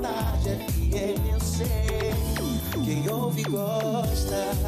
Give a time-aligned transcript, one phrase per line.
[0.00, 2.14] tarde FM, eu sei,
[2.84, 4.67] quem ouve gosta.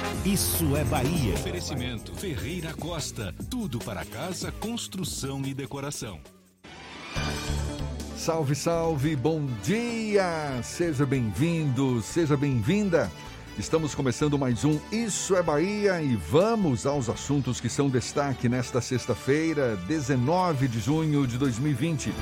[0.25, 1.33] Isso é Bahia.
[1.33, 3.33] Oferecimento Ferreira Costa.
[3.49, 6.19] Tudo para casa, construção e decoração.
[8.15, 10.61] Salve, salve, bom dia!
[10.61, 13.11] Seja bem-vindo, seja bem-vinda.
[13.57, 18.79] Estamos começando mais um Isso é Bahia e vamos aos assuntos que são destaque nesta
[18.79, 22.13] sexta-feira, 19 de junho de 2020.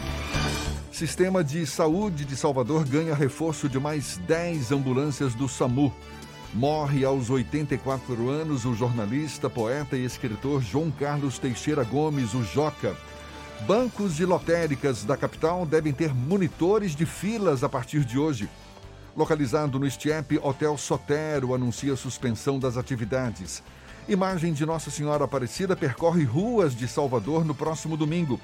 [0.89, 5.93] Sistema de Saúde de Salvador ganha reforço de mais 10 ambulâncias do SAMU.
[6.53, 12.97] Morre aos 84 anos o jornalista, poeta e escritor João Carlos Teixeira Gomes, o Joca.
[13.67, 18.49] Bancos de lotéricas da capital devem ter monitores de filas a partir de hoje.
[19.15, 23.61] Localizado no Estiepe, Hotel Sotero anuncia suspensão das atividades.
[24.07, 28.41] Imagem de Nossa Senhora Aparecida percorre ruas de Salvador no próximo domingo.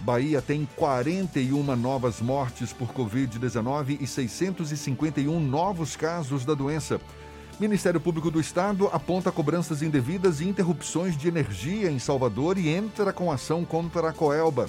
[0.00, 7.00] Bahia tem 41 novas mortes por Covid-19 e 651 novos casos da doença.
[7.60, 13.12] Ministério Público do Estado aponta cobranças indevidas e interrupções de energia em Salvador e entra
[13.12, 14.68] com ação contra a Coelba.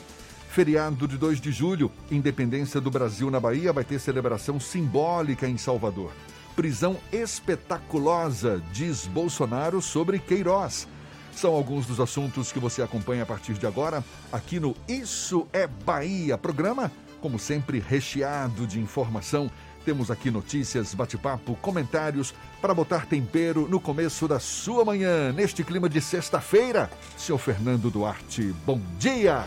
[0.49, 5.57] Feriado de 2 de julho, Independência do Brasil na Bahia vai ter celebração simbólica em
[5.57, 6.11] Salvador.
[6.55, 10.87] Prisão espetaculosa, diz Bolsonaro sobre Queiroz.
[11.33, 15.65] São alguns dos assuntos que você acompanha a partir de agora aqui no Isso é
[15.65, 19.49] Bahia, programa, como sempre, recheado de informação
[19.85, 25.87] temos aqui notícias, bate-papo, comentários para botar tempero no começo da sua manhã, neste clima
[25.87, 26.89] de sexta-feira.
[27.15, 29.45] Seu Fernando Duarte, bom dia!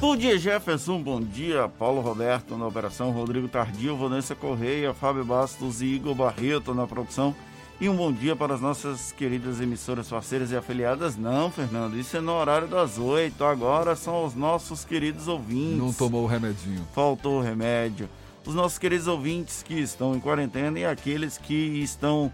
[0.00, 1.02] Bom dia, Jefferson.
[1.02, 6.72] Bom dia, Paulo Roberto na operação, Rodrigo Tardio, Vanessa Correia, Fábio Bastos e Igor Barreto
[6.72, 7.34] na produção.
[7.80, 11.16] E um bom dia para as nossas queridas emissoras parceiras e afiliadas.
[11.16, 13.44] Não, Fernando, isso é no horário das oito.
[13.44, 15.78] Agora são os nossos queridos ouvintes.
[15.78, 16.86] Não tomou o remedinho.
[16.94, 18.08] Faltou o remédio
[18.48, 22.32] os nossos queridos ouvintes que estão em quarentena e aqueles que estão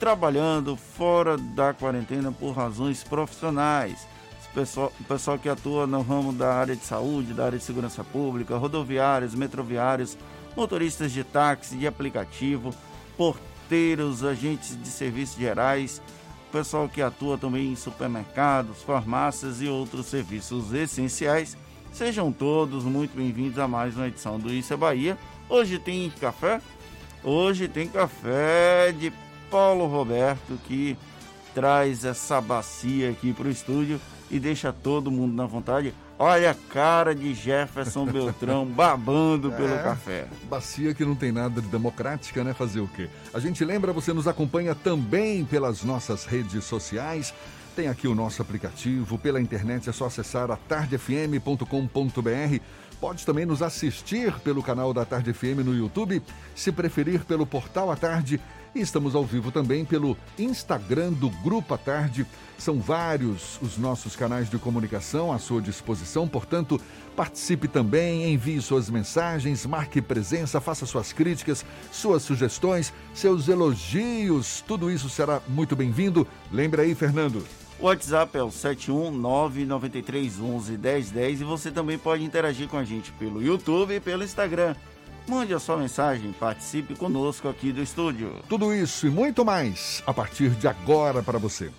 [0.00, 4.08] trabalhando fora da quarentena por razões profissionais.
[4.50, 8.02] O pessoal, pessoal que atua no ramo da área de saúde, da área de segurança
[8.02, 10.16] pública, rodoviários, metroviários,
[10.56, 12.74] motoristas de táxi, de aplicativo,
[13.18, 16.00] porteiros, agentes de serviços gerais,
[16.50, 21.58] pessoal que atua também em supermercados, farmácias e outros serviços essenciais.
[21.92, 26.60] Sejam todos muito bem-vindos a mais uma edição do Isso é Bahia Hoje tem café?
[27.22, 29.12] Hoje tem café de
[29.50, 30.96] Paulo Roberto que
[31.54, 34.00] traz essa bacia aqui para o estúdio
[34.30, 35.92] e deixa todo mundo na vontade.
[36.18, 40.26] Olha a cara de Jefferson Beltrão babando pelo É, café.
[40.44, 42.54] Bacia que não tem nada de democrática, né?
[42.54, 43.10] Fazer o quê?
[43.34, 47.34] A gente lembra, você nos acompanha também pelas nossas redes sociais.
[47.74, 52.60] Tem aqui o nosso aplicativo, pela internet é só acessar a tardefm.com.br.
[53.00, 56.22] Pode também nos assistir pelo canal da Tarde FM no YouTube,
[56.54, 58.38] se preferir pelo Portal à Tarde.
[58.74, 62.26] E estamos ao vivo também pelo Instagram do Grupo à Tarde.
[62.58, 66.78] São vários os nossos canais de comunicação à sua disposição, portanto,
[67.16, 74.90] participe também, envie suas mensagens, marque presença, faça suas críticas, suas sugestões, seus elogios, tudo
[74.90, 76.26] isso será muito bem-vindo.
[76.50, 77.61] Lembra aí, Fernando.
[77.82, 83.96] O WhatsApp é o 71993111010 e você também pode interagir com a gente pelo YouTube
[83.96, 84.76] e pelo Instagram.
[85.26, 88.36] Mande a sua mensagem, participe conosco aqui do estúdio.
[88.48, 91.72] Tudo isso e muito mais a partir de agora para você.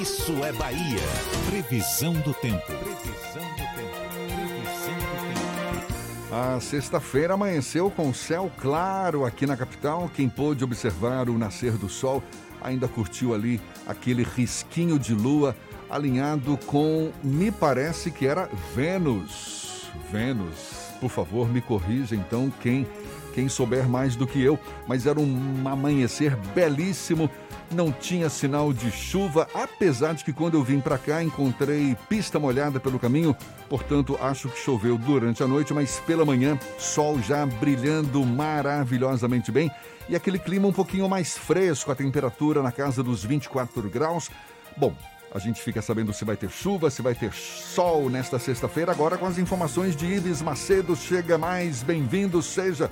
[0.00, 1.02] Isso é Bahia.
[1.50, 2.72] Previsão do tempo.
[6.38, 10.10] A sexta-feira amanheceu com céu claro aqui na capital.
[10.14, 12.22] Quem pôde observar o nascer do sol
[12.60, 15.56] ainda curtiu ali aquele risquinho de lua
[15.88, 19.90] alinhado com, me parece que era Vênus.
[20.12, 20.90] Vênus.
[21.00, 22.86] Por favor, me corrija então quem
[23.32, 27.30] quem souber mais do que eu, mas era um amanhecer belíssimo,
[27.70, 32.38] não tinha sinal de chuva, apesar de que quando eu vim para cá encontrei pista
[32.38, 33.36] molhada pelo caminho,
[33.68, 39.70] portanto acho que choveu durante a noite, mas pela manhã sol já brilhando maravilhosamente bem
[40.08, 44.30] e aquele clima um pouquinho mais fresco, a temperatura na casa dos 24 graus.
[44.76, 44.94] Bom,
[45.34, 48.92] a gente fica sabendo se vai ter chuva, se vai ter sol nesta sexta-feira.
[48.92, 52.90] Agora com as informações de Ives Macedo, chega mais, bem-vindo seja.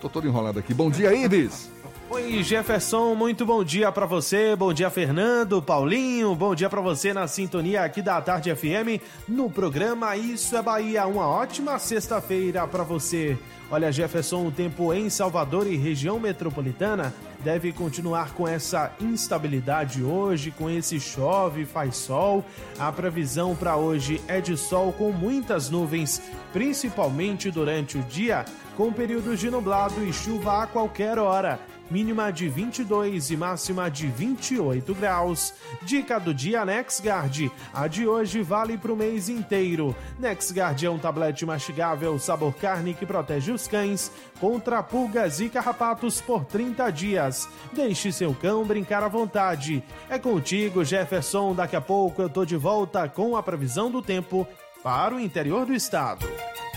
[0.00, 0.72] Tô todo enrolado aqui.
[0.72, 1.79] Bom dia, Ives.
[2.12, 4.56] Oi, Jefferson, muito bom dia para você.
[4.56, 6.34] Bom dia, Fernando, Paulinho.
[6.34, 11.06] Bom dia para você na sintonia aqui da Tarde FM no programa Isso é Bahia.
[11.06, 13.38] Uma ótima sexta-feira para você.
[13.70, 17.14] Olha, Jefferson, o tempo em Salvador e região metropolitana
[17.44, 22.44] deve continuar com essa instabilidade hoje, com esse chove, faz sol.
[22.76, 26.20] A previsão para hoje é de sol com muitas nuvens,
[26.52, 28.44] principalmente durante o dia,
[28.76, 31.60] com períodos de nublado e chuva a qualquer hora
[31.90, 35.52] mínima de 22 e máxima de 28 graus.
[35.82, 37.50] Dica do dia NexGard.
[37.74, 39.94] A de hoje vale para o mês inteiro.
[40.18, 46.20] NexGard é um tablete mastigável sabor carne que protege os cães contra pulgas e carrapatos
[46.20, 47.48] por 30 dias.
[47.72, 49.82] Deixe seu cão brincar à vontade.
[50.08, 51.54] É contigo, Jefferson.
[51.54, 54.46] Daqui a pouco eu tô de volta com a previsão do tempo
[54.82, 56.26] para o interior do estado.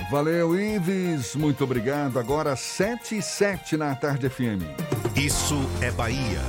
[0.10, 1.36] Valeu, Ives.
[1.36, 2.20] Muito obrigado.
[2.20, 5.03] Agora 7 e 7 na Tarde FM.
[5.16, 6.42] Isso é Bahia.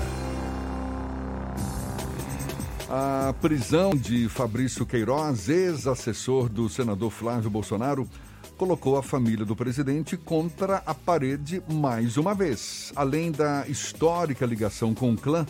[2.89, 8.09] A prisão de Fabrício Queiroz, ex-assessor do senador Flávio Bolsonaro,
[8.57, 12.91] colocou a família do presidente contra a parede mais uma vez.
[12.97, 15.45] Além da histórica ligação com o clã,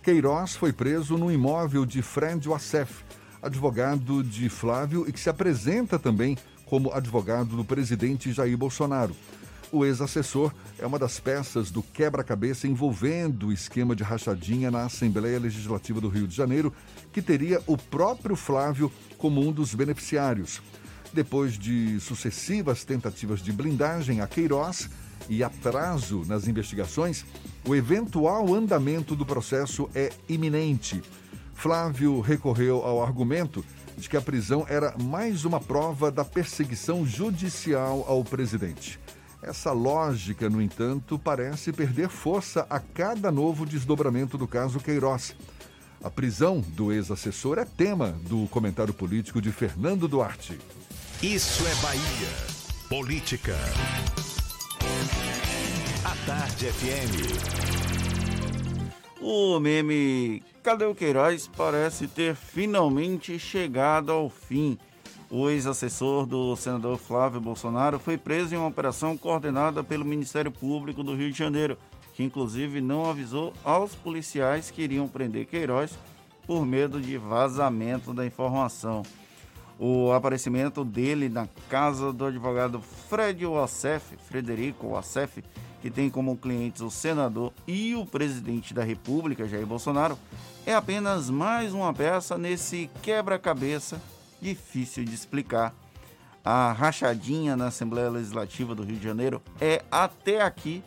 [0.00, 3.02] Queiroz foi preso no imóvel de Fred Wassef,
[3.42, 9.16] advogado de Flávio e que se apresenta também como advogado do presidente Jair Bolsonaro.
[9.72, 15.38] O ex-assessor é uma das peças do quebra-cabeça envolvendo o esquema de rachadinha na Assembleia
[15.38, 16.72] Legislativa do Rio de Janeiro,
[17.12, 20.60] que teria o próprio Flávio como um dos beneficiários.
[21.12, 24.90] Depois de sucessivas tentativas de blindagem a Queiroz
[25.28, 27.24] e atraso nas investigações,
[27.64, 31.00] o eventual andamento do processo é iminente.
[31.54, 33.64] Flávio recorreu ao argumento
[33.96, 38.98] de que a prisão era mais uma prova da perseguição judicial ao presidente.
[39.42, 45.34] Essa lógica, no entanto, parece perder força a cada novo desdobramento do caso Queiroz.
[46.02, 50.58] A prisão do ex-assessor é tema do comentário político de Fernando Duarte.
[51.22, 52.28] Isso é Bahia.
[52.88, 53.56] Política.
[56.04, 57.70] A Tarde FM.
[59.20, 64.78] O meme Cadê o Queiroz parece ter finalmente chegado ao fim.
[65.32, 71.04] O ex-assessor do senador Flávio Bolsonaro foi preso em uma operação coordenada pelo Ministério Público
[71.04, 71.78] do Rio de Janeiro,
[72.14, 75.96] que inclusive não avisou aos policiais que iriam prender Queiroz
[76.48, 79.04] por medo de vazamento da informação.
[79.78, 85.44] O aparecimento dele na casa do advogado Fred Wassef, Frederico Wassef,
[85.80, 90.18] que tem como clientes o senador e o presidente da República, Jair Bolsonaro,
[90.66, 94.02] é apenas mais uma peça nesse quebra-cabeça
[94.40, 95.74] difícil de explicar.
[96.42, 100.82] A rachadinha na Assembleia Legislativa do Rio de Janeiro é, até aqui,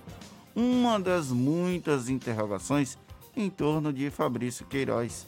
[0.55, 2.97] uma das muitas interrogações
[3.35, 5.27] em torno de Fabrício Queiroz.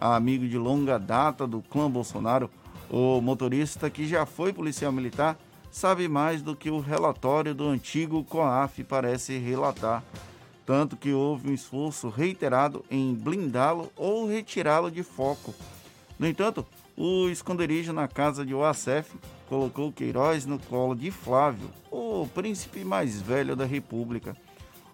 [0.00, 2.48] Amigo de longa data do clã Bolsonaro,
[2.88, 5.36] o motorista que já foi policial militar
[5.70, 10.02] sabe mais do que o relatório do antigo COAF parece relatar,
[10.64, 15.54] tanto que houve um esforço reiterado em blindá-lo ou retirá-lo de foco.
[16.18, 16.66] No entanto,
[17.00, 19.14] o esconderijo na casa de Oacef
[19.48, 24.36] colocou Queiroz no colo de Flávio, o príncipe mais velho da República.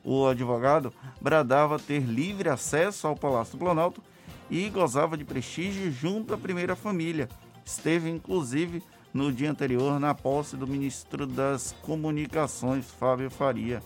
[0.04, 4.02] O advogado bradava ter livre acesso ao Palácio do Planalto
[4.50, 7.26] e gozava de prestígio junto à primeira família.
[7.64, 8.82] Esteve, inclusive,
[9.14, 13.82] no dia anterior na posse do ministro das Comunicações, Fábio Faria.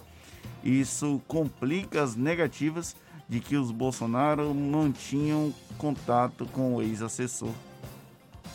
[0.64, 2.96] Isso complica as negativas
[3.28, 7.52] de que os Bolsonaro mantinham contato com o ex-assessor.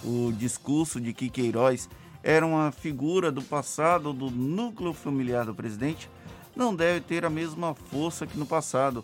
[0.04, 1.90] O discurso de que Queiroz
[2.22, 6.10] era uma figura do passado do núcleo familiar do presidente
[6.56, 9.04] não deve ter a mesma força que no passado,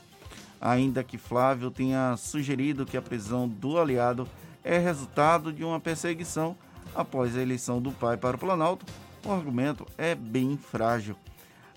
[0.60, 4.28] ainda que Flávio tenha sugerido que a prisão do aliado
[4.64, 6.56] é resultado de uma perseguição
[6.94, 8.86] após a eleição do pai para o Planalto,
[9.26, 11.16] o argumento é bem frágil.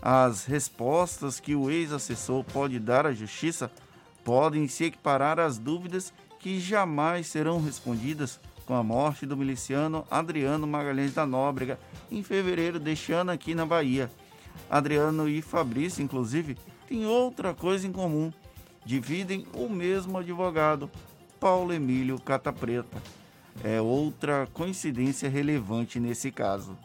[0.00, 3.70] As respostas que o ex-assessor pode dar à justiça
[4.24, 10.66] podem se equiparar às dúvidas que jamais serão respondidas com a morte do miliciano Adriano
[10.66, 11.78] Magalhães da Nóbrega
[12.10, 14.10] em fevereiro deste ano aqui na Bahia.
[14.70, 16.56] Adriano e Fabrício, inclusive,
[16.88, 18.32] têm outra coisa em comum.
[18.84, 20.90] Dividem o mesmo advogado,
[21.38, 23.02] Paulo Emílio Cata Preta.
[23.62, 26.76] É outra coincidência relevante nesse caso.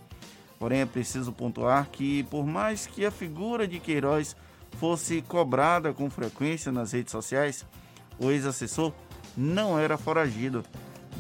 [0.60, 4.36] Porém, é preciso pontuar que, por mais que a figura de Queiroz
[4.80, 7.66] fosse cobrada com frequência nas redes sociais,
[8.20, 8.92] o ex-assessor
[9.36, 10.64] não era foragido.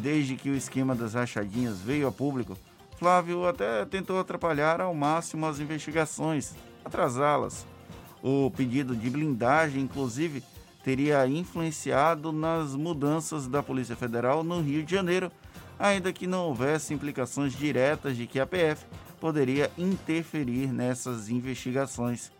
[0.01, 2.57] Desde que o esquema das rachadinhas veio a público,
[2.97, 7.65] Flávio até tentou atrapalhar ao máximo as investigações, atrasá-las.
[8.23, 10.43] O pedido de blindagem, inclusive,
[10.83, 15.31] teria influenciado nas mudanças da Polícia Federal no Rio de Janeiro,
[15.77, 18.85] ainda que não houvesse implicações diretas de que a PF
[19.19, 22.31] poderia interferir nessas investigações.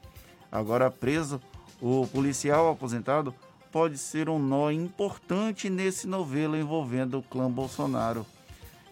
[0.52, 1.42] Agora preso,
[1.82, 3.34] o policial aposentado
[3.78, 8.26] pode ser um nó importante nesse novelo envolvendo o clã Bolsonaro.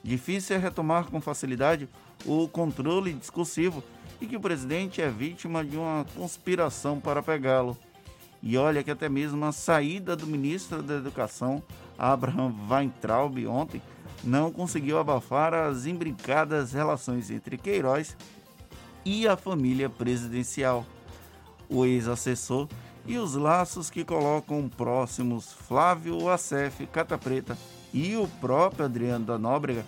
[0.04, 1.90] Difícil é retomar com facilidade
[2.24, 3.84] o controle discursivo
[4.22, 7.76] e que o presidente é vítima de uma conspiração para pegá-lo.
[8.44, 11.64] E olha que até mesmo a saída do ministro da Educação,
[11.98, 13.82] Abraham Weintraub, ontem,
[14.24, 18.16] não conseguiu abafar as imbricadas relações entre Queiroz
[19.04, 20.86] e a família presidencial.
[21.68, 22.68] O ex-assessor
[23.06, 27.58] e os laços que colocam próximos Flávio Acef Cata Preta
[27.94, 29.86] e o próprio Adriano da Nóbrega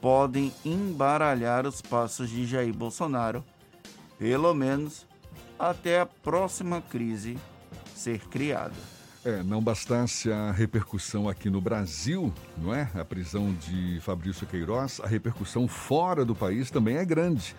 [0.00, 3.44] podem embaralhar os passos de Jair Bolsonaro,
[4.18, 5.06] pelo menos
[5.58, 7.36] até a próxima crise
[7.94, 8.74] ser criada.
[9.24, 12.88] É, não bastasse a repercussão aqui no Brasil, não é?
[12.94, 17.56] A prisão de Fabrício Queiroz, a repercussão fora do país também é grande.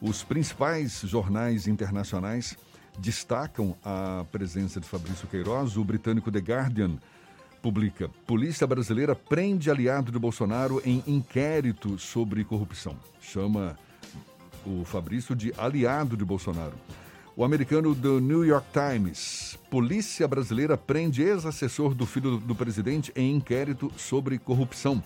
[0.00, 2.56] Os principais jornais internacionais
[2.98, 5.76] destacam a presença de Fabrício Queiroz.
[5.76, 6.98] O britânico The Guardian
[7.62, 12.96] publica: Polícia brasileira prende aliado de Bolsonaro em inquérito sobre corrupção.
[13.20, 13.78] Chama
[14.66, 16.74] o Fabrício de aliado de Bolsonaro.
[17.36, 19.56] O americano do New York Times.
[19.70, 25.00] Polícia brasileira prende ex-assessor do filho do presidente em inquérito sobre corrupção.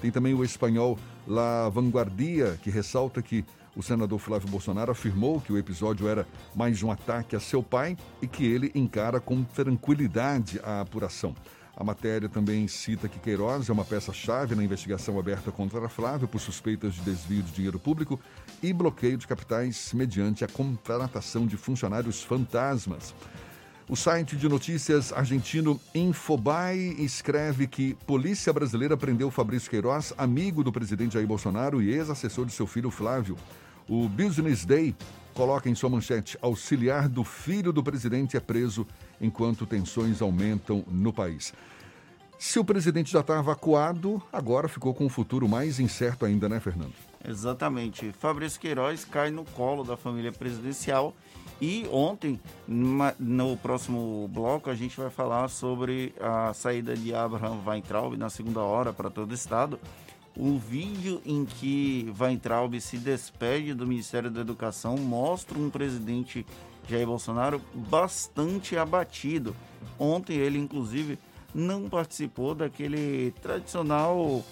[0.00, 0.96] Tem também o espanhol
[1.26, 3.44] La Vanguardia, que ressalta que
[3.74, 7.96] o senador Flávio Bolsonaro afirmou que o episódio era mais um ataque a seu pai
[8.20, 11.34] e que ele encara com tranquilidade a apuração.
[11.74, 16.38] A matéria também cita que Queiroz é uma peça-chave na investigação aberta contra Flávio por
[16.38, 18.20] suspeitas de desvio de dinheiro público
[18.62, 23.14] e bloqueio de capitais mediante a contratação de funcionários fantasmas.
[23.88, 30.72] O site de notícias argentino Infobae escreve que polícia brasileira prendeu Fabrício Queiroz, amigo do
[30.72, 33.36] presidente Jair Bolsonaro e ex-assessor de seu filho Flávio.
[33.88, 34.94] O Business Day
[35.34, 38.86] coloca em sua manchete: auxiliar do filho do presidente é preso
[39.20, 41.52] enquanto tensões aumentam no país.
[42.38, 46.58] Se o presidente já estava acuado, agora ficou com um futuro mais incerto ainda, né,
[46.58, 46.92] Fernando?
[47.24, 48.10] Exatamente.
[48.18, 51.14] Fabrício Queiroz cai no colo da família presidencial
[51.60, 58.16] e ontem, no próximo bloco, a gente vai falar sobre a saída de Abraham Weintraub
[58.16, 59.78] na segunda hora para todo o estado.
[60.36, 66.46] O vídeo em que Weintraub se despede do Ministério da Educação mostra um presidente
[66.88, 69.54] Jair Bolsonaro bastante abatido.
[69.98, 71.18] Ontem ele, inclusive,
[71.54, 74.42] não participou daquele tradicional.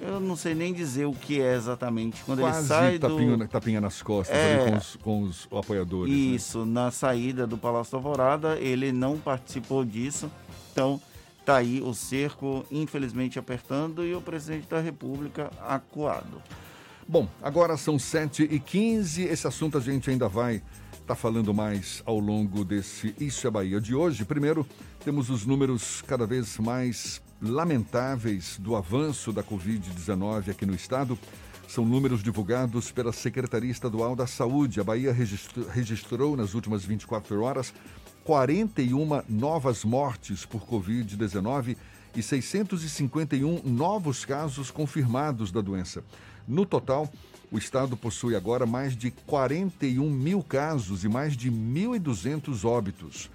[0.00, 2.22] Eu não sei nem dizer o que é exatamente.
[2.24, 3.48] Quando Quase ele sai tapinha, do.
[3.48, 4.60] tapinha nas costas É.
[4.62, 6.12] ali com os, com os apoiadores.
[6.12, 6.18] né?
[6.18, 10.30] Isso, na saída do Palácio da Alvorada, ele não participou disso.
[10.72, 11.00] Então,
[11.46, 16.42] tá aí o cerco, infelizmente, apertando e o presidente da República acuado.
[17.08, 19.26] Bom, agora são 7h15.
[19.30, 20.60] Esse assunto a gente ainda vai
[21.00, 24.24] estar falando mais ao longo desse Isso é Bahia de hoje.
[24.24, 24.66] Primeiro,
[25.04, 31.16] temos os números cada vez mais lamentáveis do avanço da Covid-19 aqui no estado.
[31.68, 34.80] São números divulgados pela Secretaria Estadual da Saúde.
[34.80, 37.72] A Bahia registro- registrou nas últimas 24 horas
[38.26, 41.76] 41 novas mortes por Covid-19
[42.16, 46.02] e 651 novos casos confirmados da doença.
[46.46, 47.08] No total,
[47.52, 53.30] o estado possui agora mais de 41 mil casos e mais de 1.200 óbitos.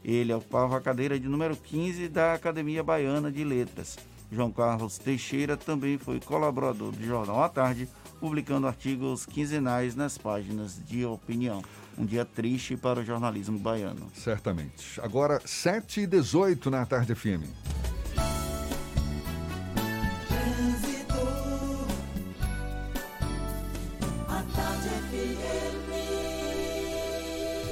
[0.04, 3.96] Ele ocupava a cadeira de número 15 da Academia Baiana de Letras.
[4.30, 10.80] João Carlos Teixeira também foi colaborador do Jornal à Tarde, publicando artigos quinzenais nas páginas
[10.84, 11.62] de opinião.
[11.96, 14.10] Um dia triste para o jornalismo baiano.
[14.12, 15.00] Certamente.
[15.00, 17.44] Agora, 7 e 18 na Tarde FM.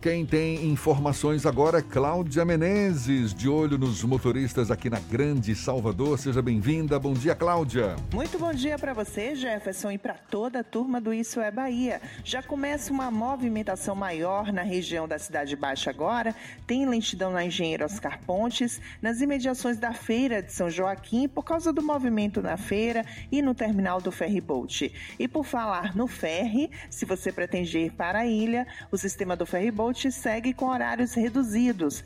[0.00, 6.16] Quem tem informações agora é Cláudia Menezes, de olho nos motoristas aqui na Grande Salvador.
[6.20, 7.00] Seja bem-vinda.
[7.00, 7.96] Bom dia, Cláudia.
[8.14, 12.00] Muito bom dia para você, Jefferson, e para toda a turma do Isso é Bahia.
[12.22, 16.32] Já começa uma movimentação maior na região da Cidade Baixa agora.
[16.64, 21.72] Tem lentidão na Engenheiro Oscar Pontes, nas imediações da Feira de São Joaquim, por causa
[21.72, 24.92] do movimento na feira e no terminal do Ferryboat.
[25.18, 29.44] E por falar no ferry, se você pretende ir para a ilha, o sistema do
[29.88, 32.04] Ferryboat segue com horários reduzidos.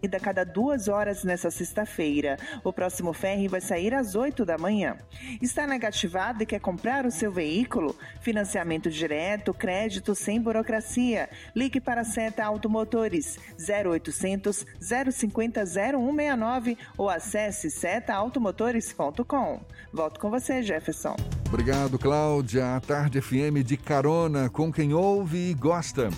[0.00, 2.36] E da cada duas horas nessa sexta-feira.
[2.62, 4.96] O próximo ferry vai sair às 8 da manhã.
[5.42, 7.96] Está negativado e quer comprar o seu veículo?
[8.20, 11.28] Financiamento direto, crédito sem burocracia.
[11.54, 19.60] Ligue para a Seta Automotores 0800 050 0169 ou acesse setaautomotores.com.
[19.92, 21.16] Volto com você, Jefferson.
[21.48, 22.76] Obrigado, Cláudia.
[22.76, 26.08] A Tarde FM de carona com quem ouve e gosta.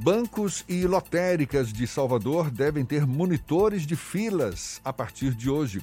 [0.00, 5.82] Bancos e lotéricas de Salvador devem ter monitores de filas a partir de hoje.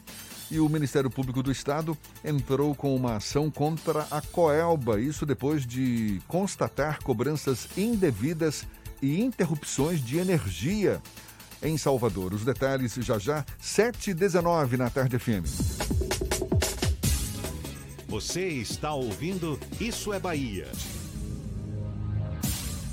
[0.50, 5.66] E o Ministério Público do Estado entrou com uma ação contra a Coelba, isso depois
[5.66, 8.66] de constatar cobranças indevidas
[9.02, 11.02] e interrupções de energia
[11.62, 12.34] em Salvador.
[12.34, 15.44] Os detalhes já já, 7h19 na Tarde FM.
[18.08, 20.68] Você está ouvindo Isso é Bahia.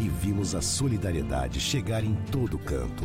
[0.00, 3.04] e vimos a solidariedade chegar em todo canto.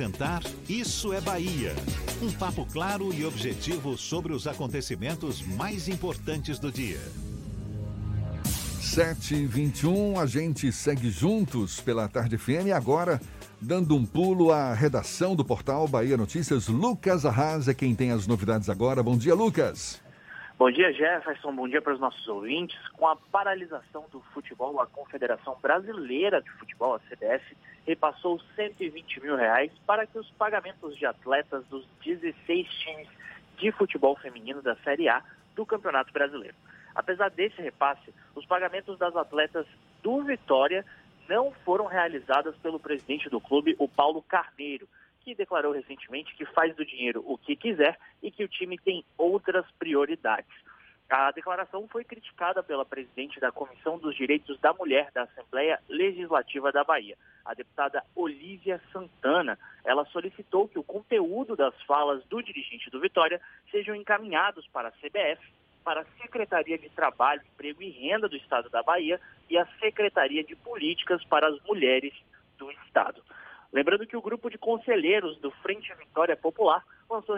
[0.67, 1.73] Isso é Bahia.
[2.21, 6.99] Um papo claro e objetivo sobre os acontecimentos mais importantes do dia.
[8.81, 13.21] 7h21, a gente segue juntos pela Tarde FM agora,
[13.61, 16.67] dando um pulo à redação do portal Bahia Notícias.
[16.67, 19.03] Lucas Arras é quem tem as novidades agora.
[19.03, 20.01] Bom dia, Lucas.
[20.57, 21.55] Bom dia, Jefferson.
[21.55, 22.77] Bom dia para os nossos ouvintes.
[22.93, 27.55] Com a paralisação do futebol, a Confederação Brasileira de Futebol, a CBF,
[27.85, 33.07] repassou 120 mil reais para que os pagamentos de atletas dos 16 times
[33.57, 35.23] de futebol feminino da Série A
[35.55, 36.55] do Campeonato Brasileiro.
[36.93, 39.65] Apesar desse repasse, os pagamentos das atletas
[40.01, 40.85] do Vitória
[41.29, 44.87] não foram realizadas pelo presidente do clube, o Paulo Carneiro,
[45.21, 49.05] que declarou recentemente que faz do dinheiro o que quiser e que o time tem
[49.17, 50.51] outras prioridades.
[51.11, 56.71] A declaração foi criticada pela presidente da Comissão dos Direitos da Mulher da Assembleia Legislativa
[56.71, 59.59] da Bahia, a deputada Olívia Santana.
[59.83, 64.91] Ela solicitou que o conteúdo das falas do dirigente do Vitória sejam encaminhados para a
[64.91, 65.45] CBF,
[65.83, 69.19] para a Secretaria de Trabalho, Emprego e Renda do Estado da Bahia
[69.49, 72.13] e a Secretaria de Políticas para as Mulheres
[72.57, 73.21] do Estado.
[73.71, 77.37] Lembrando que o grupo de conselheiros do Frente Vitória Popular lançou,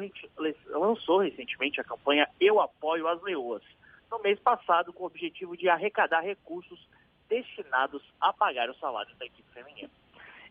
[0.68, 3.62] lançou, recentemente a campanha Eu Apoio as Leoas,
[4.10, 6.88] no mês passado, com o objetivo de arrecadar recursos
[7.30, 9.90] destinados a pagar os salários da equipe feminina.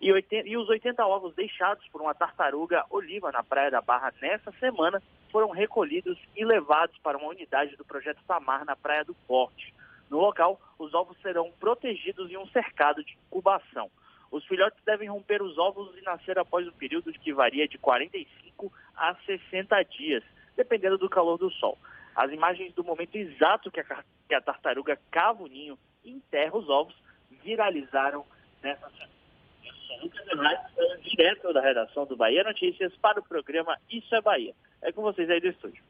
[0.00, 4.12] E, 80, e os 80 ovos deixados por uma tartaruga oliva na Praia da Barra
[4.20, 9.14] nessa semana foram recolhidos e levados para uma unidade do Projeto Samar na Praia do
[9.28, 9.72] Forte.
[10.10, 13.88] No local, os ovos serão protegidos em um cercado de incubação.
[14.32, 18.72] Os filhotes devem romper os ovos e nascer após um período que varia de 45
[18.96, 20.24] a 60 dias,
[20.56, 21.78] dependendo do calor do sol.
[22.16, 26.56] As imagens do momento exato que a, que a tartaruga cava o ninho e enterra
[26.56, 26.96] os ovos
[27.44, 28.24] viralizaram
[28.62, 30.70] nessa semana.
[31.02, 34.54] Direto da redação do Bahia Notícias para o programa Isso é Bahia.
[34.80, 35.84] É com vocês aí do estúdio.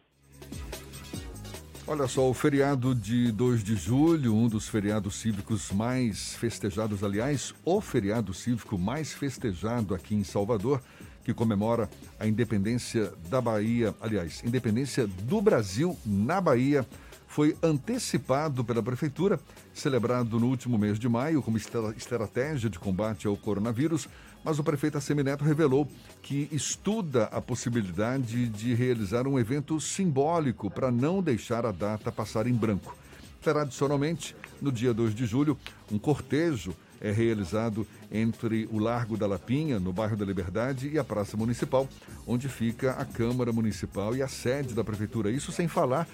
[1.92, 7.54] Olha só, o feriado de 2 de julho, um dos feriados cívicos mais festejados, aliás,
[7.66, 10.80] o feriado cívico mais festejado aqui em Salvador,
[11.22, 16.86] que comemora a independência da Bahia, aliás, independência do Brasil na Bahia,
[17.28, 19.38] foi antecipado pela Prefeitura,
[19.74, 24.08] celebrado no último mês de maio como estratégia de combate ao coronavírus,
[24.44, 25.88] mas o prefeito Assemineto revelou
[26.22, 32.46] que estuda a possibilidade de realizar um evento simbólico para não deixar a data passar
[32.46, 32.96] em branco.
[33.40, 35.58] Tradicionalmente, no dia 2 de julho,
[35.90, 41.02] um cortejo é realizado entre o Largo da Lapinha, no bairro da Liberdade, e a
[41.02, 41.88] Praça Municipal,
[42.24, 45.28] onde fica a Câmara Municipal e a sede da Prefeitura.
[45.28, 46.06] Isso sem falar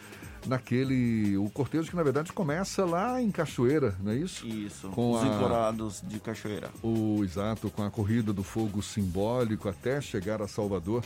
[0.46, 1.36] naquele.
[1.36, 4.46] O cortejo que na verdade começa lá em Cachoeira, não é isso?
[4.46, 6.70] Isso, com os a, encorados de Cachoeira.
[6.82, 11.04] O, exato, com a corrida do fogo simbólico até chegar a Salvador.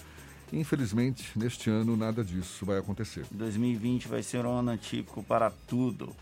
[0.52, 3.24] Infelizmente, neste ano, nada disso vai acontecer.
[3.30, 6.14] 2020 vai ser um ano atípico para tudo.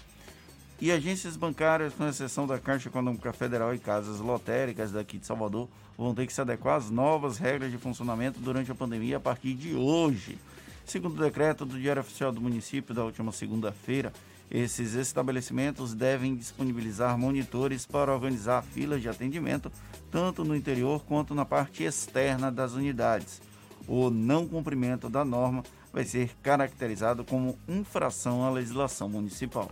[0.80, 5.68] E agências bancárias, com exceção da Caixa Econômica Federal e casas lotéricas daqui de Salvador,
[5.98, 9.52] vão ter que se adequar às novas regras de funcionamento durante a pandemia a partir
[9.52, 10.38] de hoje.
[10.84, 14.12] Segundo o decreto do Diário Oficial do Município da última segunda-feira,
[14.50, 19.70] esses estabelecimentos devem disponibilizar monitores para organizar filas de atendimento,
[20.10, 23.40] tanto no interior quanto na parte externa das unidades.
[23.86, 25.62] O não cumprimento da norma
[25.92, 29.70] vai ser caracterizado como infração à legislação municipal.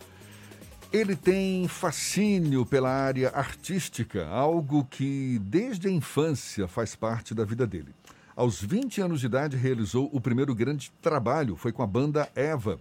[0.92, 7.66] Ele tem fascínio pela área artística, algo que desde a infância faz parte da vida
[7.66, 7.94] dele.
[8.38, 12.78] Aos 20 anos de idade, realizou o primeiro grande trabalho, foi com a banda Eva.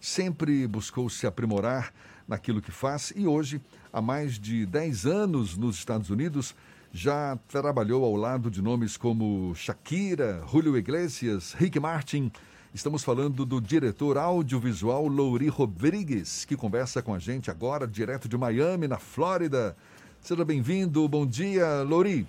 [0.00, 1.92] Sempre buscou se aprimorar
[2.28, 3.60] naquilo que faz e hoje,
[3.92, 6.54] há mais de 10 anos nos Estados Unidos,
[6.92, 12.30] já trabalhou ao lado de nomes como Shakira, Julio Iglesias, Rick Martin.
[12.72, 18.38] Estamos falando do diretor audiovisual Louri Rodrigues, que conversa com a gente agora, direto de
[18.38, 19.76] Miami, na Flórida.
[20.20, 22.28] Seja bem-vindo, bom dia, Lori.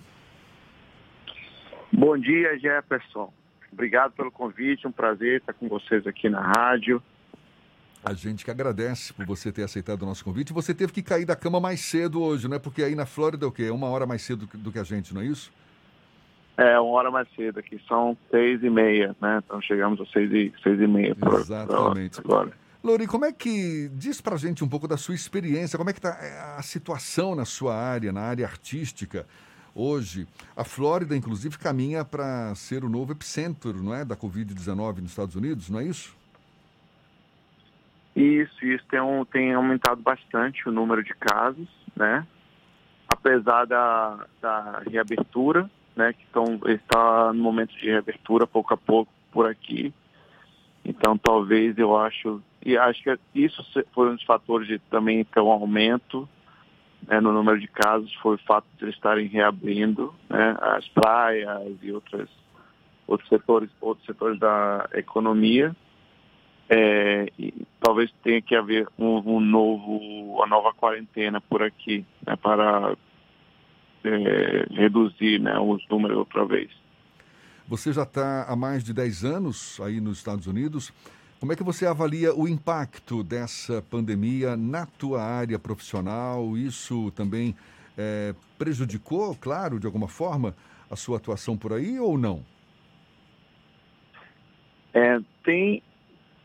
[1.92, 3.32] Bom dia, Jefferson.
[3.70, 7.02] Obrigado pelo convite, um prazer estar com vocês aqui na rádio.
[8.04, 10.52] A gente que agradece por você ter aceitado o nosso convite.
[10.52, 12.58] Você teve que cair da cama mais cedo hoje, né?
[12.58, 13.64] Porque aí na Flórida é o quê?
[13.64, 15.52] É uma hora mais cedo do que a gente, não é isso?
[16.56, 19.40] É, uma hora mais cedo aqui, são seis e meia, né?
[19.44, 21.14] Então chegamos às seis e, seis e meia.
[21.14, 22.20] Por, Exatamente.
[22.20, 22.52] agora.
[22.82, 23.88] Lori, como é que.
[23.94, 27.44] Diz pra gente um pouco da sua experiência, como é que tá a situação na
[27.44, 29.26] sua área, na área artística
[29.74, 30.26] hoje.
[30.56, 34.04] A Flórida, inclusive, caminha para ser o novo epicentro, não é?
[34.04, 36.16] Da Covid-19 nos Estados Unidos, não é isso?
[38.14, 42.26] Isso, isso tem, um, tem aumentado bastante o número de casos, né?
[43.08, 46.12] Apesar da, da reabertura, né?
[46.12, 49.92] Que tão, está no momento de reabertura pouco a pouco por aqui.
[50.84, 55.40] Então talvez eu acho, e acho que isso foi um dos fatores de também ter
[55.40, 56.28] um aumento
[57.06, 61.76] né, no número de casos, foi o fato de eles estarem reabrindo né, as praias
[61.82, 62.28] e outras,
[63.06, 65.74] outros setores, outros setores da economia.
[66.68, 67.26] É,
[67.80, 69.98] talvez tenha que haver um, um, novo,
[70.36, 72.96] uma nova quarentena por aqui, né, para
[74.04, 76.70] é, reduzir né, os números outra vez.
[77.68, 80.92] Você já está há mais de 10 anos aí nos Estados Unidos.
[81.42, 86.56] Como é que você avalia o impacto dessa pandemia na tua área profissional?
[86.56, 87.52] Isso também
[87.98, 90.54] é, prejudicou, claro, de alguma forma,
[90.88, 92.44] a sua atuação por aí ou não?
[94.94, 95.82] É, tem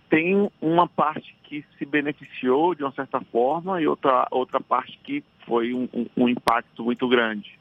[0.10, 5.24] tem uma parte que se beneficiou de uma certa forma e outra, outra parte que
[5.46, 7.60] foi um, um, um impacto muito grande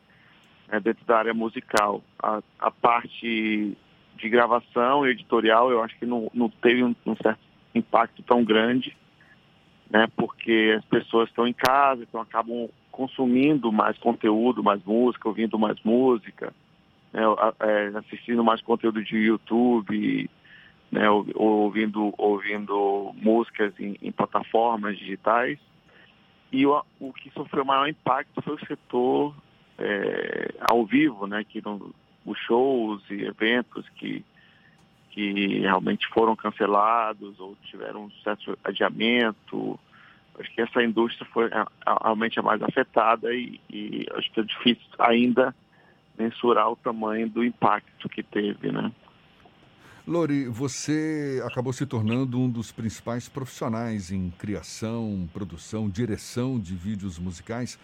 [0.69, 2.03] né, dentro da área musical.
[2.19, 3.77] A, a, parte
[4.17, 7.41] de gravação e editorial eu acho que não, não teve um, um, certo
[7.75, 8.97] impacto tão grande,
[9.91, 15.59] né, porque as pessoas estão em casa, então acabam consumindo mais conteúdo, mais música, ouvindo
[15.59, 16.53] mais música,
[17.13, 17.23] né,
[17.61, 20.31] é, assistindo mais conteúdo de YouTube,
[20.91, 25.59] né, ouvindo, ouvindo músicas em, em plataformas digitais.
[26.51, 29.35] E o, o, que sofreu maior impacto foi o setor
[29.79, 31.95] é, ao vivo, né, que no,
[32.27, 34.25] os shows e eventos que,
[35.11, 39.79] que realmente foram cancelados ou tiveram um certo adiamento.
[40.39, 41.49] Acho que essa indústria foi
[42.03, 45.55] realmente a mais afetada e, e acho que é difícil ainda
[46.19, 48.93] mensurar o tamanho do impacto que teve, né?
[50.07, 57.19] Lori, você acabou se tornando um dos principais profissionais em criação, produção, direção de vídeos
[57.19, 57.77] musicais,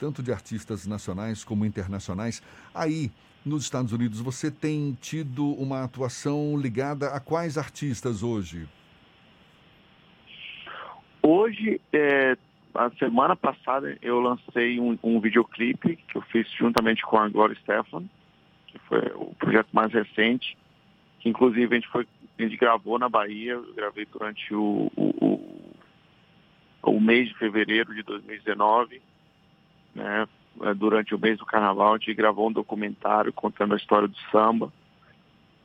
[0.00, 2.42] tanto de artistas nacionais como internacionais.
[2.74, 3.12] Aí,
[3.44, 8.68] nos Estados Unidos, você tem tido uma atuação ligada a quais artistas hoje?
[11.22, 12.36] Hoje, é,
[12.74, 17.56] a semana passada, eu lancei um, um videoclipe que eu fiz juntamente com a Gloria
[17.62, 18.04] Stefan,
[18.66, 20.56] que foi o projeto mais recente
[21.20, 22.06] que inclusive a gente, foi,
[22.38, 25.74] a gente gravou na Bahia, eu gravei durante o, o,
[26.82, 29.00] o, o mês de fevereiro de 2019,
[29.94, 30.26] né?
[30.76, 34.72] Durante o mês do carnaval, a gente gravou um documentário contando a história do samba.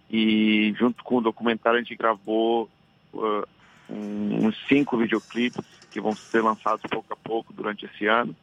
[0.09, 2.69] E junto com o documentário a gente gravou
[3.13, 3.47] uh,
[3.89, 8.35] uns cinco videoclipes que vão ser lançados pouco a pouco durante esse ano.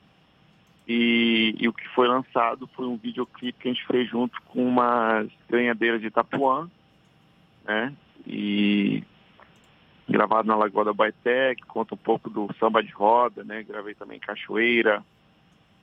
[0.87, 4.67] E, e, o que foi lançado foi um videoclipe que a gente fez junto com
[4.67, 6.69] umas ganhadeiras de Itapuã,
[7.65, 7.95] né?
[8.27, 9.05] E
[10.09, 13.63] gravado na Lagoa da Baité, que conta um pouco do samba de roda, né?
[13.63, 15.05] Gravei também Cachoeira,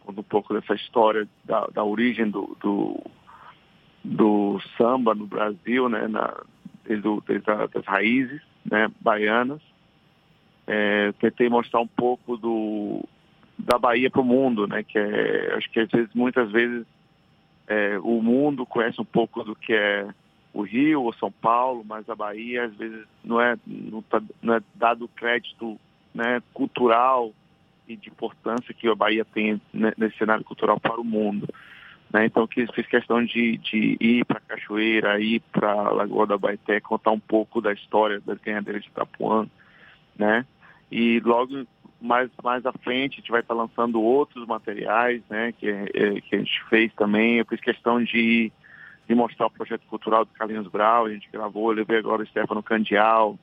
[0.06, 3.00] conta um pouco dessa história da, da origem do, do,
[4.04, 6.08] do, samba no Brasil, né?
[6.08, 6.34] Na,
[6.86, 8.90] desde, desde das raízes né?
[9.02, 9.62] baianas.
[10.68, 13.04] É, tentei mostrar um pouco do,
[13.58, 14.84] da Bahia para o mundo, né?
[14.84, 16.86] Que é, acho que às vezes, muitas vezes,
[17.68, 20.08] é, o mundo conhece um pouco do que é
[20.54, 24.56] o Rio ou São Paulo, mas a Bahia às vezes não é, não, tá, não
[24.56, 25.80] é dado crédito
[26.14, 27.32] né, cultural
[27.89, 31.47] e de importância que a Bahia tem nesse cenário cultural para o mundo.
[32.12, 32.25] Né?
[32.25, 37.12] Então, que fiz questão de, de ir para Cachoeira, ir para Lagoa da Baité, contar
[37.12, 39.47] um pouco da história das ganhadeiras de Itapuã,
[40.17, 40.45] né?
[40.91, 41.67] E logo
[42.02, 45.52] mais, mais à frente a gente vai estar lançando outros materiais, né?
[45.52, 47.38] Que, é, que a gente fez também.
[47.38, 48.52] Eu fiz questão de
[49.10, 52.28] de mostrar o projeto cultural do Carlinhos Brau, a gente gravou, eu levei agora o
[52.28, 53.39] Stefano Candial,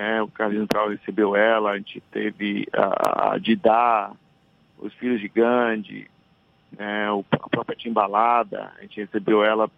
[0.00, 4.10] né, o Carlinhos Brau recebeu ela, a gente teve a, a Didá,
[4.78, 6.10] os Filhos de Gandhi,
[6.72, 9.70] né, a própria Timbalada, a gente recebeu ela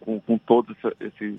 [0.00, 1.38] com, com todos esses,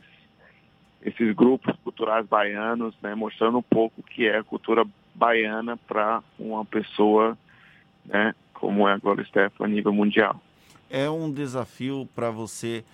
[1.02, 6.22] esses grupos culturais baianos, né, mostrando um pouco o que é a cultura baiana para
[6.38, 7.36] uma pessoa
[8.06, 10.40] né, como é a Gloria Estefan a nível mundial.
[10.92, 12.86] É um desafio para você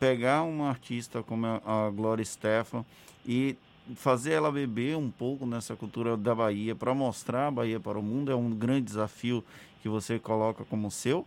[0.00, 2.84] pegar uma artista como a Gloria Estefan
[3.24, 3.56] e
[3.94, 8.02] fazer ela beber um pouco nessa cultura da Bahia para mostrar a Bahia para o
[8.02, 9.44] mundo é um grande desafio
[9.80, 11.26] que você coloca como seu?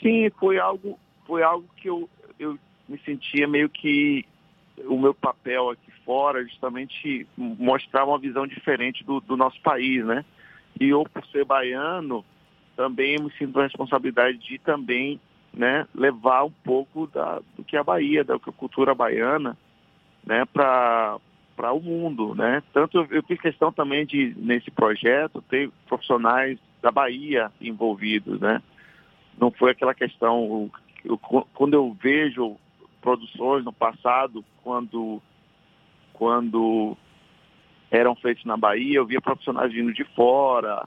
[0.00, 4.24] Sim, foi algo, foi algo que eu, eu me sentia meio que
[4.84, 10.24] o meu papel aqui fora, justamente mostrar uma visão diferente do, do nosso país, né?
[10.80, 12.24] E eu, por ser baiano,
[12.76, 15.20] também me sinto a responsabilidade de também
[15.52, 19.56] né, levar um pouco da, do que é a Bahia, da cultura baiana,
[20.24, 21.18] né, para
[21.72, 22.62] o mundo, né?
[22.72, 28.62] Tanto eu, eu fiz questão também de nesse projeto ter profissionais da Bahia envolvidos, né?
[29.38, 30.70] Não foi aquela questão
[31.04, 32.56] eu, quando eu vejo
[33.00, 35.20] produções no passado, quando
[36.12, 36.96] quando
[37.90, 40.86] eram feitos na Bahia, eu via profissionais vindo de fora,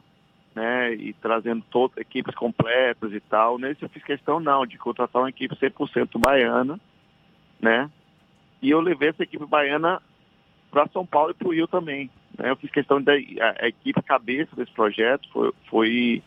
[0.55, 3.59] né, e trazendo todas equipes completas e tal.
[3.59, 6.79] Nesse eu fiz questão não, de contratar uma equipe 100% baiana,
[7.59, 7.89] né,
[8.61, 10.01] e eu levei essa equipe baiana
[10.71, 12.09] para São Paulo e para o Rio também.
[12.37, 12.49] Né?
[12.49, 16.23] Eu fiz questão da a, a equipe cabeça desse projeto, foi, foi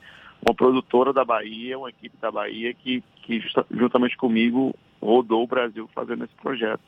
[0.46, 5.46] uma produtora da Bahia, uma equipe da Bahia que, que justa, juntamente comigo rodou o
[5.46, 6.82] Brasil fazendo esse projeto.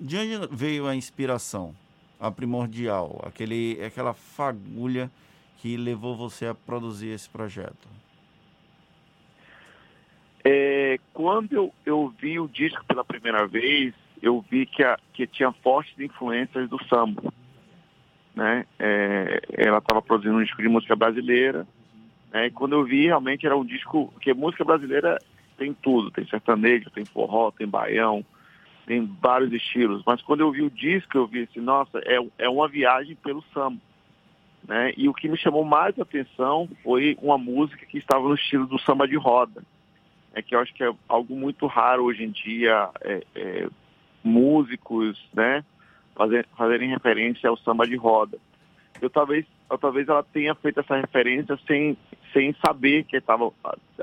[0.00, 1.74] De onde veio a inspiração,
[2.18, 5.10] a primordial, aquele, aquela fagulha
[5.58, 7.88] que levou você a produzir esse projeto?
[10.44, 15.26] É, quando eu, eu vi o disco pela primeira vez, eu vi que, a, que
[15.26, 17.22] tinha fortes influências do samba.
[18.34, 18.64] Né?
[18.78, 21.66] É, ela estava produzindo um disco de música brasileira,
[22.32, 22.46] né?
[22.46, 25.18] e quando eu vi, realmente era um disco, que música brasileira
[25.58, 28.24] tem tudo, tem sertanejo, tem forró, tem baião,
[28.86, 32.48] tem vários estilos, mas quando eu vi o disco, eu vi assim, nossa, é, é
[32.48, 33.80] uma viagem pelo samba.
[34.66, 34.92] Né?
[34.96, 38.78] E o que me chamou mais atenção foi uma música que estava no estilo do
[38.78, 39.62] samba de roda.
[40.34, 43.68] É que eu acho que é algo muito raro hoje em dia, é, é,
[44.22, 45.64] músicos, né,
[46.14, 48.38] fazer, fazerem referência ao samba de roda.
[49.00, 51.96] Eu talvez, eu, talvez ela tenha feito essa referência sem,
[52.32, 53.50] sem saber que estava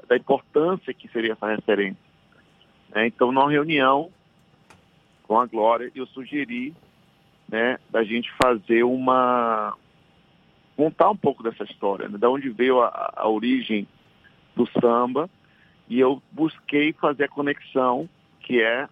[0.08, 2.10] da importância que seria essa referência.
[2.94, 4.10] É, então, numa reunião
[5.24, 6.74] com a Glória, eu sugeri,
[7.48, 9.76] né, da gente fazer uma
[10.76, 12.18] contar um pouco dessa história, né?
[12.18, 13.86] da onde veio a, a origem
[14.56, 15.30] do samba,
[15.90, 18.08] e eu busquei fazer a conexão
[18.40, 18.88] que é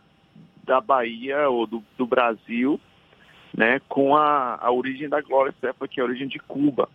[0.67, 2.79] da Bahia ou do, do Brasil,
[3.55, 6.89] né, com a, a origem da Glória Estefan, que é a origem de Cuba.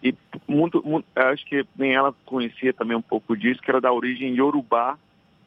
[0.00, 0.14] E
[0.46, 4.34] muito, muito, acho que nem ela conhecia também um pouco disso, que era da origem
[4.34, 4.96] Yorubá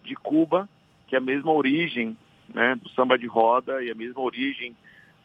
[0.04, 0.68] de Cuba,
[1.08, 2.18] que é a mesma origem
[2.54, 4.76] né, do samba de roda e a mesma origem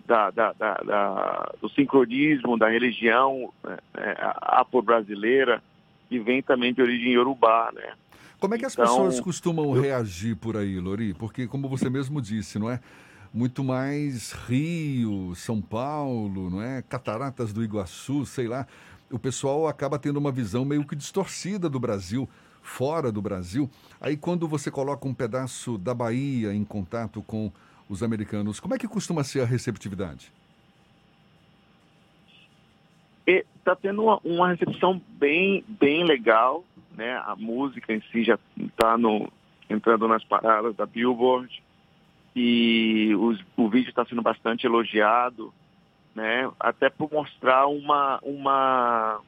[0.06, 5.60] da, da, da, do sincronismo da religião é, é, afro-brasileira,
[6.08, 7.94] que vem também de origem iorubá, né?
[8.38, 9.80] Como é que as então, pessoas costumam eu...
[9.80, 11.14] reagir por aí, Lori?
[11.14, 12.80] Porque, como você mesmo disse, não é?
[13.32, 16.82] Muito mais Rio, São Paulo, não é?
[16.82, 18.66] Cataratas do Iguaçu, sei lá.
[19.10, 22.28] O pessoal acaba tendo uma visão meio que distorcida do Brasil,
[22.62, 23.70] fora do Brasil.
[24.00, 27.52] Aí, quando você coloca um pedaço da Bahia em contato com
[27.88, 28.60] os americanos.
[28.60, 30.32] Como é que costuma ser a receptividade?
[33.26, 36.64] Está tendo uma, uma, recepção bem, bem legal,
[36.96, 37.16] né?
[37.24, 38.96] A música em si já está
[39.68, 41.62] entrando nas paradas da Billboard
[42.34, 45.52] e os, o vídeo está sendo bastante elogiado,
[46.14, 46.50] né?
[46.58, 49.20] Até por mostrar uma, uma,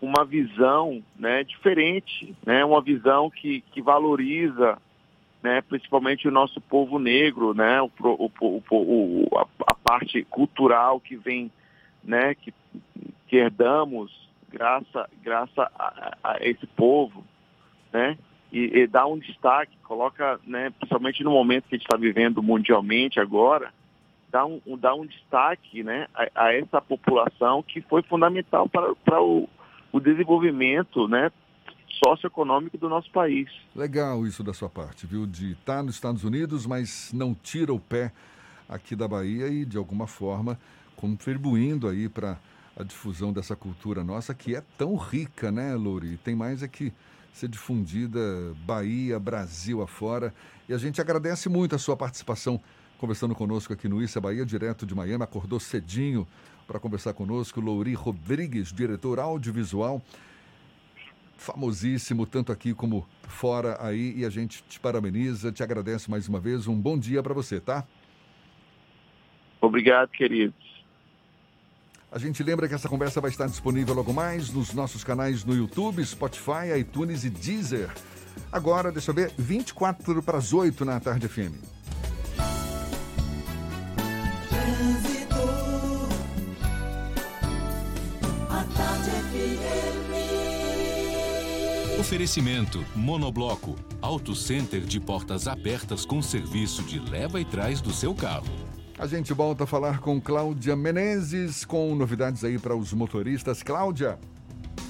[0.00, 2.64] uma visão né, diferente, né?
[2.64, 4.78] Uma visão que, que valoriza
[5.42, 11.16] né, principalmente o nosso povo negro, né, o, o, o, a, a, parte cultural que
[11.16, 11.50] vem,
[12.04, 12.54] né, que,
[13.26, 14.21] que herdamos
[14.52, 17.24] graças graça a, a, esse povo,
[17.92, 18.18] né,
[18.52, 22.42] e, e dá um destaque, coloca, né, principalmente no momento que a gente está vivendo
[22.42, 23.72] mundialmente agora,
[24.30, 29.22] dá um, dá um destaque, né, a, a essa população que foi fundamental para, para
[29.22, 29.48] o,
[29.90, 31.30] o desenvolvimento, né,
[32.04, 33.48] socioeconômico do nosso país.
[33.76, 35.26] Legal isso da sua parte, viu?
[35.26, 38.12] De estar tá nos Estados Unidos, mas não tira o pé
[38.68, 40.58] aqui da Bahia e, de alguma forma,
[40.96, 42.38] contribuindo aí para
[42.76, 46.16] a difusão dessa cultura nossa, que é tão rica, né, Louri?
[46.18, 46.92] Tem mais é que
[47.32, 48.20] ser difundida
[48.64, 50.34] Bahia, Brasil afora.
[50.68, 52.60] E a gente agradece muito a sua participação
[52.98, 55.24] conversando conosco aqui no Issa Bahia, direto de Miami.
[55.24, 56.26] Acordou cedinho
[56.66, 57.60] para conversar conosco.
[57.60, 60.02] Louri Rodrigues, diretor audiovisual
[61.42, 66.38] famosíssimo, tanto aqui como fora aí, e a gente te parabeniza, te agradece mais uma
[66.38, 66.68] vez.
[66.68, 67.84] Um bom dia para você, tá?
[69.60, 70.71] Obrigado, queridos.
[72.12, 75.54] A gente lembra que essa conversa vai estar disponível logo mais nos nossos canais no
[75.54, 77.88] YouTube, Spotify, iTunes e Deezer.
[78.52, 81.54] Agora, deixa eu ver, 24 para as 8 na tarde FM.
[91.98, 98.14] Oferecimento Monobloco, Auto Center de portas abertas com serviço de leva e trás do seu
[98.14, 98.71] carro.
[99.02, 103.60] A gente volta a falar com Cláudia Menezes com novidades aí para os motoristas.
[103.60, 104.16] Cláudia.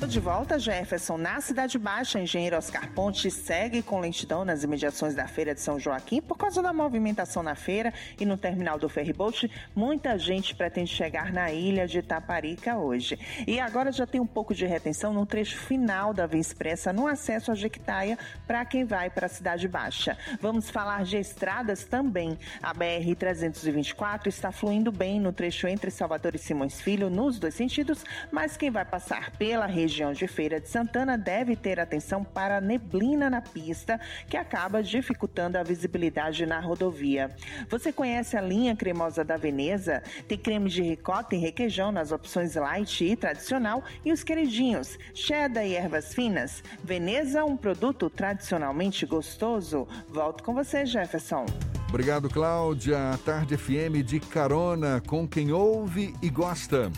[0.09, 5.27] De volta, Jefferson, na Cidade Baixa, engenheiro Oscar Ponte segue com lentidão nas imediações da
[5.27, 9.51] Feira de São Joaquim por causa da movimentação na feira e no terminal do ferryboat.
[9.75, 13.19] Muita gente pretende chegar na ilha de Taparica hoje.
[13.47, 17.07] E agora já tem um pouco de retenção no trecho final da Via Expressa no
[17.07, 20.19] acesso a Jequitaia para quem vai para a Cidade Baixa.
[20.41, 22.39] Vamos falar de estradas também.
[22.63, 28.05] A BR-324 está fluindo bem no trecho entre Salvador e Simões Filho, nos dois sentidos,
[28.31, 32.57] mas quem vai passar pela região região de Feira de Santana deve ter atenção para
[32.57, 37.31] a neblina na pista, que acaba dificultando a visibilidade na rodovia.
[37.69, 40.03] Você conhece a linha cremosa da Veneza?
[40.27, 45.67] Tem creme de ricota e requeijão nas opções light e tradicional e os queridinhos, cheddar
[45.67, 46.65] e ervas finas.
[46.83, 49.87] Veneza, um produto tradicionalmente gostoso.
[50.09, 51.45] Volto com você, Jefferson.
[51.91, 53.19] Obrigado, Cláudia.
[53.27, 56.91] Tarde FM de carona com quem ouve e gosta.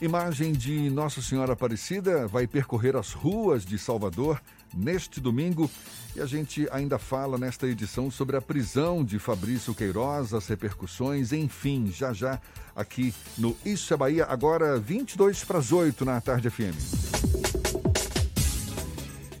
[0.00, 4.42] Imagem de Nossa Senhora Aparecida vai percorrer as ruas de Salvador
[4.74, 5.70] neste domingo
[6.14, 11.32] e a gente ainda fala nesta edição sobre a prisão de Fabrício Queiroz, as repercussões,
[11.32, 12.38] enfim, já já
[12.74, 16.76] aqui no Isso é Bahia, agora 22 para as 8 na tarde FM.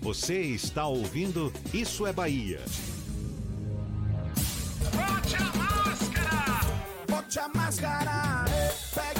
[0.00, 2.60] Você está ouvindo Isso é Bahia.
[4.94, 6.60] Bote a máscara!
[7.06, 8.44] Bote a máscara!
[8.48, 9.15] Essa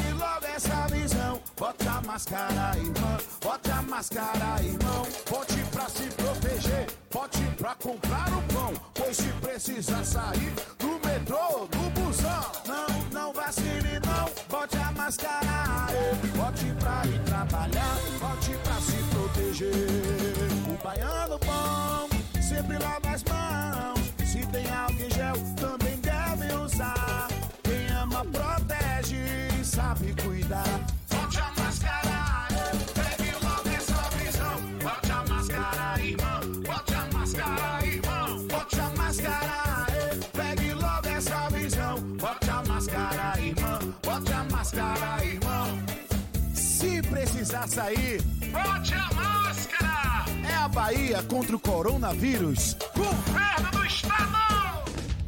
[1.58, 3.18] Bote a máscara, irmão.
[3.40, 5.06] Bote a máscara, irmão.
[5.30, 6.86] Bote pra se proteger.
[7.10, 8.74] Bote pra comprar o pão.
[8.92, 12.52] Pois se precisar sair do metrô, do busão.
[12.66, 14.30] Não, não vacile, não.
[14.50, 15.86] Bote a máscara.
[16.36, 17.96] Bote pra ir trabalhar.
[18.20, 19.72] Bote pra se proteger.
[20.68, 22.08] O baiano bom
[22.42, 24.30] sempre lava as mãos.
[24.30, 27.28] Se tem álcool gel, também deve usar.
[27.62, 30.95] Quem ama protege, sabe cuidar.
[47.76, 50.24] Precisar sair, bote a máscara.
[50.48, 52.76] É a Bahia contra o coronavírus.
[52.94, 53.85] Governo do.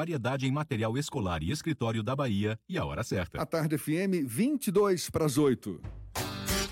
[0.00, 3.42] variedade em material escolar e escritório da Bahia e a hora certa.
[3.42, 5.78] A tarde FM 22 para as 8.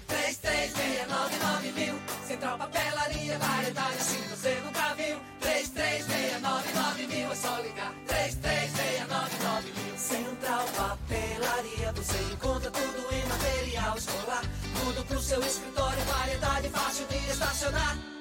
[0.07, 1.95] 3369 mil.
[2.27, 5.19] Central Papelaria, variedade assim você nunca viu.
[5.41, 7.95] 3369 mil, é só ligar.
[8.07, 9.99] 3369 mil.
[9.99, 14.43] Central Papelaria, você encontra tudo em material escolar.
[14.81, 18.18] Tudo pro seu escritório, variedade fácil de estacionar.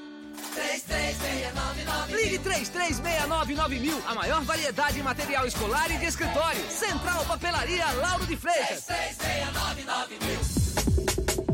[0.57, 6.59] 3369 Ligue 3369 mil, a maior variedade em material escolar e de escritório.
[6.71, 8.85] Central Papelaria Lauro de Freitas.
[8.85, 10.67] 3369 mil.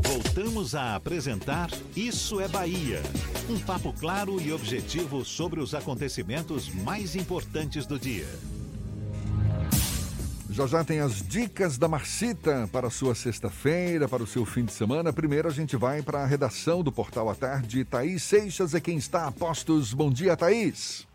[0.03, 3.01] Voltamos a apresentar Isso é Bahia.
[3.49, 8.27] Um papo claro e objetivo sobre os acontecimentos mais importantes do dia.
[10.53, 14.63] Já já tem as dicas da Marcita para a sua sexta-feira, para o seu fim
[14.63, 15.11] de semana.
[15.11, 17.83] Primeiro a gente vai para a redação do Portal à Tarde.
[17.83, 19.95] Thaís Seixas é quem está a postos.
[19.95, 21.07] Bom dia, Thaís.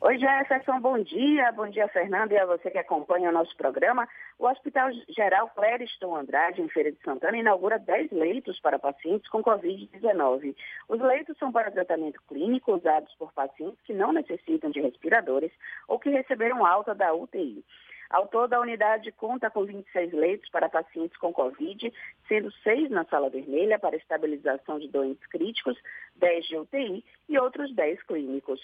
[0.00, 1.52] Oi, Jefferson, bom dia.
[1.52, 4.08] Bom dia, Fernando, e a você que acompanha o nosso programa.
[4.38, 9.42] O Hospital Geral Clériston Andrade, em Feira de Santana, inaugura 10 leitos para pacientes com
[9.42, 10.56] Covid-19.
[10.88, 15.52] Os leitos são para tratamento clínico usados por pacientes que não necessitam de respiradores
[15.86, 17.62] ou que receberam alta da UTI.
[18.10, 21.92] Ao todo, a unidade conta com 26 leitos para pacientes com Covid,
[22.26, 25.76] sendo seis na sala vermelha para estabilização de doentes críticos,
[26.16, 28.60] 10 de UTI e outros 10 clínicos.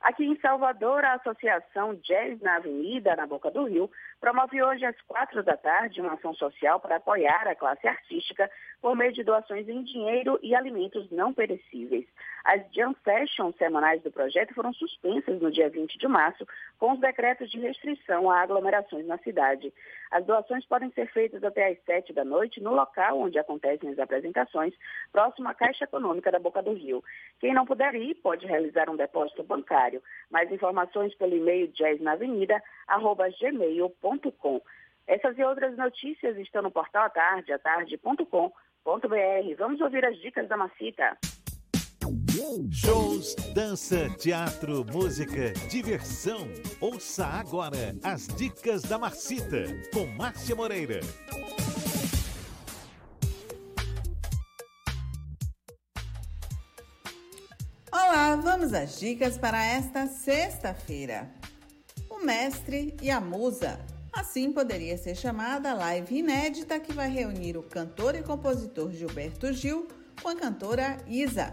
[0.00, 3.88] Aqui em Salvador, a Associação Jazz na Avenida, na Boca do Rio,
[4.22, 8.48] promove hoje às quatro da tarde uma ação social para apoiar a classe artística
[8.80, 12.06] por meio de doações em dinheiro e alimentos não perecíveis.
[12.44, 16.46] As jam sessions semanais do projeto foram suspensas no dia 20 de março,
[16.78, 19.74] com os decretos de restrição a aglomerações na cidade.
[20.12, 23.98] As doações podem ser feitas até às sete da noite no local onde acontecem as
[23.98, 24.72] apresentações,
[25.10, 27.02] próximo à Caixa Econômica da Boca do Rio.
[27.40, 30.00] Quem não puder ir pode realizar um depósito bancário.
[30.30, 34.11] Mais informações pelo e-mail jazznavenida.gmail.com.
[35.06, 39.56] Essas e outras notícias estão no portal atardeatarde.com.br.
[39.58, 41.16] Vamos ouvir as dicas da Macita.
[42.70, 46.48] Shows, dança, teatro, música, diversão.
[46.80, 51.00] Ouça agora as dicas da Marcita com Márcia Moreira.
[57.92, 61.30] Olá, vamos às dicas para esta sexta-feira.
[62.10, 63.78] O mestre e a musa.
[64.12, 69.50] Assim poderia ser chamada a live inédita que vai reunir o cantor e compositor Gilberto
[69.54, 69.88] Gil
[70.22, 71.50] com a cantora Isa.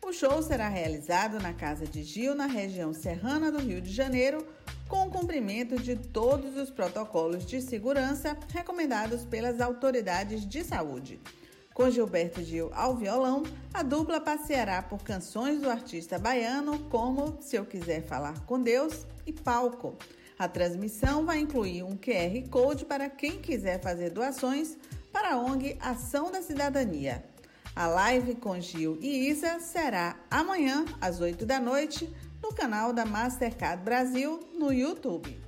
[0.00, 4.46] O show será realizado na Casa de Gil, na região serrana do Rio de Janeiro,
[4.88, 11.20] com o cumprimento de todos os protocolos de segurança recomendados pelas autoridades de saúde.
[11.74, 13.42] Com Gilberto Gil ao violão,
[13.74, 19.04] a dupla passeará por canções do artista baiano como Se Eu Quiser Falar com Deus
[19.26, 19.98] e Palco.
[20.38, 24.76] A transmissão vai incluir um QR Code para quem quiser fazer doações
[25.10, 27.24] para a ONG Ação da Cidadania.
[27.74, 33.06] A live com Gil e Isa será amanhã, às 8 da noite, no canal da
[33.06, 35.40] Mastercard Brasil no YouTube.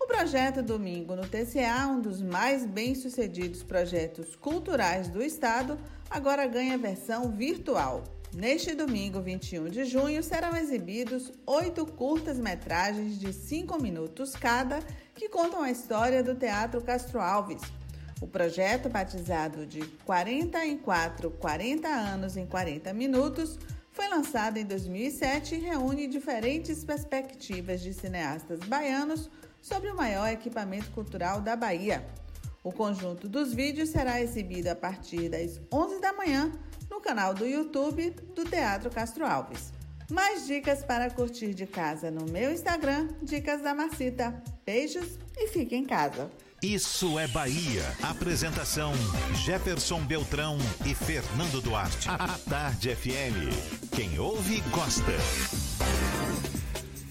[0.00, 6.78] O projeto Domingo no TCA, um dos mais bem-sucedidos projetos culturais do estado, agora ganha
[6.78, 8.02] versão virtual.
[8.34, 14.80] Neste domingo, 21 de junho, serão exibidos oito curtas-metragens de cinco minutos cada
[15.14, 17.62] que contam a história do Teatro Castro Alves.
[18.20, 23.58] O projeto, batizado de 44 40 anos em 40 minutos,
[23.92, 29.30] foi lançado em 2007 e reúne diferentes perspectivas de cineastas baianos
[29.62, 32.06] sobre o maior equipamento cultural da Bahia.
[32.62, 36.52] O conjunto dos vídeos será exibido a partir das 11 da manhã
[36.96, 39.70] no canal do YouTube do Teatro Castro Alves.
[40.10, 44.42] Mais dicas para curtir de casa no meu Instagram, Dicas da Marcita.
[44.64, 46.30] Beijos e fique em casa.
[46.62, 47.84] Isso é Bahia.
[48.02, 48.92] Apresentação:
[49.44, 52.08] Jefferson Beltrão e Fernando Duarte.
[52.08, 53.92] A Tarde FM.
[53.94, 55.12] Quem ouve, gosta.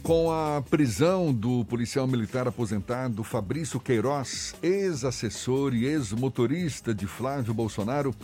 [0.01, 8.15] Com a prisão do policial militar aposentado Fabrício Queiroz, ex-assessor e ex-motorista de Flávio Bolsonaro,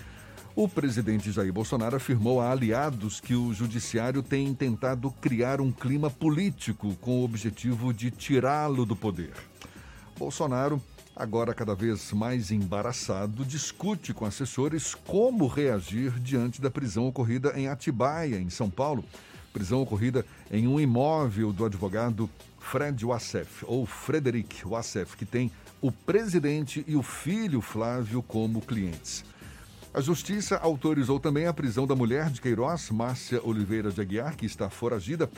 [0.55, 6.09] o presidente Jair Bolsonaro afirmou a aliados que o judiciário tem tentado criar um clima
[6.09, 9.33] político com o objetivo de tirá-lo do poder.
[10.17, 10.81] Bolsonaro,
[11.15, 17.67] agora cada vez mais embaraçado, discute com assessores como reagir diante da prisão ocorrida em
[17.67, 19.03] Atibaia, em São Paulo
[19.51, 22.29] prisão ocorrida em um imóvel do advogado
[22.59, 29.25] Fred Wassef, ou Frederic Wassef, que tem o presidente e o filho Flávio como clientes.
[29.93, 34.45] A justiça autorizou também a prisão da mulher de Queiroz, Márcia Oliveira de Aguiar, que
[34.45, 35.29] está foragida.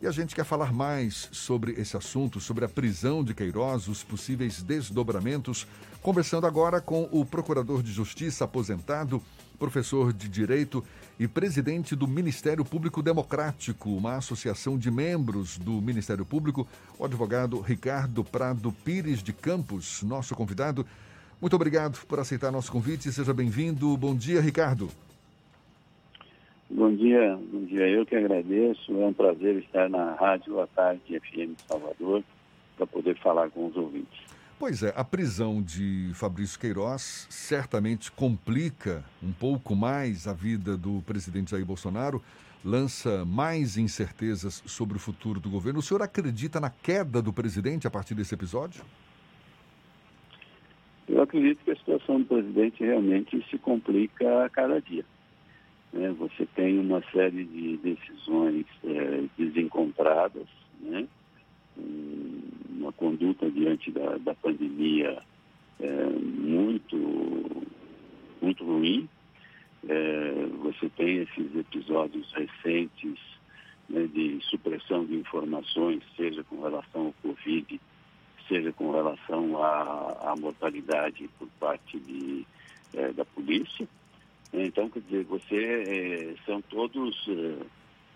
[0.00, 4.04] E a gente quer falar mais sobre esse assunto, sobre a prisão de Queiroz, os
[4.04, 5.66] possíveis desdobramentos,
[6.00, 9.20] conversando agora com o Procurador de Justiça aposentado,
[9.58, 10.84] professor de Direito
[11.18, 17.60] e presidente do Ministério Público Democrático, uma associação de membros do Ministério Público, o advogado
[17.60, 20.86] Ricardo Prado Pires de Campos, nosso convidado.
[21.40, 23.12] Muito obrigado por aceitar nosso convite.
[23.12, 23.96] Seja bem-vindo.
[23.96, 24.90] Bom dia, Ricardo.
[26.68, 27.88] Bom dia, bom dia.
[27.88, 28.92] Eu que agradeço.
[28.92, 32.24] É um prazer estar na Rádio à Tarde FM Salvador
[32.76, 34.18] para poder falar com os ouvintes.
[34.58, 41.00] Pois é, a prisão de Fabrício Queiroz certamente complica um pouco mais a vida do
[41.06, 42.20] presidente Jair Bolsonaro,
[42.64, 45.78] lança mais incertezas sobre o futuro do governo.
[45.78, 48.82] O senhor acredita na queda do presidente a partir desse episódio?
[51.08, 55.04] Eu acredito que a situação do presidente realmente se complica a cada dia.
[55.92, 56.14] Né?
[56.18, 60.46] Você tem uma série de decisões é, desencontradas,
[60.80, 61.08] né?
[62.70, 65.22] uma conduta diante da, da pandemia
[65.80, 67.66] é, muito,
[68.42, 69.08] muito ruim.
[69.88, 73.18] É, você tem esses episódios recentes
[73.88, 77.80] né, de supressão de informações, seja com relação ao Covid,
[78.48, 82.46] seja com relação à, à mortalidade por parte de,
[82.94, 83.86] é, da polícia.
[84.52, 87.66] Então, quer dizer, você, é, são todos é,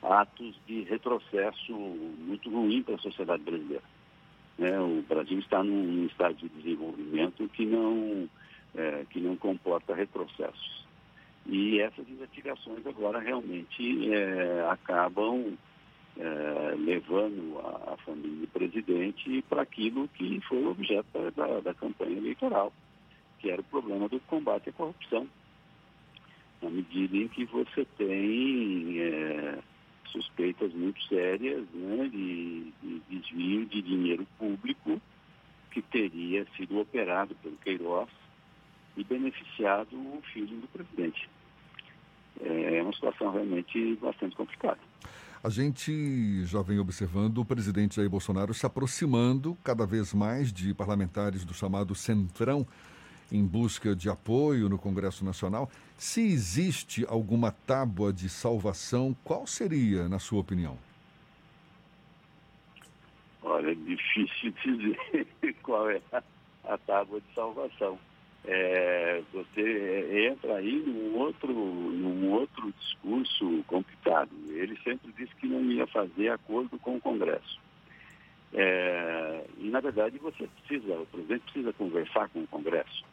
[0.03, 3.85] atos de retrocesso muito ruim para a sociedade brasileira.
[4.59, 4.81] Né?
[4.81, 8.29] O Brasil está num estado de desenvolvimento que não,
[9.11, 10.85] que não comporta retrocessos.
[11.47, 14.11] E essas investigações agora realmente
[14.71, 15.57] acabam
[16.19, 22.19] é, levando a, a, família do presidente para aquilo que foi objeto da, da campanha
[22.19, 22.73] eleitoral,
[23.39, 25.27] que era o problema do combate à corrupção.
[26.61, 29.59] Na medida em que você tem é,
[30.07, 35.01] suspeitas muito sérias né, de, de desvio de dinheiro público
[35.71, 38.11] que teria sido operado pelo Queiroz
[38.97, 41.29] e beneficiado o filho do presidente.
[42.41, 44.81] É uma situação realmente bastante complicada.
[45.45, 50.73] A gente já vem observando o presidente Jair Bolsonaro se aproximando cada vez mais de
[50.73, 52.65] parlamentares do chamado Centrão
[53.33, 55.69] em busca de apoio no Congresso Nacional.
[55.97, 60.79] Se existe alguma tábua de salvação, qual seria, na sua opinião?
[63.43, 67.99] Olha, é difícil dizer qual é a, tábua de salvação.
[68.45, 74.31] É, você entra aí num outro, num outro discurso complicado.
[74.49, 77.61] Ele sempre disse que não ia fazer acordo com o Congresso.
[78.53, 83.05] É, e, na verdade, você precisa, o presidente precisa conversar com o Congresso.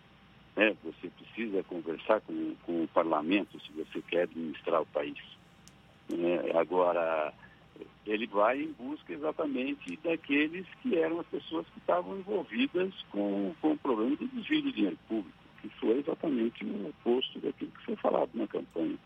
[0.56, 0.76] Né?
[0.84, 5.18] Você precisa conversar com, com o parlamento se você quer administrar o país.
[6.12, 7.32] É, agora,
[8.06, 13.72] ele vai em busca exatamente daqueles que eram as pessoas que estavam envolvidas com, com
[13.72, 17.96] o problema do desvio de dinheiro público, que foi exatamente o oposto daquilo que foi
[17.98, 18.98] falado na campanha.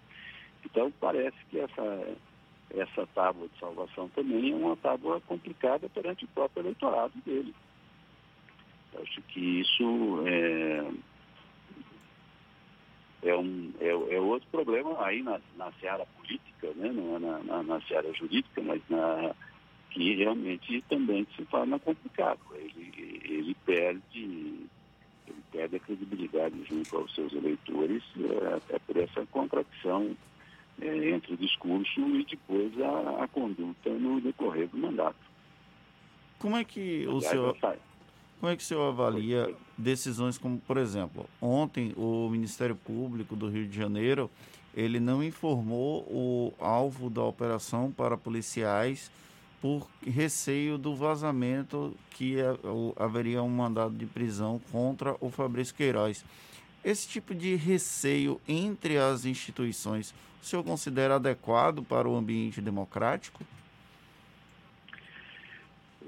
[0.65, 2.17] Então, parece que essa,
[2.71, 7.53] essa tábua de salvação também é uma tábua complicada perante o próprio eleitorado dele.
[9.01, 10.91] Acho que isso é,
[13.23, 16.91] é, um, é, é outro problema aí na, na seara política, né?
[16.91, 19.33] não é na, na, na seara jurídica, mas na,
[19.91, 22.39] que realmente também se torna complicado.
[22.55, 24.67] Ele, ele perde
[25.25, 30.15] ele perde a credibilidade junto aos seus eleitores, é, até por essa contradição
[30.81, 35.15] é, entre o discurso e depois a, a, conduta no decorrer do mandato.
[36.39, 37.55] Como é que o senhor...
[38.43, 43.47] Como é que o senhor avalia decisões como, por exemplo, ontem o Ministério Público do
[43.47, 44.29] Rio de Janeiro
[44.75, 49.09] ele não informou o alvo da operação para policiais
[49.61, 52.35] por receio do vazamento que
[52.97, 56.25] haveria um mandado de prisão contra o Fabrício Queiroz.
[56.83, 63.41] Esse tipo de receio entre as instituições, o senhor considera adequado para o ambiente democrático?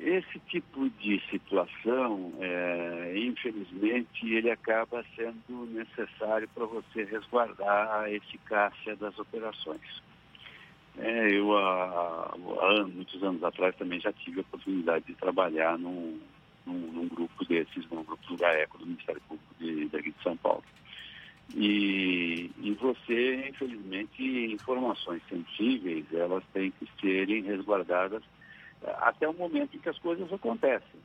[0.06, 8.96] Esse tipo de situação, é, infelizmente, ele acaba sendo necessário para você resguardar a eficácia
[8.98, 10.04] das operações.
[11.00, 16.20] É, eu, há, há, muitos anos atrás, também já tive a oportunidade de trabalhar num,
[16.68, 20.38] num, num grupo desses, num grupo do GAECO, do Ministério Público de, daqui de São
[20.38, 20.64] Paulo.
[21.56, 24.22] E, e você, infelizmente,
[24.54, 28.22] informações sensíveis, elas têm que serem resguardadas
[29.00, 31.00] até o momento em que as coisas acontecem.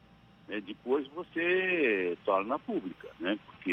[0.48, 0.60] Né?
[0.60, 3.38] Depois você torna pública, né?
[3.46, 3.70] porque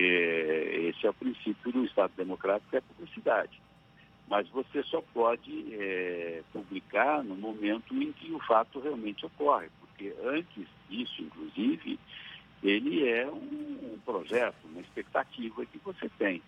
[0.90, 3.62] esse é o princípio do Estado Democrático, é a publicidade.
[4.28, 10.14] Mas você só pode é, publicar no momento em que o fato realmente ocorre, porque
[10.24, 11.98] antes disso, inclusive,
[12.62, 16.42] ele é um, um projeto, uma expectativa que você tem.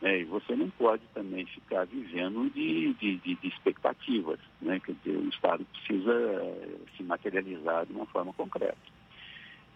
[0.00, 0.20] Né?
[0.20, 4.38] E você não pode também ficar vivendo de, de, de, de expectativas.
[4.60, 4.80] Né?
[4.80, 8.76] Quer dizer, o Estado precisa eh, se materializar de uma forma concreta.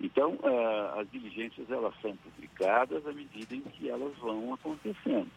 [0.00, 5.30] Então, uh, as diligências elas são publicadas à medida em que elas vão acontecendo.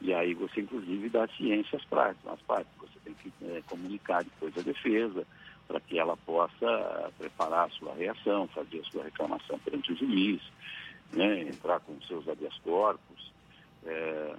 [0.00, 2.26] E aí você, inclusive, dá ciência às partes.
[2.26, 2.72] Às partes.
[2.78, 5.26] Você tem que é, comunicar depois à defesa
[5.68, 10.40] para que ela possa preparar a sua reação, fazer a sua reclamação perante o juiz,
[11.12, 11.42] né?
[11.42, 13.32] entrar com seus habeas corpus.
[13.86, 14.34] É,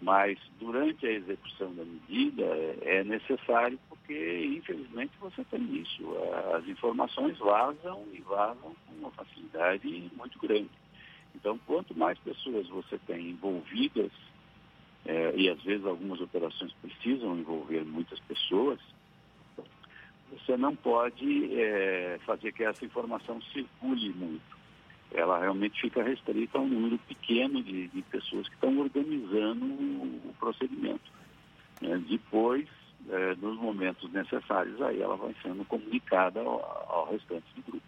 [0.00, 6.04] mas durante a execução da medida é, é necessário porque, infelizmente, você tem isso.
[6.54, 10.70] As informações vazam e vazam com uma facilidade muito grande.
[11.34, 14.10] Então, quanto mais pessoas você tem envolvidas,
[15.04, 18.80] é, e às vezes algumas operações precisam envolver muitas pessoas,
[20.30, 24.57] você não pode é, fazer que essa informação circule muito
[25.12, 30.34] ela realmente fica restrita a um número pequeno de, de pessoas que estão organizando o,
[30.38, 31.10] procedimento.
[31.82, 32.66] É, depois,
[33.08, 37.86] é, nos momentos necessários, aí ela vai sendo comunicada ao, ao restante do grupo.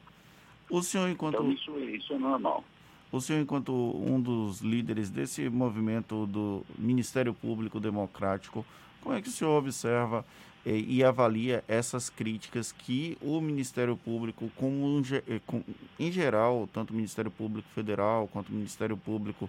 [0.71, 1.35] O senhor, enquanto...
[1.35, 2.65] Então, isso, isso é normal.
[3.13, 8.65] O senhor, enquanto um dos líderes desse movimento do Ministério Público Democrático,
[9.03, 10.25] Como é que o senhor observa
[10.65, 15.63] eh, e avalia essas críticas que o Ministério Público, como um eh, com-
[15.99, 19.49] em geral, tanto o Ministério Público Federal quanto o Ministério Público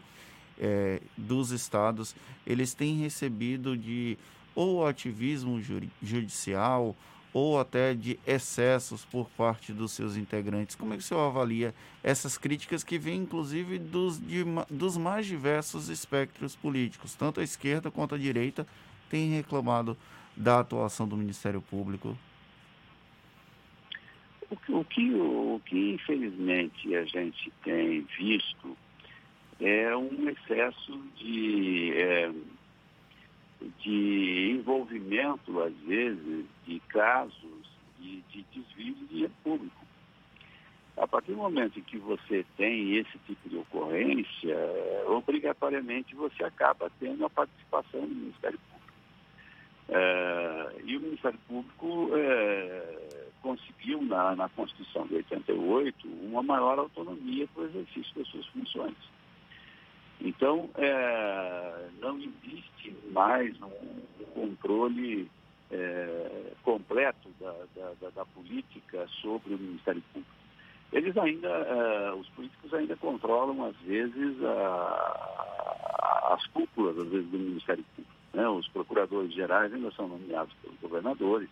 [0.60, 4.18] eh, dos estados, eles têm recebido de
[4.54, 5.62] ou ativismo
[6.04, 6.96] judicial
[7.34, 10.76] ou até de excessos por parte dos seus integrantes.
[10.76, 15.26] Como é que o senhor avalia essas críticas que vêm, inclusive, dos, de dos mais
[15.26, 17.16] diversos espectros políticos?
[17.16, 18.68] Tanto a esquerda quanto a direita
[19.10, 19.96] têm reclamado
[20.36, 22.18] da atuação do Ministério Público.
[24.50, 28.78] O que, o que, o que, infelizmente a gente tem visto
[29.60, 32.32] é um excesso de, é,
[33.80, 39.86] de envolvimento, às vezes, de casos de, de desvio de dinheiro público.
[40.98, 44.58] A partir do momento em que você tem esse tipo de ocorrência,
[45.08, 48.81] obrigatoriamente você acaba tendo a participação do Ministério Público.
[49.94, 57.46] É, e o Ministério Público é, conseguiu, na, na Constituição de 88, uma maior autonomia
[57.54, 58.96] para o exercício das suas funções.
[60.22, 64.02] Então, é, não existe mais um,
[64.34, 65.30] controle
[65.70, 70.32] é, completo da, da, da, política sobre o Ministério Público.
[70.94, 74.36] Eles ainda, os políticos ainda controlam, às vezes,
[76.24, 78.01] as cúpulas, às vezes, do Ministério Público.
[78.34, 78.48] Né?
[78.48, 81.50] Os procuradores gerais ainda são nomeados pelos governadores,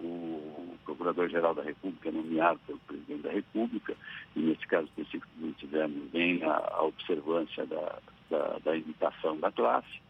[0.00, 3.96] o Procurador-Geral da República é nomeado pelo Presidente da República,
[4.34, 7.98] e nesse caso específico tivemos bem a, a observância da,
[8.30, 10.00] da, da imitação da classe.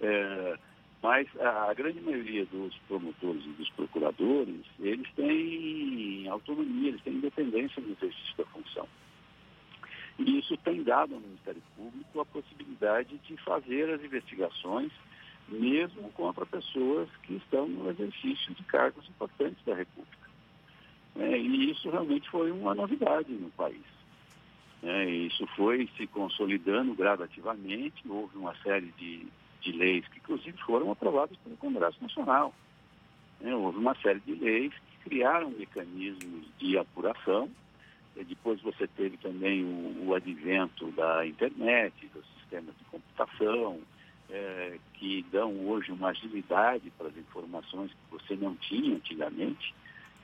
[0.00, 0.58] É,
[1.02, 7.14] mas a, a grande maioria dos promotores e dos procuradores, eles têm autonomia, eles têm
[7.14, 8.88] independência no exercício da função.
[10.18, 14.90] E isso tem dado ao Ministério Público a possibilidade de fazer as investigações
[15.48, 20.26] mesmo contra pessoas que estão no exercício de cargos importantes da República.
[21.16, 23.84] É, e isso realmente foi uma novidade no país.
[24.82, 29.26] É, isso foi se consolidando gradativamente, houve uma série de,
[29.60, 32.54] de leis que, inclusive, foram aprovadas pelo Congresso Nacional.
[33.40, 37.50] É, houve uma série de leis que criaram mecanismos de apuração.
[38.16, 43.78] E depois você teve também o, o advento da internet, dos sistemas de computação,
[44.30, 49.74] é, que dão hoje uma agilidade para as informações que você não tinha antigamente.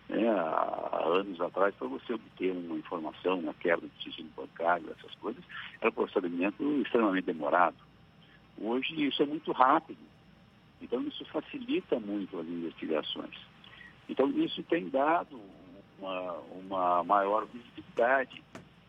[0.09, 5.15] né, há, anos atrás, para você obter uma informação, uma quebra de sigilo bancário, essas
[5.17, 5.43] coisas,
[5.81, 7.77] era um procedimento extremamente demorado.
[8.61, 9.99] Hoje isso é muito rápido.
[10.81, 13.37] Então isso facilita muito as investigações.
[14.09, 15.41] Então isso tem dado
[15.99, 18.43] uma, uma maior visibilidade.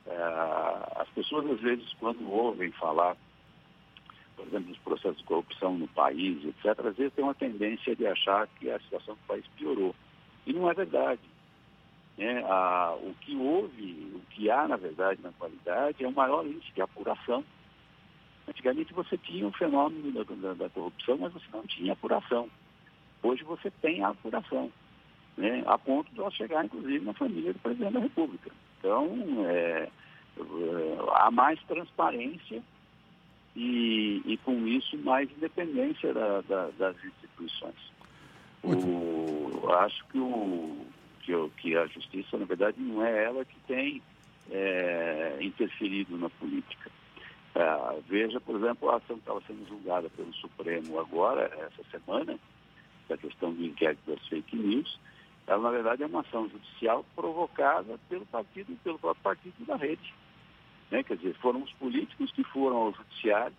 [0.07, 3.15] Ah, as pessoas às vezes quando ouvem falar
[4.35, 8.05] por exemplo, dos processos de corrupção no país, etc., às vezes tem uma tendência de
[8.05, 9.95] achar que a situação do país piorou.
[10.45, 11.21] E não é verdade.
[12.17, 12.43] Né?
[12.45, 16.71] Ah, o que houve, o que há, na verdade, na qualidade, é um maior índice
[16.73, 17.43] de apuração.
[18.47, 22.49] Antigamente você tinha um fenômeno da, da, da corrupção, mas você não tinha apuração.
[23.21, 24.69] Hoje você tem a apuração,
[25.37, 25.63] né?
[25.65, 28.51] a ponto de ela chegar, inclusive, na família do presidente da República.
[28.79, 29.09] Então,
[29.47, 29.89] é,
[30.37, 32.61] é, há mais transparência
[33.55, 37.93] e, e, com isso mais independência da, da, das instituições.
[38.63, 40.85] O, acho que, o,
[41.21, 44.01] que, o, que a justiça, na verdade, não é ela que tem
[44.49, 46.89] é, interferido na política.
[47.55, 52.39] É, veja, por exemplo, a ação que estava sendo julgada pelo Supremo agora, essa semana,
[53.07, 54.99] da questão do inquérito das fake news,
[55.45, 60.13] ela, na verdade, é uma ação judicial provocada pelo partido, pelo próprio partido da rede.
[60.91, 61.03] Né?
[61.03, 63.55] Quer dizer, foram os políticos que foram ao judiciário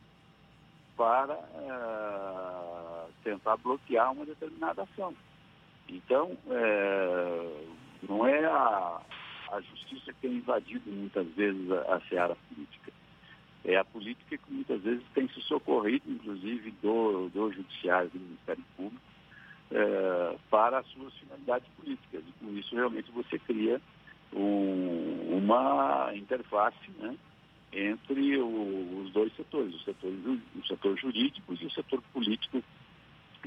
[0.97, 5.15] para uh, tentar bloquear uma determinada ação.
[5.89, 7.65] Então, é,
[8.09, 9.01] não é a,
[9.53, 12.93] a, justiça que tem invadido muitas vezes a, a seara política.
[13.65, 18.65] É a política que muitas vezes tem se socorrido, inclusive, do, do judiciário, do Ministério
[18.77, 19.03] Público,
[19.71, 22.23] é, para as suas finalidades políticas.
[22.27, 23.81] E com isso, realmente, você cria
[24.35, 27.17] um, uma interface né,
[27.73, 30.13] entre o, os dois setores, o setor,
[30.57, 32.63] o setor jurídico e o setor político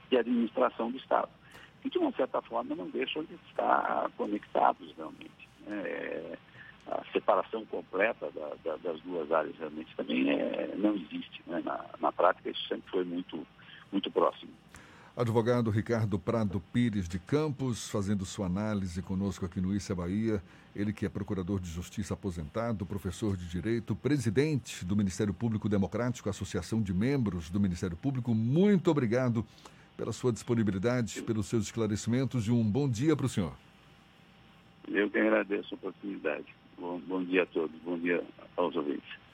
[0.10, 1.30] de administração do Estado.
[1.82, 5.48] Que, de uma certa forma, não deixam de estar conectados realmente.
[5.68, 6.38] É,
[6.88, 11.44] a separação completa da, da, das duas áreas realmente também é, não existe.
[11.46, 11.62] Né?
[11.64, 13.46] Na, na prática, isso sempre foi muito,
[13.92, 14.52] muito próximo.
[15.18, 20.44] Advogado Ricardo Prado Pires de Campos, fazendo sua análise conosco aqui no Issa Bahia.
[20.76, 26.30] Ele que é procurador de justiça aposentado, professor de direito, presidente do Ministério Público Democrático,
[26.30, 28.36] Associação de Membros do Ministério Público.
[28.36, 29.44] Muito obrigado
[29.98, 33.54] pela sua disponibilidade, pelos seus esclarecimentos e um bom dia para o senhor.
[34.88, 36.46] Eu que agradeço a oportunidade.
[36.78, 38.24] Bom, bom dia a todos, bom dia
[38.56, 39.27] aos ouvintes.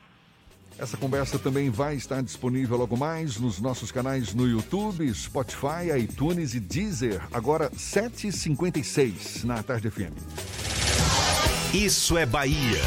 [0.77, 6.55] Essa conversa também vai estar disponível logo mais nos nossos canais no YouTube, Spotify, iTunes
[6.55, 7.21] e Deezer.
[7.31, 10.13] Agora 7h56 na Tarde FM.
[11.73, 12.81] Isso é Bahia.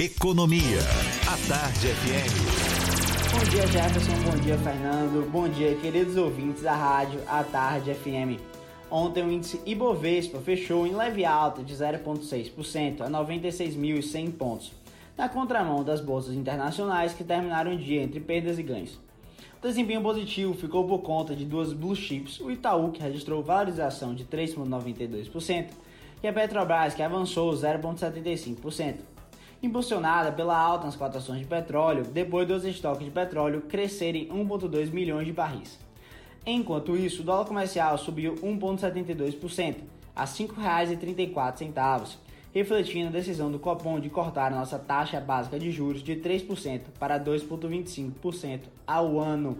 [0.00, 0.78] Economia.
[1.26, 3.32] A Tarde FM.
[3.32, 4.14] Bom dia, Jefferson.
[4.30, 5.30] Bom dia, Fernando.
[5.30, 8.40] Bom dia, queridos ouvintes da rádio A Tarde FM.
[8.90, 14.81] Ontem o índice Ibovespa fechou em leve alta de 0,6% a 96.100 pontos
[15.16, 18.98] na contramão das bolsas internacionais que terminaram o dia entre perdas e ganhos.
[19.58, 24.14] O desempenho positivo ficou por conta de duas blue chips, o Itaú, que registrou valorização
[24.14, 25.68] de 3,92%,
[26.22, 28.96] e a Petrobras, que avançou 0,75%,
[29.62, 35.26] impulsionada pela alta nas cotações de petróleo, depois dos estoques de petróleo crescerem 1,2 milhões
[35.26, 35.78] de barris.
[36.44, 39.76] Enquanto isso, o dólar comercial subiu 1,72%,
[40.14, 42.16] a R$ 5,34
[42.54, 46.82] refletindo a decisão do Copom de cortar a nossa taxa básica de juros de 3%
[46.98, 49.56] para 2,25% ao ano.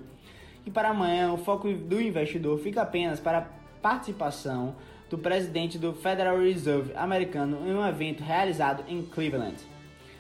[0.66, 3.47] E para amanhã, o foco do investidor fica apenas para a
[3.80, 4.76] participação
[5.11, 9.57] do presidente do Federal Reserve americano em um evento realizado em Cleveland.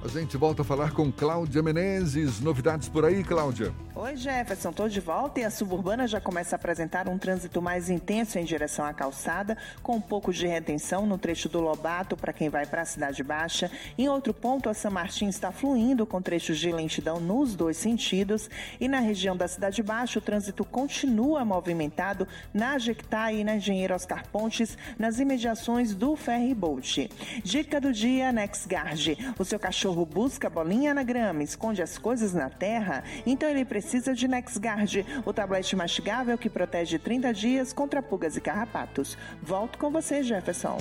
[0.00, 2.40] A gente volta a falar com Cláudia Menezes.
[2.40, 3.74] Novidades por aí, Cláudia?
[3.96, 7.90] Oi, Jefferson, tô de volta e a suburbana já começa a apresentar um trânsito mais
[7.90, 12.32] intenso em direção à calçada, com um pouco de retenção no trecho do Lobato para
[12.32, 13.68] quem vai para a Cidade Baixa.
[13.98, 18.48] Em outro ponto, a São Martins está fluindo com trechos de lentidão nos dois sentidos.
[18.78, 23.96] E na região da Cidade Baixa, o trânsito continua movimentado na Jequitá e na Engenheiro
[23.96, 27.10] Oscar Pontes, nas imediações do Ferry Boat.
[27.42, 29.34] Dica do dia, NexGuard.
[29.36, 33.98] O seu cachorro busca bolinha na grama, esconde as coisas na terra, então ele precisa
[33.98, 39.16] precisa de NexGuard, o tablete mastigável que protege 30 dias contra pulgas e carrapatos.
[39.42, 40.78] Volto com você, Jefferson.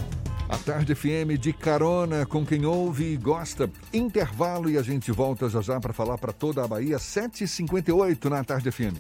[0.50, 3.70] A Tarde FM de carona com quem ouve e gosta.
[3.94, 8.44] Intervalo e a gente volta já já para falar para toda a Bahia, 7h58 na
[8.44, 8.96] Tarde FM.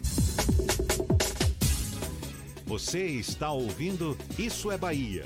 [2.65, 5.26] Você está ouvindo Isso é Bahia.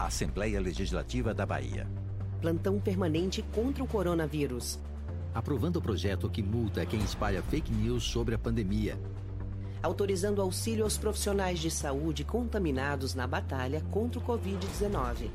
[0.00, 1.86] Assembleia Legislativa da Bahia.
[2.40, 4.80] Plantão permanente contra o coronavírus.
[5.34, 8.98] Aprovando o projeto que multa quem espalha fake news sobre a pandemia.
[9.82, 15.28] Autorizando auxílio aos profissionais de saúde contaminados na batalha contra o Covid-19.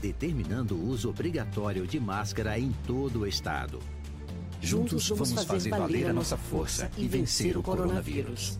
[0.00, 3.80] Determinando o uso obrigatório de máscara em todo o estado.
[4.62, 8.58] Juntos, vamos, vamos fazer, fazer valer a nossa força e vencer o coronavírus.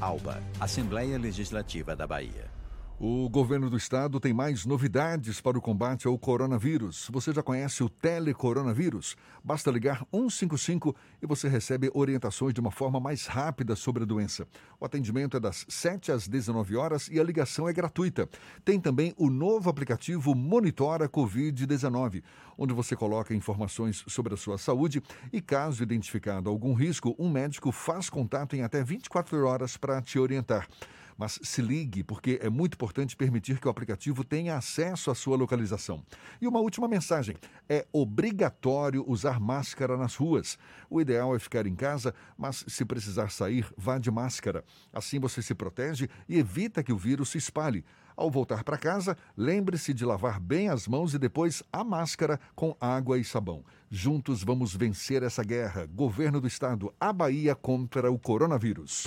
[0.00, 2.57] ALBA, Assembleia Legislativa da Bahia.
[3.00, 7.08] O governo do estado tem mais novidades para o combate ao coronavírus.
[7.12, 9.14] Você já conhece o telecoronavírus?
[9.44, 14.48] Basta ligar 155 e você recebe orientações de uma forma mais rápida sobre a doença.
[14.80, 18.28] O atendimento é das 7 às 19 horas e a ligação é gratuita.
[18.64, 22.24] Tem também o novo aplicativo Monitora Covid-19,
[22.58, 25.00] onde você coloca informações sobre a sua saúde
[25.32, 30.18] e, caso identificado algum risco, um médico faz contato em até 24 horas para te
[30.18, 30.66] orientar.
[31.18, 35.36] Mas se ligue, porque é muito importante permitir que o aplicativo tenha acesso à sua
[35.36, 36.04] localização.
[36.40, 37.36] E uma última mensagem:
[37.68, 40.56] é obrigatório usar máscara nas ruas.
[40.88, 44.64] O ideal é ficar em casa, mas se precisar sair, vá de máscara.
[44.92, 47.84] Assim você se protege e evita que o vírus se espalhe.
[48.16, 52.76] Ao voltar para casa, lembre-se de lavar bem as mãos e depois a máscara com
[52.80, 53.64] água e sabão.
[53.88, 55.86] Juntos vamos vencer essa guerra.
[55.86, 59.06] Governo do Estado, a Bahia contra o coronavírus.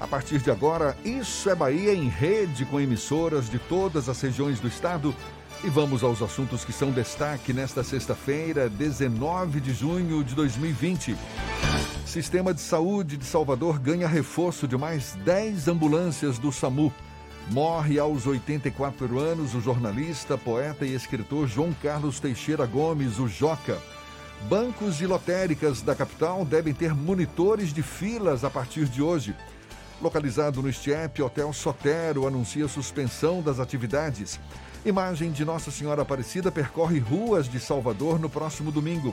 [0.00, 4.60] A partir de agora, Isso é Bahia em rede com emissoras de todas as regiões
[4.60, 5.14] do estado.
[5.64, 11.16] E vamos aos assuntos que são destaque nesta sexta-feira, 19 de junho de 2020.
[12.06, 16.92] Sistema de Saúde de Salvador ganha reforço de mais 10 ambulâncias do SAMU.
[17.50, 23.78] Morre aos 84 anos o jornalista, poeta e escritor João Carlos Teixeira Gomes, o Joca.
[24.48, 29.34] Bancos e lotéricas da capital devem ter monitores de filas a partir de hoje.
[30.00, 34.38] Localizado no Estiep, Hotel Sotero anuncia suspensão das atividades.
[34.84, 39.12] Imagem de Nossa Senhora Aparecida percorre ruas de Salvador no próximo domingo.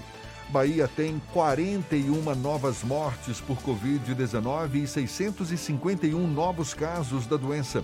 [0.49, 7.83] Bahia tem 41 novas mortes por Covid-19 e 651 novos casos da doença.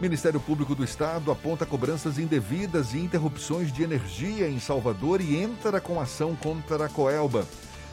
[0.00, 5.80] Ministério Público do Estado aponta cobranças indevidas e interrupções de energia em Salvador e entra
[5.80, 7.44] com ação contra a Coelba.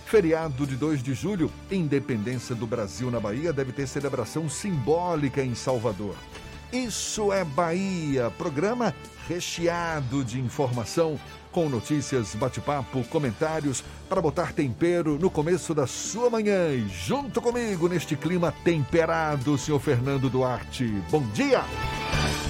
[0.06, 5.56] Feriado de 2 de julho, Independência do Brasil na Bahia deve ter celebração simbólica em
[5.56, 6.16] Salvador.
[6.72, 8.94] Isso é Bahia, programa
[9.28, 11.20] recheado de informação,
[11.52, 16.72] com notícias, bate-papo, comentários, para botar tempero no começo da sua manhã.
[16.72, 20.86] E junto comigo neste clima temperado, senhor Fernando Duarte.
[21.10, 21.64] Bom dia!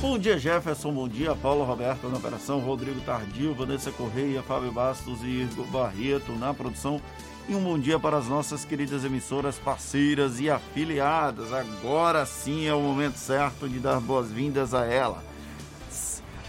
[0.01, 0.91] Bom dia, Jefferson.
[0.91, 6.33] Bom dia, Paulo Roberto na operação, Rodrigo Tardio, Vanessa Correia, Fábio Bastos e Igor Barreto
[6.33, 7.01] na produção.
[7.47, 11.53] E um bom dia para as nossas queridas emissoras parceiras e afiliadas.
[11.53, 15.23] Agora sim é o momento certo de dar boas-vindas a ela.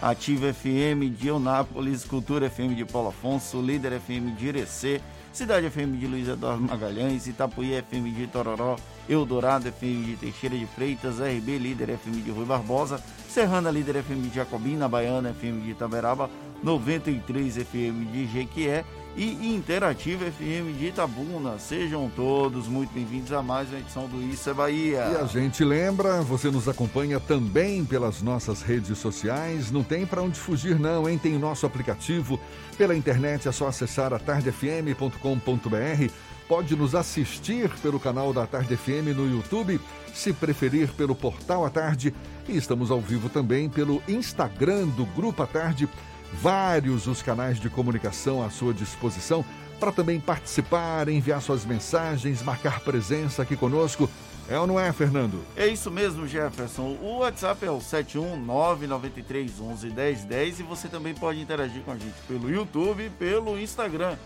[0.01, 5.03] Ativa FM de Eunápolis, Cultura FM de Paulo Afonso, Líder FM de Irecê,
[5.35, 8.77] Cidade FM de Luiz Eduardo Magalhães, Itapuí FM de Tororó,
[9.07, 14.31] Eldorado FM de Teixeira de Freitas, RB Líder FM de Rui Barbosa, Serrana Líder FM
[14.31, 16.31] de Jacobina, Baiana FM de Itaberaba,
[16.63, 18.83] 93 FM de Jequié
[19.17, 21.59] e Interativa FM de Itabuna.
[21.59, 25.09] Sejam todos muito bem-vindos a mais uma edição do Isso é Bahia.
[25.11, 29.71] E a gente lembra, você nos acompanha também pelas nossas redes sociais.
[29.71, 31.17] Não tem para onde fugir, não, hein?
[31.17, 32.39] Tem o nosso aplicativo.
[32.77, 36.13] Pela internet é só acessar atardefm.com.br.
[36.47, 39.81] Pode nos assistir pelo canal da Tarde FM no YouTube,
[40.15, 42.15] se preferir pelo Portal à Tarde.
[42.47, 45.89] E estamos ao vivo também pelo Instagram do Grupo à Tarde
[46.33, 49.45] vários os canais de comunicação à sua disposição
[49.79, 54.09] para também participar, enviar suas mensagens, marcar presença aqui conosco.
[54.49, 55.43] É ou não é, Fernando?
[55.57, 56.97] É isso mesmo, Jefferson.
[57.03, 63.07] O WhatsApp é o 71993111010 e você também pode interagir com a gente pelo YouTube
[63.07, 64.17] e pelo Instagram.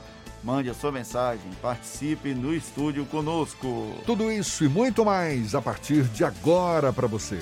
[0.43, 3.95] Mande a sua mensagem, participe no estúdio conosco.
[4.07, 7.41] Tudo isso e muito mais a partir de agora para você.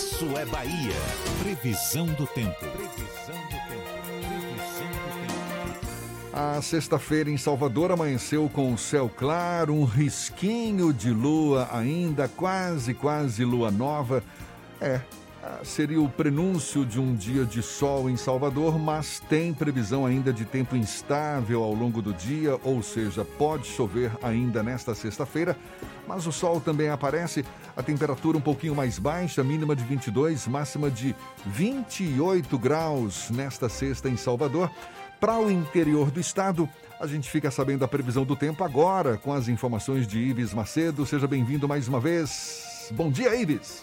[0.00, 0.94] Isso é Bahia.
[1.42, 2.56] Previsão do tempo.
[2.58, 3.84] Previsão do tempo.
[4.16, 6.32] Previsão do tempo.
[6.32, 12.94] A sexta-feira em Salvador amanheceu com o céu claro, um risquinho de lua ainda, quase,
[12.94, 14.24] quase lua nova.
[14.80, 15.02] É,
[15.64, 20.44] seria o prenúncio de um dia de sol em Salvador, mas tem previsão ainda de
[20.44, 25.56] tempo instável ao longo do dia, ou seja, pode chover ainda nesta sexta-feira,
[26.06, 27.44] mas o sol também aparece,
[27.76, 31.14] a temperatura um pouquinho mais baixa, mínima de 22, máxima de
[31.46, 34.70] 28 graus nesta sexta em Salvador.
[35.20, 36.68] Para o interior do estado,
[36.98, 41.04] a gente fica sabendo a previsão do tempo agora com as informações de Ives Macedo.
[41.04, 42.88] Seja bem-vindo mais uma vez.
[42.92, 43.82] Bom dia, Ives.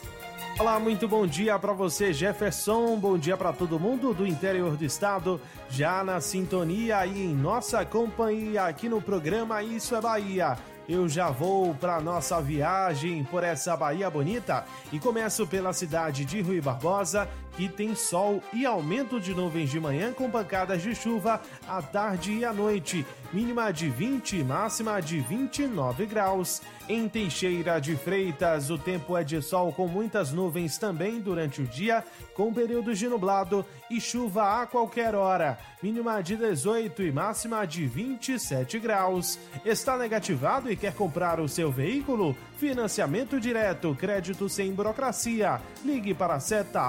[0.60, 2.97] Olá, muito bom dia para você, Jefferson.
[2.97, 5.39] Bom dia para todo mundo do interior do estado,
[5.70, 10.58] já na sintonia e em nossa companhia aqui no programa Isso é Bahia.
[10.89, 16.41] Eu já vou para nossa viagem por essa Bahia bonita e começo pela cidade de
[16.41, 21.41] Rui Barbosa, que tem sol e aumento de nuvens de manhã com pancadas de chuva
[21.68, 23.03] à tarde e à noite.
[23.34, 26.62] Mínima de 20, máxima de 29 graus.
[26.88, 31.68] Em Teixeira de Freitas, o tempo é de sol com muitas nuvens também durante o
[31.68, 32.01] dia,
[32.34, 35.58] com períodos de nublado e chuva a qualquer hora.
[35.84, 39.38] Mínima de 18 e máxima de 27 graus.
[39.66, 42.36] Está negativado e quer comprar o seu veículo?
[42.58, 45.62] Financiamento direto, crédito sem burocracia.
[45.84, 46.82] Ligue para a Seta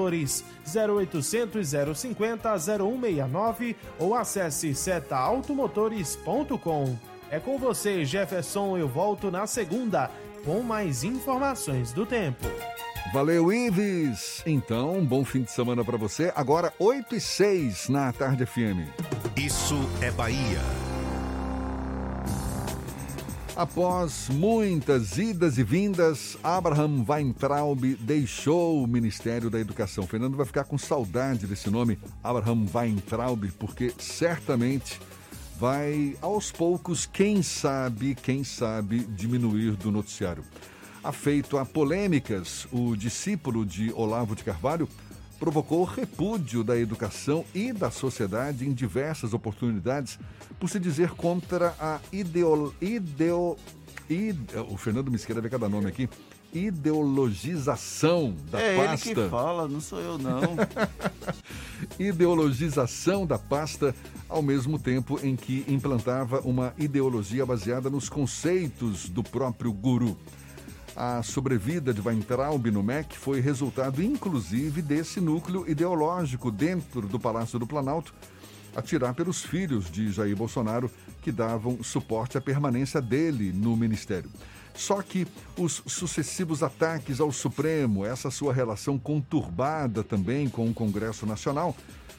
[0.00, 0.42] Automotores
[0.74, 6.96] 0800 050 0169 ou acesse setaautomotores.com.
[7.30, 8.78] É com você, Jefferson.
[8.78, 10.10] Eu volto na segunda
[10.44, 12.46] com mais informações do tempo.
[13.12, 14.42] Valeu, Ives!
[14.46, 16.32] Então, um bom fim de semana para você.
[16.34, 18.86] Agora, 8 e 6 na Tarde FM.
[19.36, 20.60] Isso é Bahia.
[23.56, 30.06] Após muitas idas e vindas, Abraham Weintraub deixou o Ministério da Educação.
[30.06, 35.00] Fernando vai ficar com saudade desse nome, Abraham Weintraub, porque certamente
[35.58, 40.44] vai aos poucos, quem sabe, quem sabe, diminuir do noticiário.
[41.02, 44.88] Afeito a polêmicas, o discípulo de Olavo de Carvalho
[45.40, 50.18] provocou repúdio da educação e da sociedade em diversas oportunidades
[50.60, 53.56] por se dizer contra a ideo, ideo,
[54.08, 54.38] ide,
[54.68, 56.08] o Fernando me escreve cada nome aqui
[56.52, 59.08] ideologização da é pasta.
[59.08, 60.40] ele que fala, não sou eu não.
[61.98, 63.94] ideologização da pasta,
[64.28, 70.16] ao mesmo tempo em que implantava uma ideologia baseada nos conceitos do próprio guru.
[70.96, 77.58] A sobrevida de Weintraub no MEC foi resultado, inclusive, desse núcleo ideológico dentro do Palácio
[77.58, 78.12] do Planalto,
[78.74, 80.90] a tirar pelos filhos de Jair Bolsonaro,
[81.22, 84.30] que davam suporte à permanência dele no ministério.
[84.74, 85.26] Só que
[85.56, 91.76] os sucessivos ataques ao Supremo, essa sua relação conturbada também com o Congresso Nacional,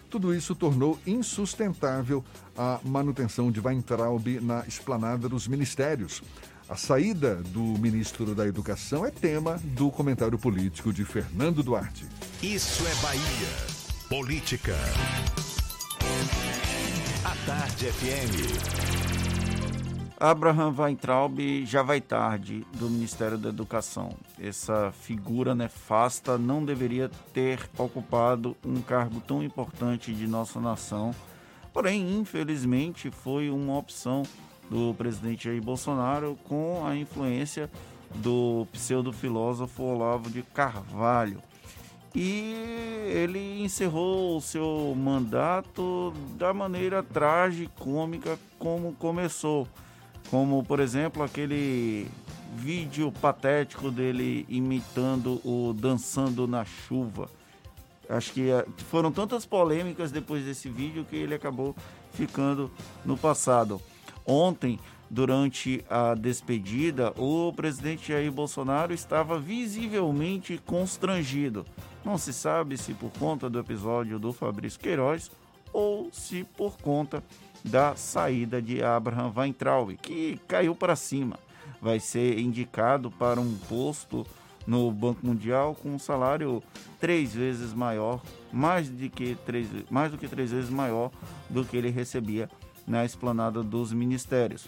[0.09, 2.23] tudo isso tornou insustentável
[2.57, 6.21] a manutenção de Weintraub na esplanada dos ministérios.
[6.71, 12.07] A saída do ministro da Educação é tema do comentário político de Fernando Duarte.
[12.41, 13.49] Isso é Bahia.
[14.07, 14.73] Política.
[17.25, 18.37] A Tarde FM.
[20.17, 24.15] Abraham Weintraub já vai tarde do Ministério da Educação.
[24.39, 31.13] Essa figura nefasta não deveria ter ocupado um cargo tão importante de nossa nação.
[31.73, 34.23] Porém, infelizmente, foi uma opção
[34.71, 37.69] do presidente Jair Bolsonaro com a influência
[38.15, 41.41] do pseudo-filósofo Olavo de Carvalho.
[42.15, 42.53] E
[43.07, 49.67] ele encerrou o seu mandato da maneira tragicômica como começou
[50.29, 52.07] como por exemplo aquele
[52.55, 57.29] vídeo patético dele imitando o Dançando na Chuva.
[58.07, 61.75] Acho que eh, foram tantas polêmicas depois desse vídeo que ele acabou
[62.13, 62.71] ficando
[63.05, 63.81] no passado.
[64.25, 71.65] Ontem, durante a despedida, o presidente Jair Bolsonaro estava visivelmente constrangido.
[72.03, 75.31] Não se sabe se por conta do episódio do Fabrício Queiroz
[75.73, 77.23] ou se por conta
[77.63, 81.37] da saída de Abraham Weintraub, que caiu para cima.
[81.81, 84.25] Vai ser indicado para um posto
[84.65, 86.61] no Banco Mundial com um salário
[86.99, 91.11] três vezes maior, mais, de que três, mais do que três vezes maior
[91.49, 92.49] do que ele recebia
[92.91, 94.67] na esplanada dos ministérios.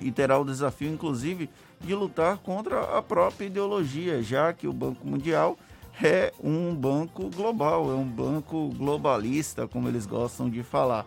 [0.00, 1.48] E terá o desafio, inclusive,
[1.80, 5.58] de lutar contra a própria ideologia, já que o Banco Mundial
[6.00, 11.06] é um banco global, é um banco globalista, como eles gostam de falar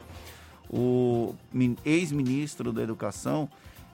[0.69, 1.35] o
[1.85, 3.47] ex-ministro da Educação,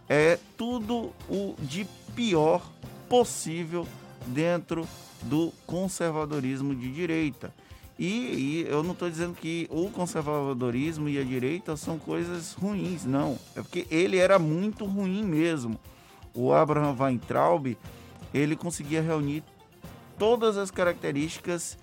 [0.07, 1.85] é tudo o de
[2.15, 2.65] pior
[3.09, 3.85] possível
[4.27, 4.87] dentro
[5.23, 7.53] do conservadorismo de direita.
[7.99, 13.05] E, e eu não estou dizendo que o conservadorismo e a direita são coisas ruins,
[13.05, 13.39] não.
[13.55, 15.79] É porque ele era muito ruim mesmo.
[16.33, 17.75] O Abraham Weintraub,
[18.33, 19.43] ele conseguia reunir
[20.19, 21.77] todas as características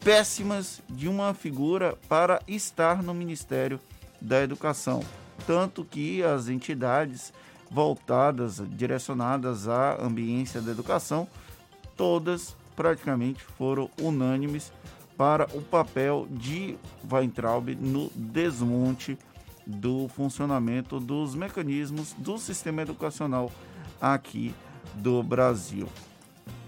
[0.00, 3.78] péssimas de uma figura para estar no Ministério
[4.20, 5.02] da Educação.
[5.46, 7.32] Tanto que as entidades
[7.70, 11.28] voltadas, direcionadas à ambiência da educação,
[11.96, 14.72] todas praticamente foram unânimes
[15.16, 16.76] para o papel de
[17.10, 19.18] Weintraub no desmonte
[19.66, 23.50] do funcionamento dos mecanismos do sistema educacional
[24.00, 24.54] aqui
[24.94, 25.88] do Brasil.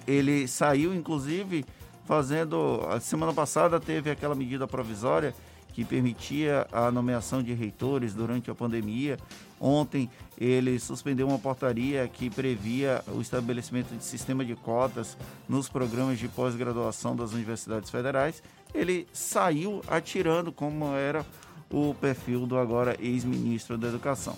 [0.07, 1.65] Ele saiu, inclusive,
[2.05, 2.81] fazendo.
[2.89, 5.35] A semana passada teve aquela medida provisória
[5.77, 9.19] que permitia a nomeação de reitores durante a pandemia.
[9.61, 10.09] Ontem
[10.39, 16.29] ele suspendeu uma portaria que previa o estabelecimento de sistema de cotas nos programas de
[16.29, 18.43] pós-graduação das universidades federais.
[18.75, 21.27] Ele saiu atirando como era
[21.71, 24.35] o perfil do agora ex-ministro da Educação.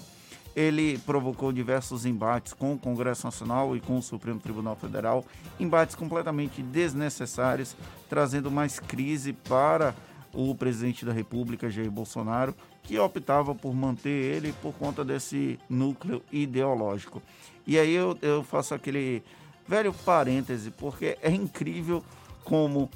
[0.57, 5.25] Ele provocou diversos embates com o Congresso Nacional e com o Supremo Tribunal Federal,
[5.61, 7.77] embates completamente desnecessários,
[8.09, 9.95] trazendo mais crise para
[10.33, 16.23] o presidente da República, Jair Bolsonaro, que optava por manter ele por conta desse núcleo
[16.33, 17.23] ideológico.
[17.67, 19.23] E aí eu, eu faço aquele
[19.67, 22.03] velho parêntese, porque é incrível
[22.45, 22.91] como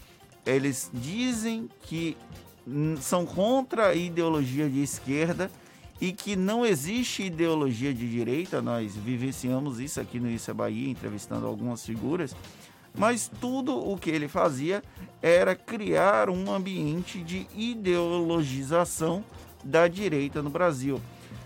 [0.47, 2.17] eles dizem que
[3.01, 5.51] são contra a ideologia de esquerda
[6.01, 8.61] e que não existe ideologia de direita.
[8.61, 12.35] Nós vivenciamos isso aqui no Isso é Bahia, entrevistando algumas figuras.
[12.95, 14.83] Mas tudo o que ele fazia
[15.21, 19.25] era criar um ambiente de ideologização
[19.65, 21.01] da direita no Brasil.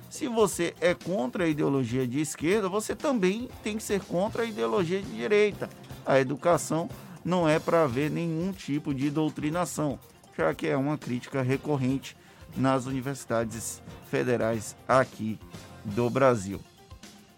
[0.08, 4.46] Se você é contra a ideologia de esquerda, você também tem que ser contra a
[4.46, 5.68] ideologia de direita.
[6.04, 6.88] A educação
[7.24, 9.98] não é para haver nenhum tipo de doutrinação,
[10.36, 12.16] já que é uma crítica recorrente
[12.56, 15.38] nas universidades federais aqui
[15.84, 16.60] do Brasil.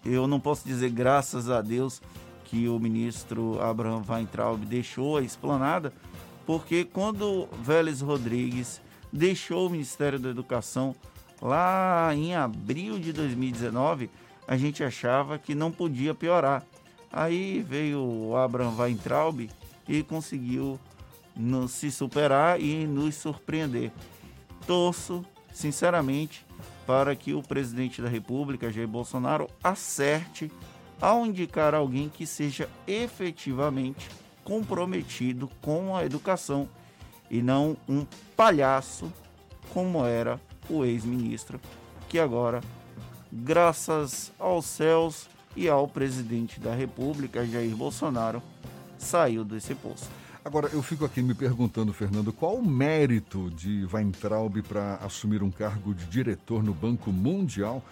[0.05, 2.01] Eu não posso dizer graças a Deus
[2.49, 5.93] que o ministro Abraham Weintraub deixou a esplanada,
[6.47, 8.81] porque quando Vélez Rodrigues
[9.13, 10.97] deixou o Ministério da Educação
[11.43, 14.11] lá em abril de 2019,
[14.47, 16.65] a gente achava que não podia piorar.
[17.13, 19.51] Aí veio o Abraham Weintraub
[19.87, 20.81] e conseguiu
[21.37, 23.93] nos, se superar e nos surpreender.
[24.67, 25.23] Torço,
[25.53, 26.47] sinceramente,
[26.87, 30.51] para que o presidente da República, Jair Bolsonaro, acerte
[31.01, 34.09] ao indicar alguém que seja efetivamente
[34.45, 36.69] comprometido com a educação
[37.31, 38.07] e não um
[38.37, 39.13] palhaço
[39.73, 41.61] como era o ex-ministro,
[42.09, 42.61] que agora,
[43.31, 48.43] graças aos céus e ao presidente da República, Jair Bolsonaro,
[48.97, 50.09] saiu desse posto.
[50.45, 55.51] Agora, eu fico aqui me perguntando, Fernando, qual o mérito de Weintraub para assumir um
[55.51, 57.83] cargo de diretor no Banco Mundial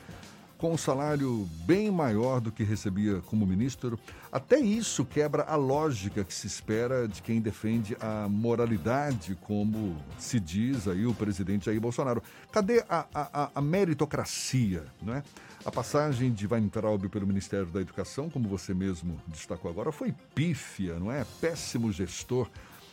[0.58, 3.98] com um salário bem maior do que recebia como ministro?
[4.32, 10.40] Até isso quebra a lógica que se espera de quem defende a moralidade, como se
[10.40, 12.22] diz aí o presidente Jair Bolsonaro.
[12.50, 15.22] Cadê a, a, a meritocracia, não é?
[15.64, 20.98] A passagem de Weintraub pelo Ministério da Educação, como você mesmo destacou agora, foi pífia,
[20.98, 21.26] não é?
[21.40, 22.48] Péssimo gestor.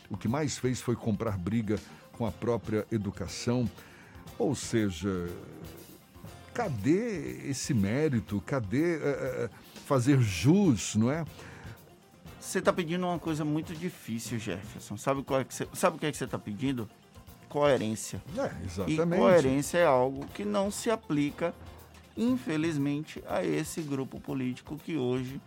[0.10, 1.80] O que mais fez foi comprar briga
[2.14, 3.70] com a própria educação.
[4.40, 5.30] Ou seja,
[6.54, 8.42] cadê esse mérito?
[8.46, 9.50] Cadê é,
[9.86, 11.26] fazer jus, não é?
[12.40, 14.98] Você está pedindo uma coisa muito difícil, Jefferson.
[14.98, 16.90] Sabe, qual é que você, sabe o que, é que você está pedindo?
[17.48, 18.22] Coerência.
[18.38, 19.02] É, exatamente.
[19.02, 21.54] E coerência é algo que não se aplica
[22.18, 25.42] infelizmente, a esse grupo político que hoje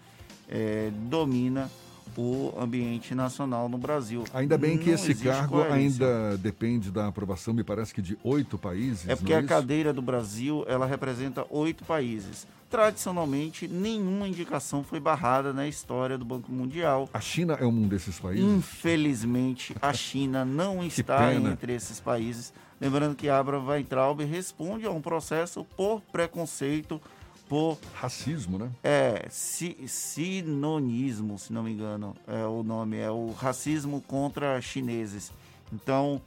[0.48, 1.70] é, domina
[2.16, 4.24] o ambiente nacional no Brasil.
[4.32, 6.06] Ainda bem que Não esse cargo coerência.
[6.06, 9.08] ainda depende da aprovação, me parece que de oito países.
[9.08, 12.46] É porque não a cadeira do Brasil ela representa oito países.
[12.68, 17.08] Tradicionalmente, nenhuma indicação foi barrada na história do Banco Mundial.
[17.14, 18.44] A China é um desses países?
[18.44, 21.50] Infelizmente, a China não está pena.
[21.50, 22.52] entre esses países.
[22.80, 27.00] Lembrando que Abraham Weintraub responde a um processo por preconceito,
[27.48, 28.70] por racismo, né?
[28.82, 35.32] É, si, sinonismo, se não me engano, é o nome é o racismo contra chineses.
[35.72, 36.20] Então,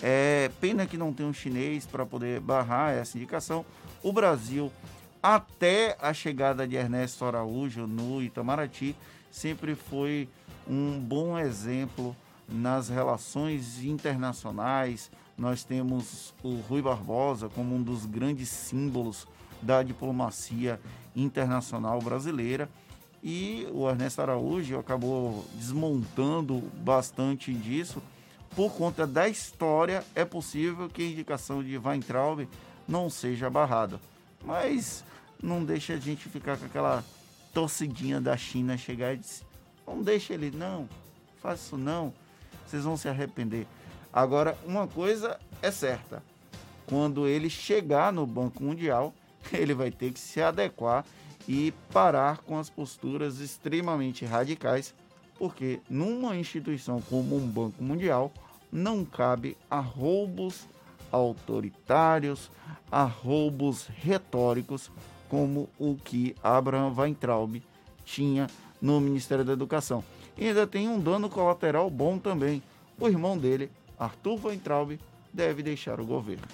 [0.00, 3.64] é pena que não tem um chinês para poder barrar essa indicação.
[4.02, 4.70] O Brasil,
[5.22, 8.94] até a chegada de Ernesto Araújo no Itamaraty,
[9.30, 10.28] sempre foi
[10.68, 12.14] um bom exemplo
[12.48, 15.10] nas relações internacionais.
[15.38, 19.26] Nós temos o Rui Barbosa como um dos grandes símbolos
[19.66, 20.80] da diplomacia
[21.14, 22.68] internacional brasileira.
[23.22, 28.00] E o Ernesto Araújo acabou desmontando bastante disso.
[28.54, 32.48] Por conta da história, é possível que a indicação de Weintraub
[32.86, 34.00] não seja barrada.
[34.44, 35.04] Mas
[35.42, 37.04] não deixa a gente ficar com aquela
[37.52, 39.44] torcidinha da China chegar e dizer:
[39.86, 40.88] não deixa ele, não,
[41.42, 42.14] faça isso não,
[42.64, 43.66] vocês vão se arrepender.
[44.12, 46.22] Agora, uma coisa é certa:
[46.86, 49.12] quando ele chegar no Banco Mundial,
[49.52, 51.04] ele vai ter que se adequar
[51.48, 54.94] e parar com as posturas extremamente radicais,
[55.38, 58.32] porque numa instituição como um Banco Mundial
[58.72, 60.66] não cabe a roubos
[61.12, 62.50] autoritários,
[62.90, 64.90] a roubos retóricos,
[65.28, 67.62] como o que Abraham Weintraub
[68.04, 68.48] tinha
[68.80, 70.04] no Ministério da Educação.
[70.36, 72.62] E ainda tem um dano colateral bom também.
[72.98, 74.98] O irmão dele, Arthur Weintraub,
[75.32, 76.46] deve deixar o governo.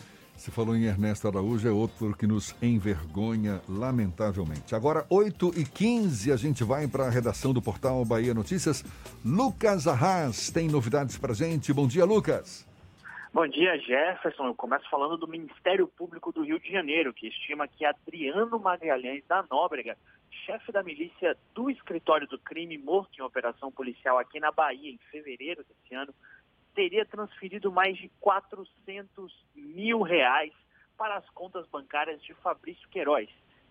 [0.43, 4.75] Se falou em Ernesto Araújo, é outro que nos envergonha, lamentavelmente.
[4.75, 8.83] Agora, 8 e 15 a gente vai para a redação do portal Bahia Notícias.
[9.25, 11.73] Lucas Arras tem novidades para gente.
[11.73, 12.69] Bom dia, Lucas.
[13.33, 14.47] Bom dia, Jefferson.
[14.47, 19.23] Eu começo falando do Ministério Público do Rio de Janeiro, que estima que Adriano Magalhães
[19.29, 19.97] da Nóbrega,
[20.45, 24.99] chefe da milícia do escritório do crime morto em operação policial aqui na Bahia em
[25.09, 26.13] fevereiro desse ano,
[26.75, 30.53] teria transferido mais de 400 mil reais
[30.97, 33.29] para as contas bancárias de Fabrício Queiroz,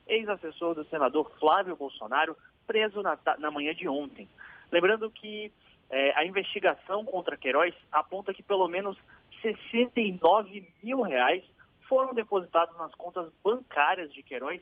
[0.07, 2.35] ex-assessor do senador Flávio Bolsonaro,
[2.67, 4.27] preso na, na manhã de ontem.
[4.71, 5.51] Lembrando que
[5.89, 8.97] eh, a investigação contra Queiroz aponta que pelo menos
[9.41, 11.43] 69 mil reais
[11.87, 14.61] foram depositados nas contas bancárias de Queiroz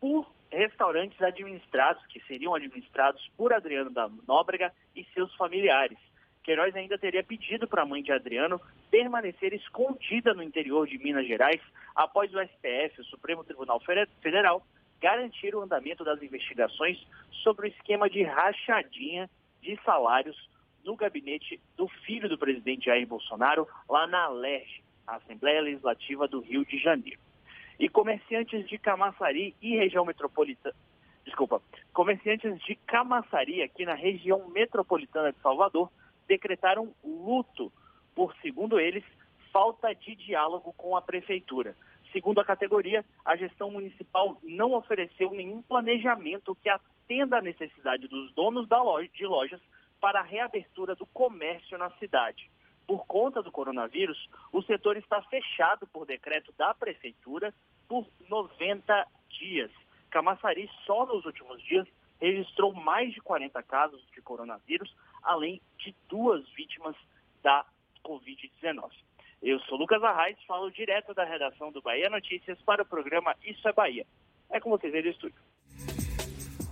[0.00, 5.98] por restaurantes administrados, que seriam administrados por Adriano da Nóbrega e seus familiares.
[6.48, 8.58] Queiroz ainda teria pedido para a mãe de Adriano
[8.90, 11.60] permanecer escondida no interior de Minas Gerais
[11.94, 13.78] após o STF, o Supremo Tribunal
[14.22, 14.66] Federal,
[14.98, 17.06] garantir o andamento das investigações
[17.42, 19.28] sobre o esquema de rachadinha
[19.60, 20.48] de salários
[20.82, 26.40] no gabinete do filho do presidente Jair Bolsonaro, lá na ALERJ, a Assembleia Legislativa do
[26.40, 27.20] Rio de Janeiro.
[27.78, 30.74] E comerciantes de Camaçari e região metropolitana,
[31.26, 31.60] desculpa,
[31.92, 35.90] comerciantes de Camaçari, aqui na região metropolitana de Salvador,
[36.28, 37.72] decretaram luto
[38.14, 39.04] por, segundo eles,
[39.52, 41.74] falta de diálogo com a prefeitura.
[42.12, 48.32] Segundo a categoria, a gestão municipal não ofereceu nenhum planejamento que atenda à necessidade dos
[48.34, 49.60] donos loja, de lojas
[50.00, 52.50] para a reabertura do comércio na cidade.
[52.86, 57.52] Por conta do coronavírus, o setor está fechado por decreto da prefeitura
[57.86, 59.70] por 90 dias.
[60.10, 61.86] Camaçari, só nos últimos dias,
[62.20, 66.96] registrou mais de 40 casos de coronavírus, além de duas vítimas
[67.42, 67.64] da
[68.04, 68.90] Covid-19.
[69.40, 73.66] Eu sou Lucas Arraes, falo direto da redação do Bahia Notícias para o programa Isso
[73.68, 74.04] é Bahia.
[74.50, 75.40] É com vocês aí do estúdio.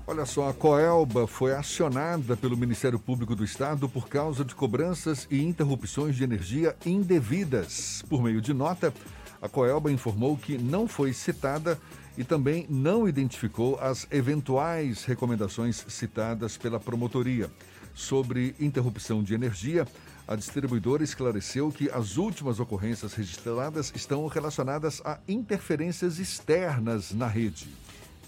[0.09, 5.27] Olha só, a Coelba foi acionada pelo Ministério Público do Estado por causa de cobranças
[5.31, 8.05] e interrupções de energia indevidas.
[8.09, 8.95] Por meio de nota,
[9.43, 11.77] a Coelba informou que não foi citada
[12.17, 17.51] e também não identificou as eventuais recomendações citadas pela promotoria.
[17.95, 19.87] Sobre interrupção de energia,
[20.29, 27.69] a distribuidora esclareceu que as últimas ocorrências registradas estão relacionadas a interferências externas na rede.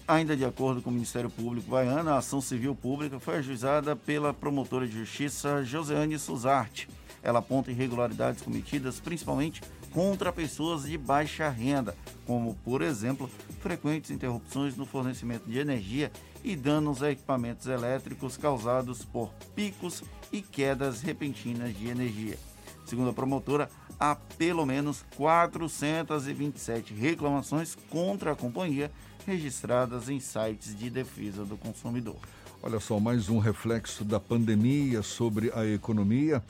[0.07, 4.33] Ainda de acordo com o Ministério Público baiano, a ação civil pública foi ajuizada pela
[4.33, 6.89] promotora de justiça Joseane Suzarte.
[7.21, 9.61] Ela aponta irregularidades cometidas principalmente
[9.91, 11.95] contra pessoas de baixa renda,
[12.25, 13.29] como, por exemplo,
[13.61, 16.11] frequentes interrupções no fornecimento de energia
[16.43, 22.37] e danos a equipamentos elétricos causados por picos e quedas repentinas de energia.
[22.85, 28.91] Segundo a promotora, há pelo menos 427 reclamações contra a companhia
[29.27, 32.17] registradas em sites de defesa do consumidor.
[32.61, 36.43] Olha só, mais um reflexo da pandemia sobre a economia.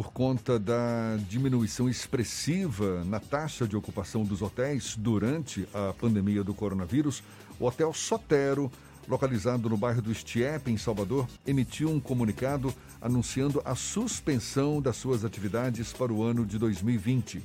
[0.00, 6.54] Por conta da diminuição expressiva na taxa de ocupação dos hotéis durante a pandemia do
[6.54, 7.22] coronavírus,
[7.58, 8.72] o Hotel Sotero,
[9.06, 15.22] localizado no bairro do Estiepe, em Salvador, emitiu um comunicado anunciando a suspensão das suas
[15.22, 17.42] atividades para o ano de 2020.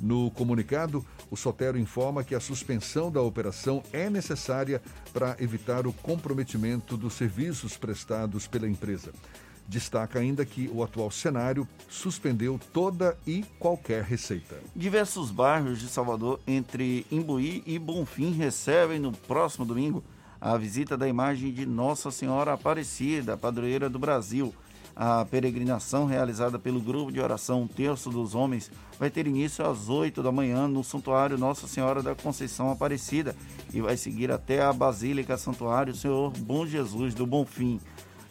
[0.00, 4.80] No comunicado, o Sotero informa que a suspensão da operação é necessária
[5.12, 9.12] para evitar o comprometimento dos serviços prestados pela empresa.
[9.68, 14.56] Destaca ainda que o atual cenário suspendeu toda e qualquer receita.
[14.74, 20.02] Diversos bairros de Salvador, entre Imbuí e Bonfim, recebem no próximo domingo
[20.40, 24.54] a visita da imagem de Nossa Senhora Aparecida, padroeira do Brasil.
[24.96, 30.22] A peregrinação realizada pelo grupo de oração Terço dos Homens vai ter início às 8
[30.22, 33.36] da manhã no Santuário Nossa Senhora da Conceição Aparecida
[33.72, 37.78] e vai seguir até a Basílica Santuário Senhor Bom Jesus do Bonfim.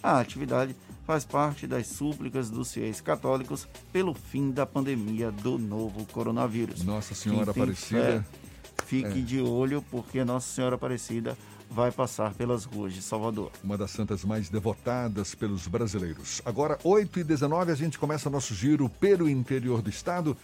[0.02, 0.76] A atividade
[1.08, 6.84] faz parte das súplicas dos fiéis católicos pelo fim da pandemia do novo coronavírus.
[6.84, 8.26] Nossa Senhora Aparecida.
[8.26, 9.22] Fé, fique é.
[9.22, 11.38] de olho, porque Nossa Senhora Aparecida
[11.72, 13.52] vai passar pelas ruas de Salvador.
[13.64, 16.42] Uma das santas mais devotadas pelos brasileiros.
[16.44, 20.36] Agora, 8 e 19 a gente começa nosso giro pelo interior do estado.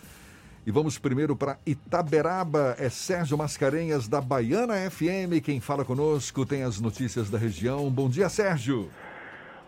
[0.66, 2.78] E vamos primeiro para Itaberaba.
[2.80, 5.44] É Sérgio Mascarenhas, da Baiana FM.
[5.44, 7.92] Quem fala conosco tem as notícias da região.
[7.92, 8.90] Bom dia, Sérgio.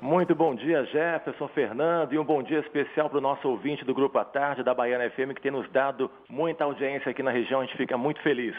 [0.06, 3.91] Muito bom dia, Jefferson, Fernando, e um bom dia especial para o nosso ouvinte do
[3.91, 7.60] Grupo à Tarde da Baiana FM, que tem nos dado muita audiência aqui na região,
[7.60, 8.56] a gente fica muito feliz.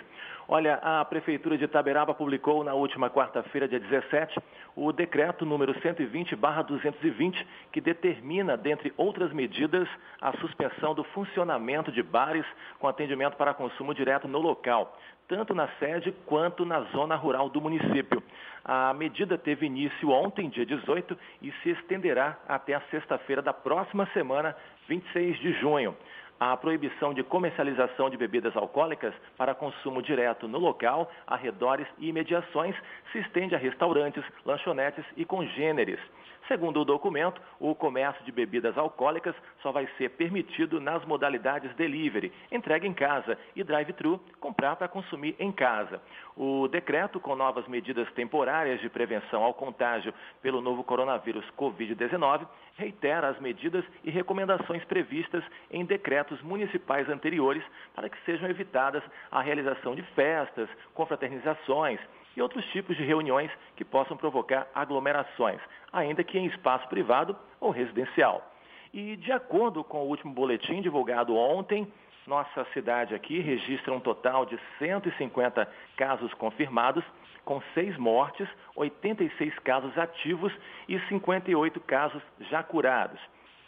[0.48, 4.38] Olha, a Prefeitura de Itaberaba publicou na última quarta-feira, dia 17,
[4.76, 9.88] o decreto número 120-220, que determina, dentre outras medidas,
[10.20, 12.46] a suspensão do funcionamento de bares
[12.78, 14.96] com atendimento para consumo direto no local,
[15.26, 18.22] tanto na sede quanto na zona rural do município.
[18.64, 24.06] A medida teve início ontem, dia 18, e se estenderá até a sexta-feira da próxima
[24.12, 24.56] semana,
[24.86, 25.96] 26 de junho.
[26.38, 32.76] A proibição de comercialização de bebidas alcoólicas para consumo direto no local, arredores e imediações
[33.10, 35.98] se estende a restaurantes, lanchonetes e congêneres.
[36.48, 42.32] Segundo o documento, o comércio de bebidas alcoólicas só vai ser permitido nas modalidades delivery,
[42.52, 46.00] entrega em casa e drive-thru, comprar para consumir em casa.
[46.36, 52.46] O decreto, com novas medidas temporárias de prevenção ao contágio pelo novo coronavírus Covid-19,
[52.76, 57.64] reitera as medidas e recomendações previstas em decretos municipais anteriores
[57.94, 59.02] para que sejam evitadas
[59.32, 61.98] a realização de festas, confraternizações,
[62.36, 65.60] e outros tipos de reuniões que possam provocar aglomerações,
[65.92, 68.52] ainda que em espaço privado ou residencial.
[68.92, 71.90] E de acordo com o último boletim divulgado ontem,
[72.26, 77.04] nossa cidade aqui registra um total de 150 casos confirmados,
[77.44, 80.52] com seis mortes, 86 casos ativos
[80.88, 83.20] e 58 casos já curados.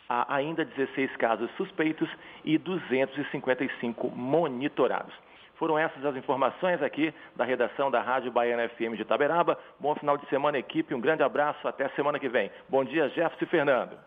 [0.09, 2.09] Há ainda 16 casos suspeitos
[2.45, 5.15] e 255 monitorados.
[5.59, 9.59] Foram essas as informações aqui da redação da Rádio Baiana FM de Itaberaba.
[9.81, 10.95] Bom final de semana, equipe.
[10.95, 11.67] Um grande abraço.
[11.67, 12.49] Até semana que vem.
[12.69, 13.99] Bom dia, Jefferson e Fernando.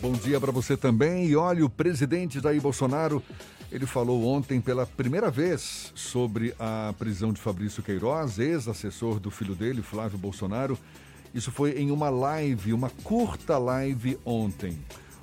[0.00, 1.26] Bom dia para você também.
[1.26, 3.22] E olha, o presidente Jair Bolsonaro,
[3.70, 9.54] ele falou ontem pela primeira vez sobre a prisão de Fabrício Queiroz, ex-assessor do filho
[9.54, 10.76] dele, Flávio Bolsonaro.
[11.32, 14.76] Isso foi em uma live, uma curta live ontem.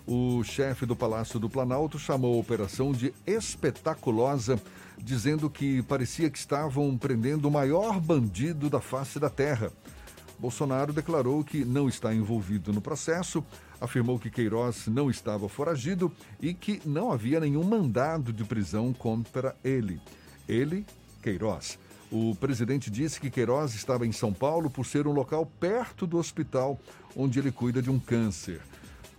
[0.07, 4.59] O chefe do Palácio do Planalto chamou a operação de espetaculosa
[4.97, 9.71] dizendo que parecia que estavam prendendo o maior bandido da face da terra.
[10.39, 13.43] Bolsonaro declarou que não está envolvido no processo,
[13.79, 16.11] afirmou que Queiroz não estava foragido
[16.41, 20.01] e que não havia nenhum mandado de prisão contra ele.
[20.47, 20.85] Ele,
[21.21, 21.77] Queiroz.
[22.11, 26.17] O presidente disse que Queiroz estava em São Paulo por ser um local perto do
[26.17, 26.79] hospital
[27.15, 28.61] onde ele cuida de um câncer.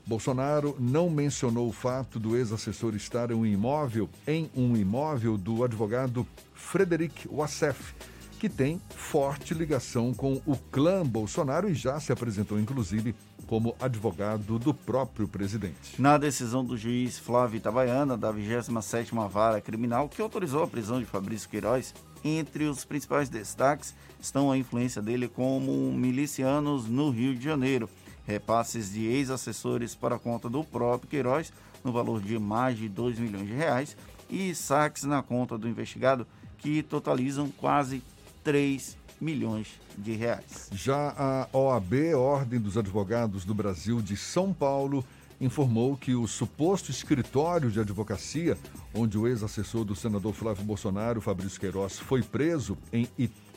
[0.07, 5.63] Bolsonaro não mencionou o fato do ex-assessor estar em um imóvel, em um imóvel do
[5.63, 7.95] advogado Frederic Wassef,
[8.39, 13.15] que tem forte ligação com o clã Bolsonaro e já se apresentou, inclusive,
[13.47, 16.01] como advogado do próprio presidente.
[16.01, 21.05] Na decisão do juiz Flávio Itabaiana, da 27ª Vara Criminal, que autorizou a prisão de
[21.05, 27.45] Fabrício Queiroz, entre os principais destaques estão a influência dele como milicianos no Rio de
[27.45, 27.89] Janeiro–
[28.33, 31.53] repasses de ex-assessores para conta do próprio Queiroz,
[31.85, 33.97] no valor de mais de 2 milhões de reais,
[34.31, 36.27] e saques na conta do investigado,
[36.59, 38.03] que totalizam quase
[38.43, 40.69] 3 milhões de reais.
[40.73, 45.05] Já a OAB, Ordem dos Advogados do Brasil de São Paulo,
[45.41, 48.57] informou que o suposto escritório de advocacia,
[48.95, 53.09] onde o ex-assessor do senador Flávio Bolsonaro, Fabrício Queiroz, foi preso em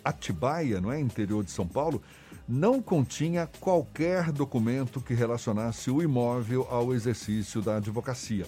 [0.03, 2.01] Atibaia, no é, interior de São Paulo,
[2.47, 8.45] não continha qualquer documento que relacionasse o imóvel ao exercício da advocacia.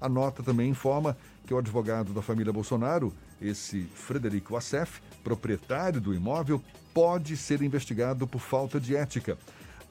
[0.00, 6.14] A nota também informa que o advogado da família Bolsonaro, esse Frederico Assef, proprietário do
[6.14, 6.62] imóvel,
[6.94, 9.36] pode ser investigado por falta de ética,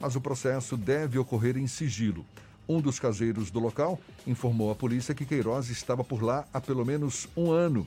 [0.00, 2.24] mas o processo deve ocorrer em sigilo.
[2.66, 6.86] Um dos caseiros do local informou à polícia que Queiroz estava por lá há pelo
[6.86, 7.86] menos um ano.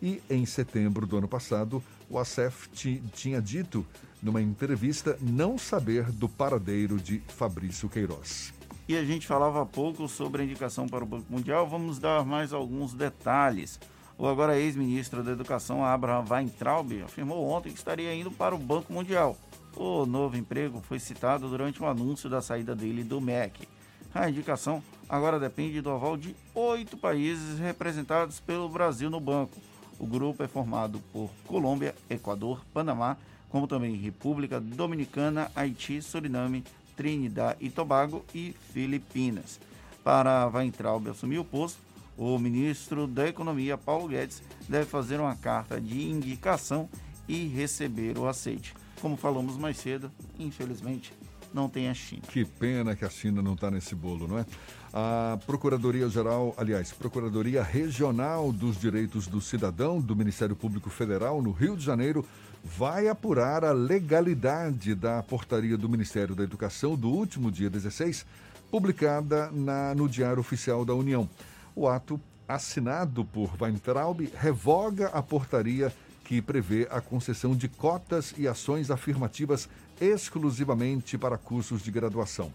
[0.00, 2.68] E em setembro do ano passado, o Assef
[3.14, 3.86] tinha dito
[4.22, 8.54] numa entrevista, não saber do paradeiro de Fabrício Queiroz.
[8.88, 12.52] E a gente falava pouco sobre a indicação para o Banco Mundial, vamos dar mais
[12.52, 13.80] alguns detalhes.
[14.16, 18.92] O agora ex-ministro da Educação, Abraham Weintraub, afirmou ontem que estaria indo para o Banco
[18.92, 19.36] Mundial.
[19.76, 23.66] O novo emprego foi citado durante o um anúncio da saída dele do MEC.
[24.14, 29.58] A indicação agora depende do aval de oito países representados pelo Brasil no banco.
[29.98, 33.16] O grupo é formado por Colômbia, Equador, Panamá,
[33.52, 36.64] como também República Dominicana, Haiti, Suriname,
[36.96, 39.60] Trinidad e Tobago e Filipinas.
[40.02, 41.78] Para Weintraub assumir o posto,
[42.16, 46.88] o ministro da Economia, Paulo Guedes, deve fazer uma carta de indicação
[47.28, 48.74] e receber o aceite.
[49.02, 51.12] Como falamos mais cedo, infelizmente,
[51.52, 52.22] não tem a China.
[52.28, 54.46] Que pena que a China não está nesse bolo, não é?
[54.94, 61.76] A Procuradoria-Geral, aliás, Procuradoria Regional dos Direitos do Cidadão do Ministério Público Federal, no Rio
[61.76, 62.24] de Janeiro,
[62.64, 68.24] vai apurar a legalidade da portaria do Ministério da Educação do último dia 16,
[68.70, 71.28] publicada na, no Diário Oficial da União.
[71.74, 75.92] O ato, assinado por Weintraub, revoga a portaria
[76.24, 79.68] que prevê a concessão de cotas e ações afirmativas
[80.00, 82.52] exclusivamente para cursos de graduação.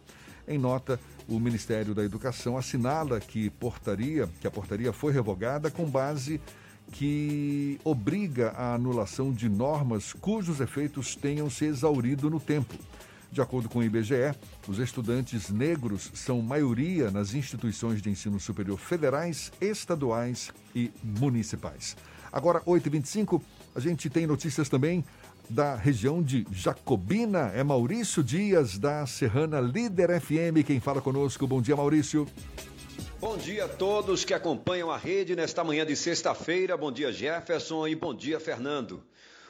[0.48, 0.98] Em nota,
[1.28, 6.40] o Ministério da Educação assinala que portaria, que a portaria foi revogada com base
[6.92, 12.76] que obriga a anulação de normas cujos efeitos tenham se exaurido no tempo.
[13.32, 14.34] De acordo com o IBGE,
[14.68, 21.98] os estudantes negros são maioria nas instituições de ensino superior federais, estaduais e municipais.
[22.32, 23.42] Agora, 8h25,
[23.76, 25.04] a gente tem notícias também
[25.50, 27.52] da região de Jacobina.
[27.54, 31.46] É Maurício Dias, da Serrana Líder FM, quem fala conosco.
[31.48, 32.28] Bom dia, Maurício.
[33.20, 36.78] Bom dia a todos que acompanham a rede nesta manhã de sexta-feira.
[36.78, 39.04] Bom dia, Jefferson, e bom dia, Fernando.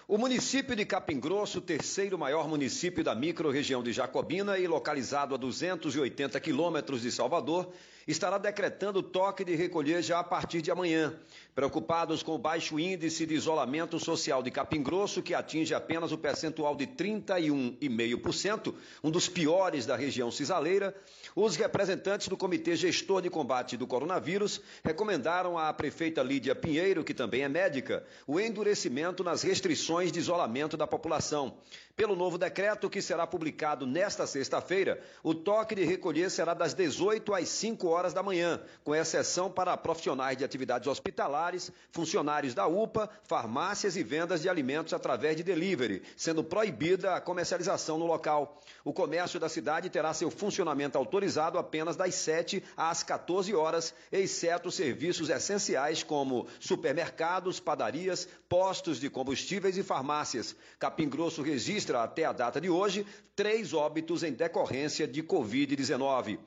[0.07, 5.38] O município de Capim Grosso, terceiro maior município da microrregião de Jacobina e localizado a
[5.38, 7.69] 280 quilômetros de Salvador,
[8.07, 11.14] estará decretando toque de recolher já a partir de amanhã.
[11.58, 16.18] Preocupados com o baixo índice de isolamento social de Capim Grosso, que atinge apenas o
[16.20, 20.96] percentual de 31,5%, um dos piores da região cisaleira,
[21.36, 27.12] os representantes do Comitê Gestor de Combate do Coronavírus recomendaram à prefeita Lídia Pinheiro, que
[27.12, 31.58] também é médica, o endurecimento nas restrições de isolamento da população.
[31.96, 37.34] Pelo novo decreto que será publicado nesta sexta-feira, o toque de recolher será das 18
[37.34, 41.47] às 5 horas da manhã, com exceção para profissionais de atividades hospitalares,
[41.91, 47.98] funcionários da UPA, farmácias e vendas de alimentos através de delivery, sendo proibida a comercialização
[47.98, 48.61] no local.
[48.84, 54.72] O comércio da cidade terá seu funcionamento autorizado apenas das 7 às 14 horas, exceto
[54.72, 60.56] serviços essenciais como supermercados, padarias, postos de combustíveis e farmácias.
[60.80, 63.06] Capim Grosso registra até a data de hoje
[63.36, 66.40] três óbitos em decorrência de Covid-19.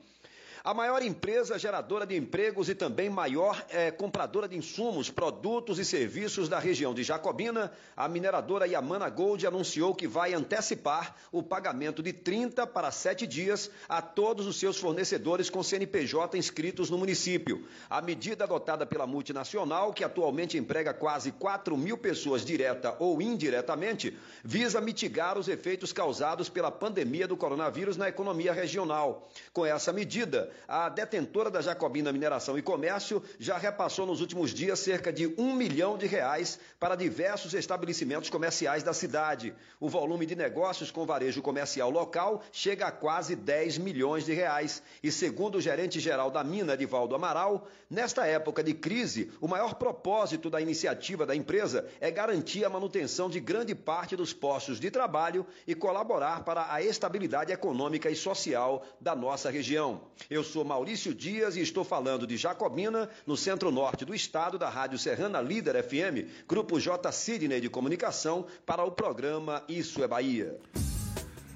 [0.63, 5.85] A maior empresa geradora de empregos e também maior é, compradora de insumos, produtos e
[5.85, 12.03] serviços da região de Jacobina, a mineradora Yamana Gold anunciou que vai antecipar o pagamento
[12.03, 17.65] de 30 para 7 dias a todos os seus fornecedores com CNPJ inscritos no município.
[17.89, 24.15] A medida adotada pela multinacional, que atualmente emprega quase 4 mil pessoas direta ou indiretamente,
[24.43, 29.27] visa mitigar os efeitos causados pela pandemia do coronavírus na economia regional.
[29.51, 34.79] Com essa medida, a detentora da Jacobina Mineração e Comércio já repassou nos últimos dias
[34.79, 39.53] cerca de um milhão de reais para diversos estabelecimentos comerciais da cidade.
[39.79, 44.81] O volume de negócios com varejo comercial local chega a quase 10 milhões de reais.
[45.03, 50.49] E segundo o gerente-geral da mina, Edivaldo Amaral, nesta época de crise, o maior propósito
[50.49, 55.45] da iniciativa da empresa é garantir a manutenção de grande parte dos postos de trabalho
[55.67, 60.01] e colaborar para a estabilidade econômica e social da nossa região.
[60.29, 64.69] Eu eu sou Maurício Dias e estou falando de Jacobina, no centro-norte do estado, da
[64.69, 67.11] Rádio Serrana Líder FM, Grupo J.
[67.11, 70.59] Sidney de Comunicação, para o programa Isso é Bahia.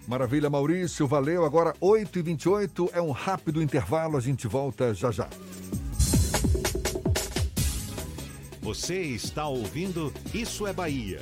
[0.07, 1.43] Maravilha, Maurício, valeu.
[1.43, 5.27] Agora 8h28 é um rápido intervalo, a gente volta já já.
[8.61, 11.21] Você está ouvindo Isso é Bahia.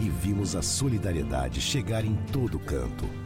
[0.00, 3.08] e vimos a solidariedade chegar em todo canto.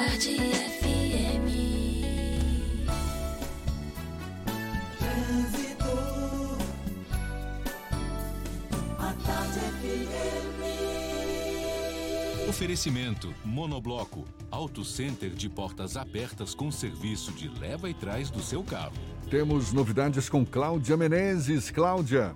[0.00, 0.34] A tarde
[0.80, 1.46] FM.
[4.98, 5.92] Trânsito.
[8.98, 10.62] A tarde FM.
[12.48, 18.64] Oferecimento Monobloco, Auto Center de portas abertas com serviço de leva e trás do seu
[18.64, 18.94] carro.
[19.28, 21.70] Temos novidades com Cláudia Menezes.
[21.70, 22.34] Cláudia.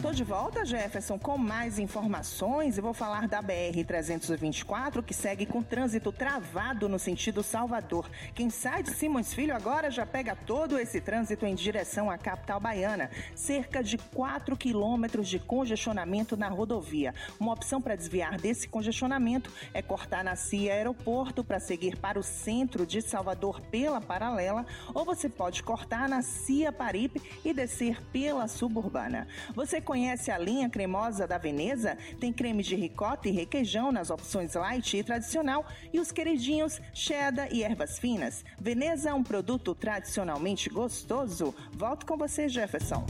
[0.00, 5.60] Tô de volta, Jefferson, com mais informações e vou falar da BR-324, que segue com
[5.60, 8.08] trânsito travado no sentido Salvador.
[8.32, 12.60] Quem sai de Simões Filho agora já pega todo esse trânsito em direção à capital
[12.60, 13.10] baiana.
[13.34, 17.12] Cerca de 4 quilômetros de congestionamento na rodovia.
[17.40, 22.22] Uma opção para desviar desse congestionamento é cortar na CIA Aeroporto para seguir para o
[22.22, 24.64] centro de Salvador pela paralela,
[24.94, 29.26] ou você pode cortar na CIA Paripe e descer pela suburbana.
[29.56, 31.96] Você conhece a linha cremosa da Veneza?
[32.20, 37.48] Tem creme de ricota e requeijão nas opções light e tradicional e os queridinhos cheddar
[37.50, 38.44] e ervas finas.
[38.60, 41.54] Veneza é um produto tradicionalmente gostoso.
[41.72, 43.06] Volto com você, Jefferson.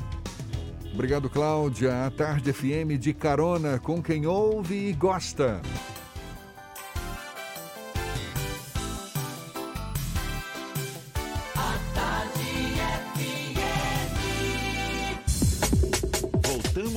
[0.94, 2.06] Obrigado, Cláudia.
[2.06, 5.60] A Tarde FM de carona com quem ouve e gosta.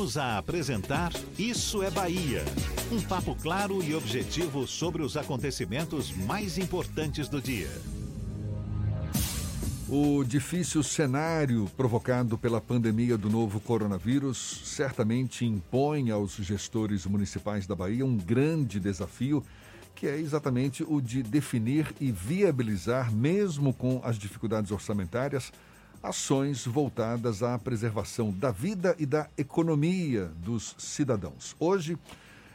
[0.02, 2.44] Voltamos a apresentar Isso é Bahia.
[2.91, 7.69] Um papo claro e objetivo sobre os acontecimentos mais importantes do dia.
[9.88, 17.76] O difícil cenário provocado pela pandemia do novo coronavírus certamente impõe aos gestores municipais da
[17.76, 19.44] Bahia um grande desafio,
[19.94, 25.53] que é exatamente o de definir e viabilizar, mesmo com as dificuldades orçamentárias,
[26.02, 31.56] ações voltadas à preservação da vida e da economia dos cidadãos.
[31.60, 31.98] Hoje,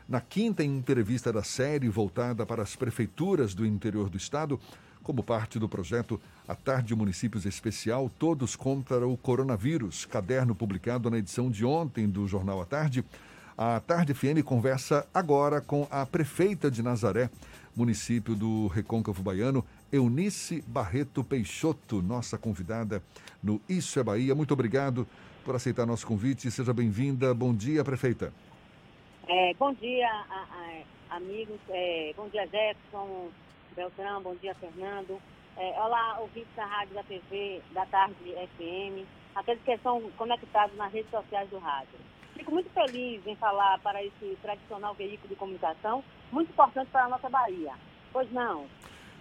[0.09, 4.59] na quinta entrevista da série voltada para as prefeituras do interior do estado,
[5.03, 11.19] como parte do projeto A Tarde Municípios Especial Todos contra o Coronavírus, caderno publicado na
[11.19, 13.05] edição de ontem do Jornal à Tarde,
[13.57, 17.31] a Tarde FM conversa agora com a prefeita de Nazaré,
[17.75, 23.03] município do Recôncavo Baiano, Eunice Barreto Peixoto, nossa convidada
[23.43, 24.35] no Isso é Bahia.
[24.35, 25.07] Muito obrigado
[25.45, 26.51] por aceitar nosso convite.
[26.51, 27.33] Seja bem-vinda.
[27.33, 28.33] Bom dia, prefeita.
[29.29, 31.59] É, bom dia, a, a, amigos.
[31.69, 33.31] É, bom dia, Jefferson,
[33.75, 34.23] Beltrão.
[34.23, 35.21] Bom dia, Fernando.
[35.57, 38.15] É, olá, ouvintes da Rádio da TV, da Tarde
[38.57, 41.99] FM, aqueles que são conectados nas redes sociais do rádio.
[42.35, 47.09] Fico muito feliz em falar para esse tradicional veículo de comunicação, muito importante para a
[47.09, 47.73] nossa Bahia.
[48.13, 48.67] Pois não?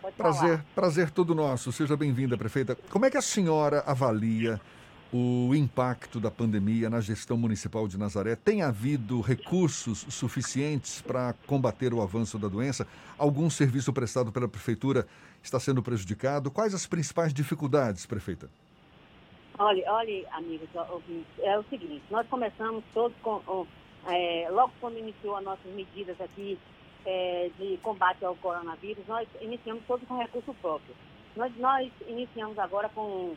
[0.05, 0.65] Pode Prazer, falar.
[0.75, 1.71] prazer todo nosso.
[1.71, 2.77] Seja bem-vinda, prefeita.
[2.91, 4.61] Como é que a senhora avalia
[5.11, 8.35] o impacto da pandemia na gestão municipal de Nazaré?
[8.35, 12.87] Tem havido recursos suficientes para combater o avanço da doença?
[13.17, 15.07] Algum serviço prestado pela prefeitura
[15.41, 16.51] está sendo prejudicado?
[16.51, 18.47] Quais as principais dificuldades, prefeita?
[19.57, 20.69] Olha, olha, amigos,
[21.39, 23.65] é o seguinte, nós começamos todos com, com,
[24.05, 26.59] é, logo quando iniciou as nossas medidas aqui
[27.05, 30.95] é, de combate ao coronavírus, nós iniciamos todos com recurso próprio.
[31.35, 33.35] Nós, nós iniciamos agora com,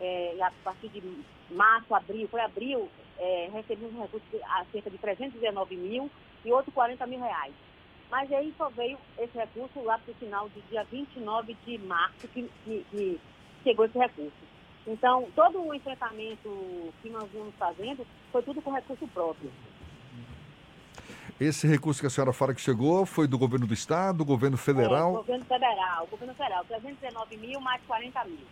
[0.00, 1.02] é, a partir de
[1.50, 2.88] março, abril, foi abril,
[3.18, 6.10] é, recebemos um recurso de a cerca de 319 mil
[6.44, 7.52] e outros 40 mil reais.
[8.10, 12.26] Mas aí só veio esse recurso lá para o final do dia 29 de março
[12.28, 13.20] que, que, que
[13.62, 14.50] chegou esse recurso.
[14.86, 19.50] Então, todo o enfrentamento que nós vimos fazendo foi tudo com recurso próprio.
[21.40, 24.56] Esse recurso que a senhora fala que chegou foi do governo do estado, do governo
[24.56, 28.46] É, federal governo federal, governo federal, 319 mil mais 40 mil.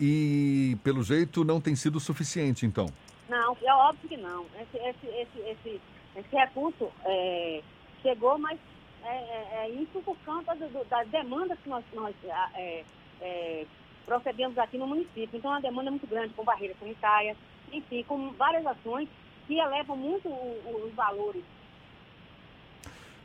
[0.00, 2.86] e, pelo jeito, não tem sido suficiente, então.
[3.28, 4.44] Não, é óbvio que não.
[4.60, 5.80] Esse, esse, esse, esse,
[6.16, 7.62] esse recurso é,
[8.02, 8.58] chegou, mas
[9.04, 12.14] é, é, é isso por conta do, das demandas que nós, nós
[12.54, 12.84] é,
[13.20, 13.66] é,
[14.04, 15.30] procedemos aqui no município.
[15.32, 17.36] Então, a demanda é muito grande, com barreiras sanitárias,
[17.72, 19.08] enfim, com várias ações
[19.46, 21.42] que elevam muito os valores.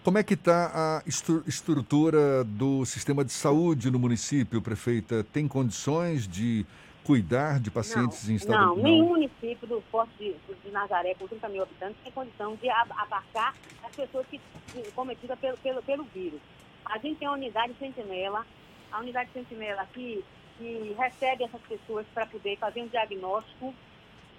[0.04, 5.24] Como é que está a estru- estrutura do sistema de saúde no município, prefeita?
[5.24, 6.66] Tem condições de
[7.04, 10.34] cuidar de pacientes em estado Não, nenhum município do Porto de,
[10.64, 14.40] de Nazaré, com 30 mil habitantes, tem condição de ab- abarcar as pessoas que,
[14.72, 16.42] que cometidas pelo, pelo, pelo vírus.
[16.86, 18.44] A gente tem a unidade sentinela,
[18.92, 20.24] a unidade sentinela que,
[20.58, 23.74] que recebe essas pessoas para poder fazer um diagnóstico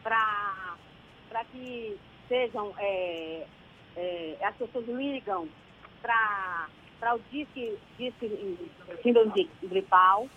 [0.03, 1.97] para que
[2.29, 3.47] sejam, é,
[3.97, 5.49] é, as pessoas ligam
[6.01, 8.59] para o disque, disque
[9.03, 10.29] síndrome gripal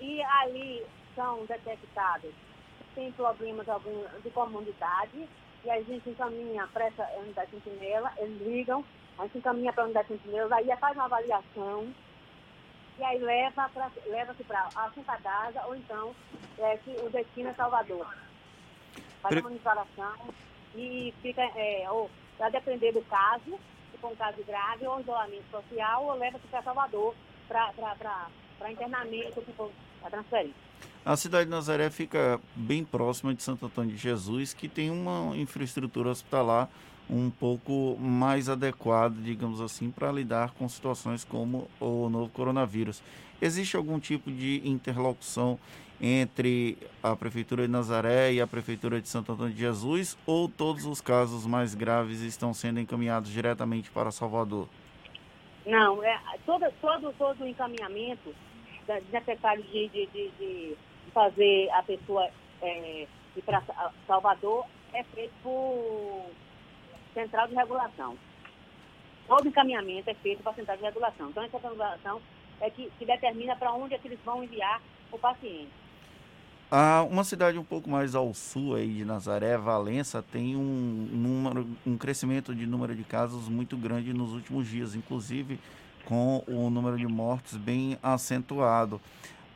[0.00, 0.84] e ali
[1.14, 2.32] são detectados
[2.78, 5.28] se tem problemas algum de comunidade
[5.64, 8.84] e a gente encaminha para essa unidade sentinela, eles ligam,
[9.18, 11.92] a gente encaminha para a unidade sentinela, aí faz uma avaliação
[12.98, 16.14] e aí leva para leva para a Casa ou então
[16.58, 18.06] é, que o destino é Salvador.
[19.20, 20.14] Faz Pre- a monitoração
[20.74, 22.10] e fica, é, ou,
[22.40, 23.58] a depender do caso,
[24.00, 27.14] com um caso grave, ou isolamento social, ou leva-se para Salvador
[27.48, 29.42] para internamento,
[30.00, 30.54] para transferência.
[31.04, 35.36] A cidade de Nazaré fica bem próxima de Santo Antônio de Jesus, que tem uma
[35.36, 36.68] infraestrutura hospitalar
[37.08, 43.02] um pouco mais adequada, digamos assim, para lidar com situações como o novo coronavírus.
[43.40, 45.58] Existe algum tipo de interlocução
[46.00, 50.84] entre a Prefeitura de Nazaré e a Prefeitura de Santo Antônio de Jesus ou todos
[50.84, 54.68] os casos mais graves estão sendo encaminhados diretamente para Salvador?
[55.66, 58.34] Não, é, todo, todo, todo o encaminhamento
[59.10, 60.76] necessário de, de, de, de
[61.12, 62.28] fazer a pessoa
[62.60, 63.06] é,
[63.36, 63.62] ir para
[64.06, 66.26] Salvador é feito por
[67.14, 68.16] central de regulação.
[69.26, 71.30] Todo encaminhamento é feito para a central de regulação.
[71.30, 72.20] Então, essa regulação
[72.60, 75.83] é que, que determina para onde é que eles vão enviar o paciente.
[76.76, 81.68] Ah, uma cidade um pouco mais ao sul aí de Nazaré, Valença, tem um, número,
[81.86, 85.60] um crescimento de número de casos muito grande nos últimos dias, inclusive
[86.04, 89.00] com o número de mortes bem acentuado.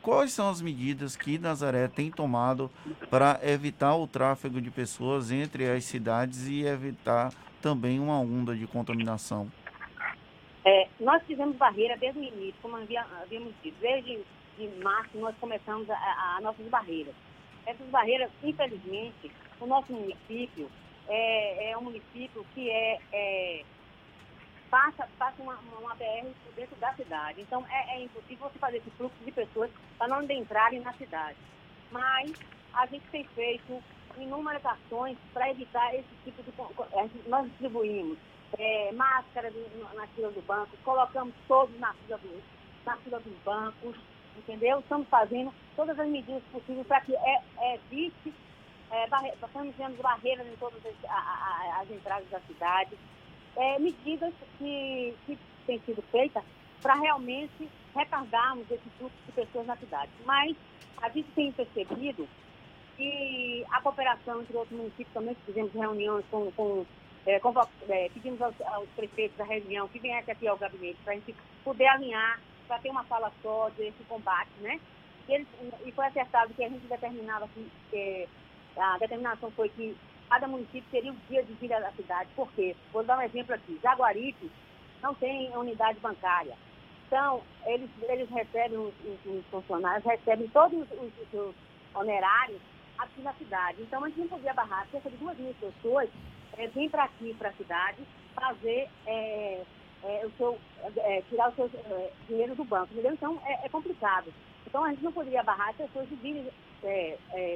[0.01, 2.71] Quais são as medidas que Nazaré tem tomado
[3.09, 8.65] para evitar o tráfego de pessoas entre as cidades e evitar também uma onda de
[8.65, 9.51] contaminação?
[10.63, 13.75] É, nós fizemos barreira desde o início, como havíamos dito.
[13.81, 14.19] Desde
[14.67, 15.95] de março nós começamos a,
[16.37, 17.15] a nossas barreiras.
[17.65, 20.69] Essas barreiras, infelizmente, o nosso município
[21.07, 23.63] é, é um município que é, é
[24.69, 27.41] passa, passa uma, uma BR dentro da cidade.
[27.41, 31.37] Então, é, é impossível você fazer esse fluxo de pessoas para não entrarem na cidade.
[31.91, 32.31] Mas
[32.73, 33.81] a gente tem feito
[34.17, 37.29] inúmeras ações para evitar esse tipo de...
[37.29, 38.17] Nós distribuímos
[38.57, 39.53] é, máscaras
[39.95, 42.43] na fila do banco, colocamos todos na fila, do,
[42.85, 43.95] na fila dos bancos,
[44.37, 44.79] entendeu?
[44.79, 48.33] Estamos fazendo todas as medidas possíveis para que é, é, evite,
[48.91, 52.97] é, barre, estamos tendo barreiras em todas as, a, a, as entradas da cidade,
[53.55, 56.43] é, medidas que, que têm sido feitas
[56.81, 60.11] para realmente retardarmos esse fluxo de pessoas na cidade.
[60.25, 60.55] Mas
[61.01, 62.27] a gente tem percebido
[62.97, 66.85] que a cooperação entre outros municípios também fizemos reuniões com, com,
[67.25, 67.39] é,
[67.89, 71.35] é, pedimos aos, aos, prefeitos da região que viessem aqui ao gabinete para a gente
[71.63, 72.39] poder alinhar,
[72.69, 74.79] para ter uma fala só desse combate, né?
[75.27, 75.47] E, eles,
[75.83, 78.27] e foi acertado que a gente determinava que, que
[78.77, 79.97] a determinação foi que
[80.29, 82.29] cada município teria o dia de vida da cidade.
[82.35, 82.75] Por quê?
[82.93, 83.79] Vou dar um exemplo aqui.
[83.81, 84.51] Jaguaripe
[85.01, 86.55] não tem unidade bancária.
[87.07, 88.93] Então, eles, eles recebem, os,
[89.25, 91.55] os funcionários recebem todos os, os,
[91.95, 92.61] honorários
[92.99, 93.81] aqui na cidade.
[93.81, 96.07] Então, a gente não podia barrar cerca de duas mil pessoas
[96.55, 97.97] é, vir para aqui, para a cidade,
[98.35, 99.63] fazer é,
[100.03, 100.59] é, o seu,
[100.97, 103.13] é, tirar o seu é, dinheiro do banco, entendeu?
[103.13, 104.33] Então, é, é, complicado.
[104.65, 106.47] Então, a gente não poderia barrar as pessoas de virem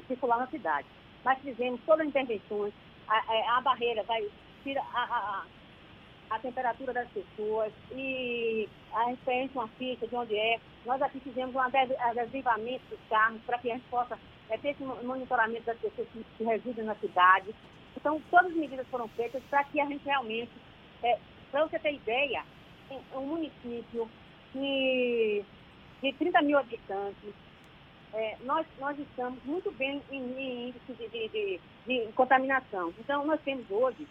[0.07, 0.87] circular na cidade
[1.23, 2.73] mas fizemos todas as intervenções.
[3.07, 4.25] A, é, a barreira vai
[4.63, 10.37] tirar a, a, a, temperatura das pessoas e a gente preenche uma ficha de onde
[10.37, 10.59] é.
[10.85, 14.17] Nós aqui fizemos um adesivamento dos carros para que a gente possa
[14.49, 17.53] é, ter esse monitoramento das pessoas que, que residem na cidade.
[17.95, 20.51] Então, todas as medidas foram feitas para que a gente realmente,
[21.03, 21.17] é,
[21.53, 22.43] para você ter ideia,
[23.13, 24.09] um município
[24.51, 25.45] que,
[26.01, 27.31] de 30 mil habitantes,
[28.11, 32.91] é, nós, nós estamos muito bem em, em índice de, de, de, de, contaminação.
[32.97, 34.07] Então, nós temos hoje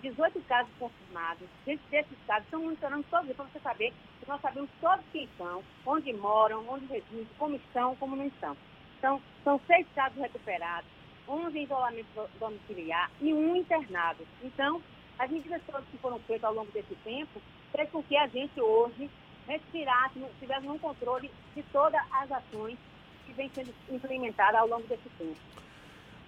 [0.00, 1.48] 18 é, casos confirmados.
[1.66, 6.12] Desses casos, estão monitorando todos, para você saber que nós sabemos todos quem são, onde
[6.12, 8.56] moram, onde residem, como estão, como não estão.
[8.98, 10.88] Então, são seis casos recuperados,
[11.28, 14.24] 11 em isolamento domiciliar e um internado.
[14.44, 14.80] Então,
[15.18, 17.40] as medidas todas que foram feitas ao longo desse tempo
[17.72, 19.10] fez com que a gente hoje
[19.46, 22.78] respirasse, tivéssemos um controle de todas as ações
[23.26, 25.38] que vem sendo implementada ao longo desse tempo.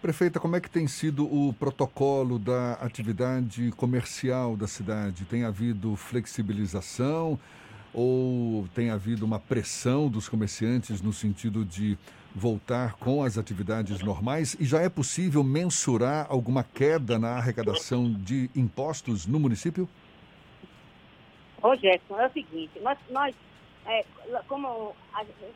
[0.01, 5.27] Prefeita, como é que tem sido o protocolo da atividade comercial da cidade?
[5.27, 7.39] Tem havido flexibilização
[7.93, 11.99] ou tem havido uma pressão dos comerciantes no sentido de
[12.35, 14.57] voltar com as atividades normais?
[14.59, 19.89] E já é possível mensurar alguma queda na arrecadação de impostos no município?
[21.62, 23.35] Ô, Gerson, é o seguinte, nós, nós
[23.86, 24.05] é,
[24.47, 24.94] como,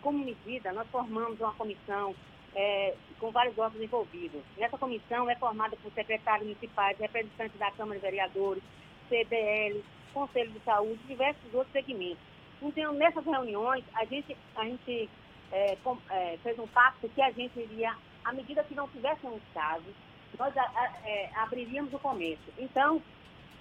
[0.03, 2.15] como medida, nós formamos uma comissão
[2.55, 4.41] é, com vários órgãos envolvidos.
[4.57, 8.63] Nessa comissão é formada por secretários municipais, representantes da Câmara de Vereadores,
[9.09, 12.23] CDL, Conselho de Saúde, diversos outros segmentos.
[12.63, 15.11] Então, nessas reuniões, a gente, a gente
[15.55, 19.41] é, com, é, fez um pacto que a gente iria, à medida que não tivéssemos
[19.55, 19.95] casos,
[20.37, 22.53] nós a, a, é, abriríamos o comércio.
[22.59, 23.01] Então,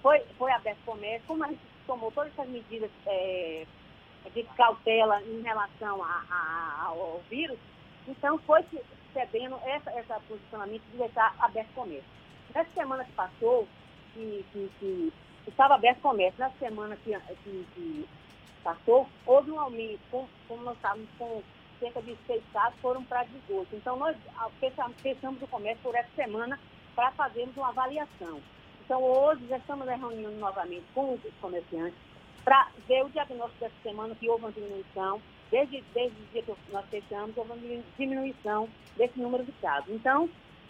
[0.02, 3.64] foi, foi aberto o comércio, como a gente tomou todas essas medidas é,
[4.34, 7.58] de cautela em relação a, a, ao vírus,
[8.08, 8.64] então foi
[9.12, 12.10] cedendo essa, essa posicionamento de deixar aberto o comércio.
[12.52, 13.68] Nessa semana que passou,
[14.12, 15.12] que, que, que
[15.46, 16.40] estava aberto o comércio.
[16.40, 18.08] Na semana que, que, que
[18.64, 21.42] passou, houve um aumento, como, como nós estávamos com
[21.84, 23.76] cerca de seis casos, foram para 18.
[23.76, 24.48] Então, nós ah,
[25.02, 26.58] fechamos, o comércio por essa semana
[26.94, 28.40] para fazermos uma avaliação.
[28.84, 31.98] Então, hoje já estamos reunindo novamente com os comerciantes
[32.42, 35.20] para ver o diagnóstico dessa semana, que houve uma diminuição.
[35.50, 39.90] Desde, desde o dia que nós fechamos, houve uma diminuição desse número de casos.
[39.90, 40.28] Então,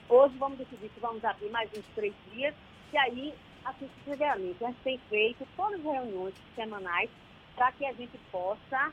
[0.08, 2.54] hoje vamos decidir se vamos abrir mais uns três dias,
[2.92, 3.34] e aí,
[3.64, 4.64] assim sucessivamente.
[4.64, 7.10] A gente tem feito todas as reuniões semanais
[7.56, 8.92] para que a gente possa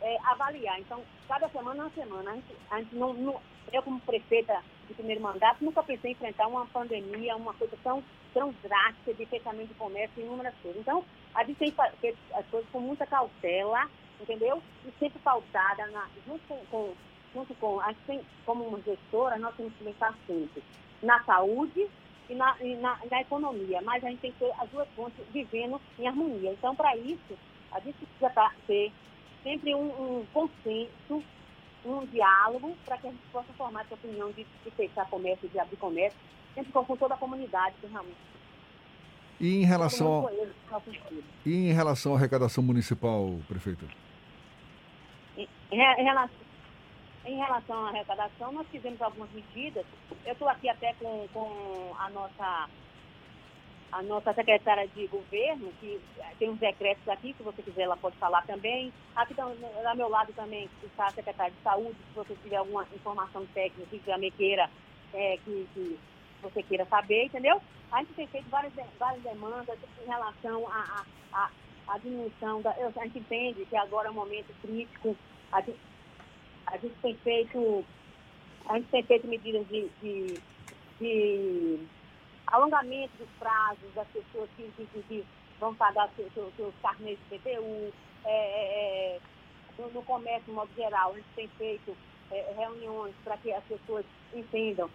[0.00, 0.80] é, avaliar.
[0.80, 2.30] Então, cada semana é uma semana.
[2.30, 3.40] A gente, a gente não, não,
[3.72, 8.02] eu, como prefeita de primeiro mandato, nunca pensei em enfrentar uma pandemia, uma coisa tão,
[8.34, 10.80] tão drástica de fechamento de comércio e inúmeras coisas.
[10.80, 11.04] Então,
[11.34, 13.88] a gente tem feito as coisas com muita cautela,
[14.20, 14.62] entendeu?
[14.86, 16.94] E sempre pautada na, junto com, com,
[17.34, 20.62] junto com a gente tem, como uma gestora, nós temos que pensar sempre
[21.02, 21.88] na saúde
[22.28, 25.24] e na, e na, na economia, mas a gente tem que ter as duas pontas
[25.32, 26.52] vivendo em harmonia.
[26.52, 27.38] Então, para isso,
[27.72, 28.92] a gente precisa tá, ter
[29.42, 29.88] sempre um,
[30.20, 31.22] um consenso,
[31.84, 35.58] um diálogo, para que a gente possa formar essa opinião de, de fechar comércio, de
[35.58, 36.18] abrir comércio,
[36.54, 38.16] sempre com, toda a comunidade, realmente.
[39.40, 40.30] E em relação ao,
[41.46, 43.88] e em relação à arrecadação municipal, prefeito?
[45.36, 46.36] Em, em, relação,
[47.24, 49.86] em relação à arrecadação, nós fizemos algumas medidas.
[50.26, 52.68] Eu estou aqui até com, com a nossa
[53.92, 56.00] a nossa secretária de governo, que
[56.38, 58.92] tem uns decretos aqui, se você quiser, ela pode falar também.
[59.16, 63.44] Aqui do meu lado também está a secretária de saúde, se você tiver alguma informação
[63.46, 64.70] técnica que também queira,
[65.12, 65.98] é, que, que,
[66.42, 67.60] você queira saber, entendeu?
[67.92, 71.50] A gente tem feito várias, várias demandas em relação à a, a,
[71.88, 75.14] a, diminuição, da, a gente entende que agora é um momento crítico,
[75.52, 75.78] a gente,
[76.66, 77.84] a gente tem feito,
[78.66, 80.40] a gente tem feito medidas de, de,
[80.98, 81.80] de
[82.50, 85.26] alongamento dos prazos das pessoas que, que
[85.58, 87.92] vão pagar seus, seus, seus carnês de PTU,
[88.24, 89.20] é, é, é,
[89.78, 91.96] no, no, comércio, de modo geral, a gente tem feito
[92.30, 94.04] é, reuniões para que as pessoas
[94.34, 94.90] entendam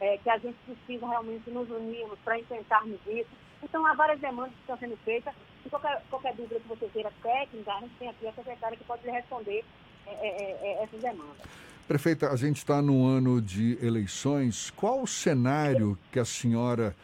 [0.00, 3.30] é, que a gente precisa realmente nos unirmos para enfrentarmos isso.
[3.62, 5.34] Então, há várias demandas que estão sendo feitas.
[5.66, 8.84] E qualquer, qualquer dúvida que você queira técnica, a gente tem aqui a secretária que
[8.84, 9.64] pode lhe responder
[10.06, 11.48] é, essas demandas.
[11.88, 14.70] Prefeita, a gente está no ano de eleições.
[14.76, 16.94] Qual o cenário que a senhora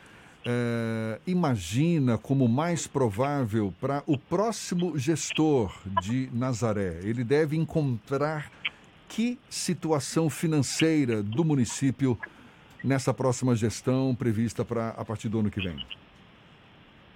[0.45, 7.01] é, imagina como mais provável para o próximo gestor de Nazaré?
[7.03, 8.53] Ele deve encontrar
[9.09, 12.19] que situação financeira do município
[12.85, 15.83] nessa próxima gestão prevista para a partir do ano que vem?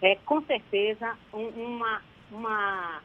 [0.01, 2.01] É, com certeza, uma,
[2.33, 3.03] uma,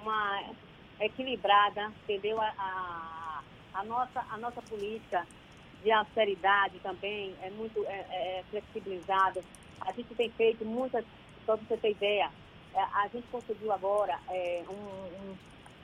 [0.00, 0.54] uma
[0.98, 2.40] equilibrada, entendeu?
[2.40, 3.21] A, a
[3.74, 5.26] a nossa, a nossa política
[5.82, 9.42] de austeridade também é muito é, é, é flexibilizada.
[9.80, 11.04] A gente tem feito muitas,
[11.44, 12.30] só para você ter ideia,
[12.74, 15.36] é, a gente conseguiu agora é, um, um,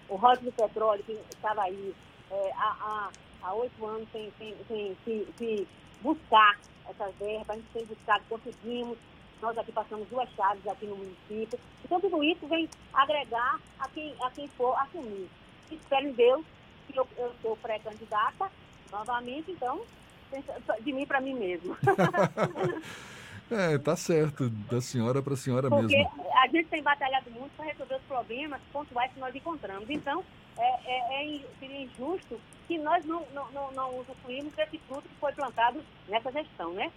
[0.09, 1.95] o rote de petróleo que estava aí
[2.31, 3.11] é, há,
[3.43, 4.97] há, oito anos sem, sem, sem,
[5.37, 5.67] sem,
[6.01, 6.59] buscar
[6.89, 8.97] essas verbas, a gente tem buscado, conseguimos.
[9.41, 11.59] Nós aqui passamos duas chaves aqui no município.
[11.85, 15.29] Então, tudo isso vem agregar a quem, a quem for assumir.
[15.71, 16.45] Espero em Deus
[16.93, 18.51] que eu, eu sou pré-candidata
[18.91, 19.81] novamente, então,
[20.81, 21.77] de mim para mim mesmo.
[23.51, 26.11] É, tá certo, da senhora para a senhora Porque mesmo.
[26.11, 29.89] Porque a gente tem batalhado muito para resolver os problemas pontuais que nós encontramos.
[29.89, 30.23] Então,
[30.59, 35.15] é, é, é, seria injusto que nós não, não, não, não usufruímos desse fruto que
[35.19, 36.93] foi plantado nessa gestão, né?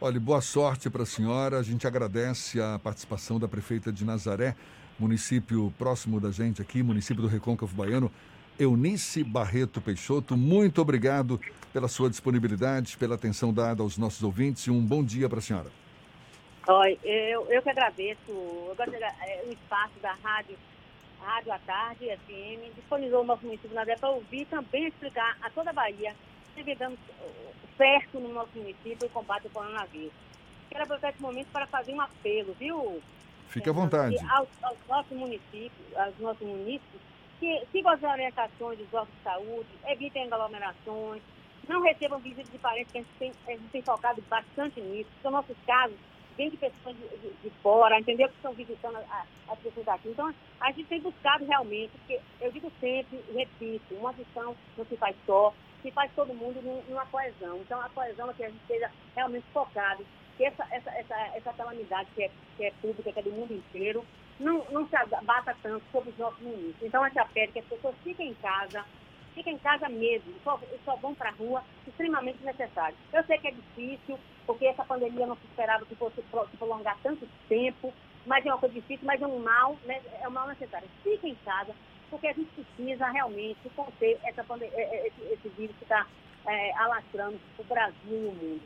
[0.00, 1.58] Olha, boa sorte para a senhora.
[1.58, 4.54] A gente agradece a participação da prefeita de Nazaré,
[4.96, 8.12] município próximo da gente aqui, município do Recôncavo Baiano.
[8.58, 11.40] Eunice Barreto Peixoto, muito obrigado
[11.72, 15.42] pela sua disponibilidade, pela atenção dada aos nossos ouvintes e um bom dia para a
[15.42, 15.70] senhora.
[16.66, 18.18] Oi, eu, eu que agradeço.
[18.28, 20.56] Eu gosto de, é, o espaço da Rádio,
[21.20, 25.70] Rádio à Tarde, FM, disponibilizou o nosso município na para ouvir também explicar a toda
[25.70, 26.14] a Bahia,
[26.54, 26.98] se dando
[27.76, 30.12] certo no nosso município o combate ao coronavírus.
[30.68, 33.00] Quero aproveitar esse momento para fazer um apelo, viu?
[33.48, 34.16] Fique à vontade.
[34.28, 37.00] Aos, aos nossos municípios, aos nossos municípios,
[37.38, 41.22] que sigam as orientações dos órgãos de saúde, evitem aglomerações,
[41.68, 45.10] não recebam visitas de parentes, que a gente tem, a gente tem focado bastante nisso.
[45.22, 45.96] São nossos casos,
[46.36, 48.28] vêm de pessoas de, de, de, fora, entendeu?
[48.28, 50.08] Que estão visitando a, as pessoas aqui.
[50.08, 54.96] Então, a gente tem buscado realmente, porque eu digo sempre, repito, uma gestão não se
[54.96, 55.52] faz só,
[55.82, 57.58] se faz todo mundo numa coesão.
[57.58, 60.04] Então, a coesão é que a gente esteja realmente focado,
[60.36, 63.52] que essa, essa, essa, essa calamidade que é, que é pública, que é do mundo
[63.52, 64.04] inteiro,
[64.40, 66.82] não, não se abata tanto sobre os nossos ministros.
[66.82, 68.84] Então, a gente apela que as pessoas fiquem em casa,
[69.34, 72.96] fiquem em casa mesmo, só, só vão para a rua, extremamente necessário.
[73.12, 76.96] Eu sei que é difícil, porque essa pandemia não se esperava que fosse se prolongar
[77.02, 77.92] tanto tempo,
[78.26, 80.88] mas é uma coisa difícil, mas é um mal, né, é um mal necessário.
[81.02, 81.74] Fique em casa,
[82.10, 86.06] porque a gente precisa realmente conter essa é, é, esse, esse vírus que está
[86.46, 88.62] é, alastrando o Brasil e o mundo.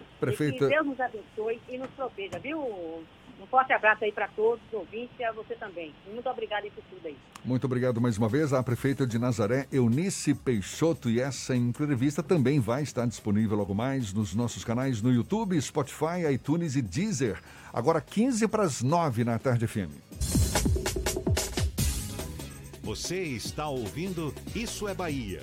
[0.00, 3.04] E Prefeita, que Deus nos abençoe e nos proteja, viu?
[3.40, 5.94] Um forte abraço aí para todos os ouvintes e a você também.
[6.12, 7.16] Muito obrigada por tudo aí.
[7.44, 12.58] muito obrigado mais uma vez à prefeita de Nazaré, Eunice Peixoto, e essa entrevista também
[12.60, 17.40] vai estar disponível logo mais nos nossos canais no YouTube, Spotify, iTunes e Deezer.
[17.72, 19.92] Agora 15 para as 9 na Tarde FM.
[22.82, 25.42] Você está ouvindo Isso é Bahia.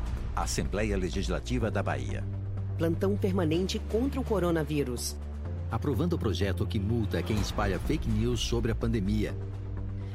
[0.35, 2.23] Assembleia Legislativa da Bahia.
[2.77, 5.17] Plantão permanente contra o coronavírus.
[5.69, 9.35] Aprovando o projeto que multa quem espalha fake news sobre a pandemia.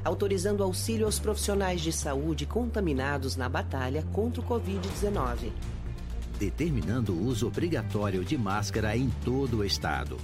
[0.03, 5.53] Autorizando auxílio aos profissionais de saúde contaminados na batalha contra o Covid-19.
[6.39, 10.17] Determinando o uso obrigatório de máscara em todo o estado.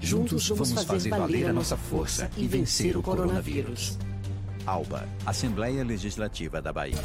[0.00, 3.98] Juntos vamos fazer valer a nossa força e vencer o coronavírus.
[4.64, 6.98] ALBA, Assembleia Legislativa da Bahia.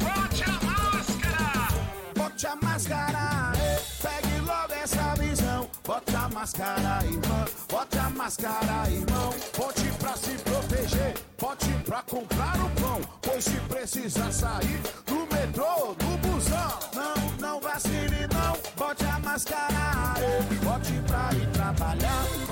[2.34, 5.70] Bote a máscara, eh, pegue logo essa visão.
[5.86, 7.44] Bote a máscara, irmão.
[7.70, 9.32] Bote a máscara, irmão.
[9.56, 11.14] Bote pra se proteger.
[11.38, 13.00] Bote pra comprar o pão.
[13.22, 16.78] Pois se precisar sair do metrô, do busão.
[16.92, 18.58] Não, não vacile, não.
[18.76, 22.43] Bote a máscara, eh, bote pra ir trabalhar.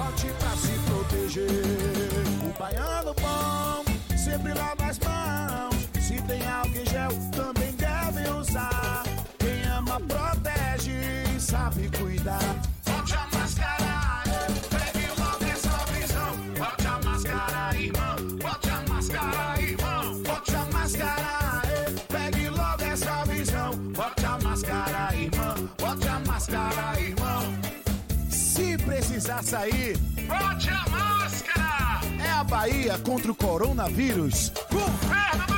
[29.23, 29.97] Precisar sair,
[30.27, 32.01] bote a máscara.
[32.25, 34.53] É a Bahia contra o coronavírus.
[34.71, 35.52] Governo.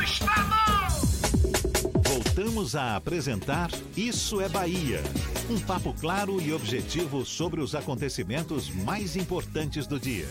[2.34, 5.00] Voltamos a apresentar Isso é Bahia.
[5.48, 10.26] Um papo claro e objetivo sobre os acontecimentos mais importantes do dia.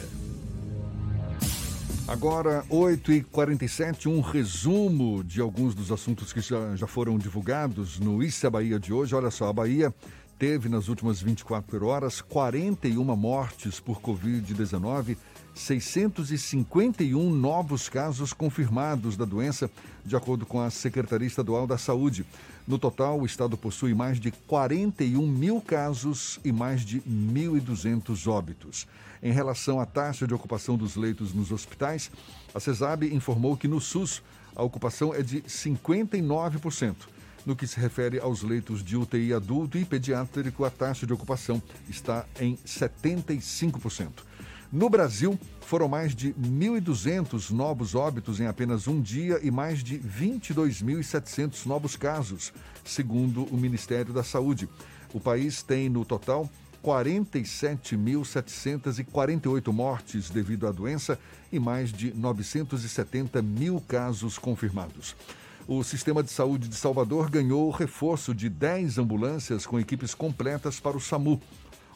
[2.05, 8.45] Agora, 8h47, um resumo de alguns dos assuntos que já, já foram divulgados no Isso
[8.45, 9.15] é Bahia de hoje.
[9.15, 9.95] Olha só, a Bahia
[10.37, 15.15] teve nas últimas 24 horas 41 mortes por Covid-19,
[15.55, 19.69] 651 novos casos confirmados da doença,
[20.03, 22.25] de acordo com a Secretaria Estadual da Saúde.
[22.67, 28.87] No total, o estado possui mais de 41 mil casos e mais de 1.200 óbitos.
[29.21, 32.11] Em relação à taxa de ocupação dos leitos nos hospitais,
[32.53, 34.21] a CESAB informou que no SUS
[34.55, 36.95] a ocupação é de 59%.
[37.45, 41.61] No que se refere aos leitos de UTI adulto e pediátrico, a taxa de ocupação
[41.89, 44.09] está em 75%.
[44.73, 49.99] No Brasil, foram mais de 1.200 novos óbitos em apenas um dia e mais de
[49.99, 52.51] 22.700 novos casos,
[52.83, 54.67] segundo o Ministério da Saúde.
[55.13, 56.49] O país tem, no total,
[56.83, 61.19] 47.748 mortes devido à doença
[61.51, 65.15] e mais de 970 mil casos confirmados.
[65.67, 70.79] O sistema de saúde de Salvador ganhou o reforço de 10 ambulâncias com equipes completas
[70.79, 71.39] para o SAMU.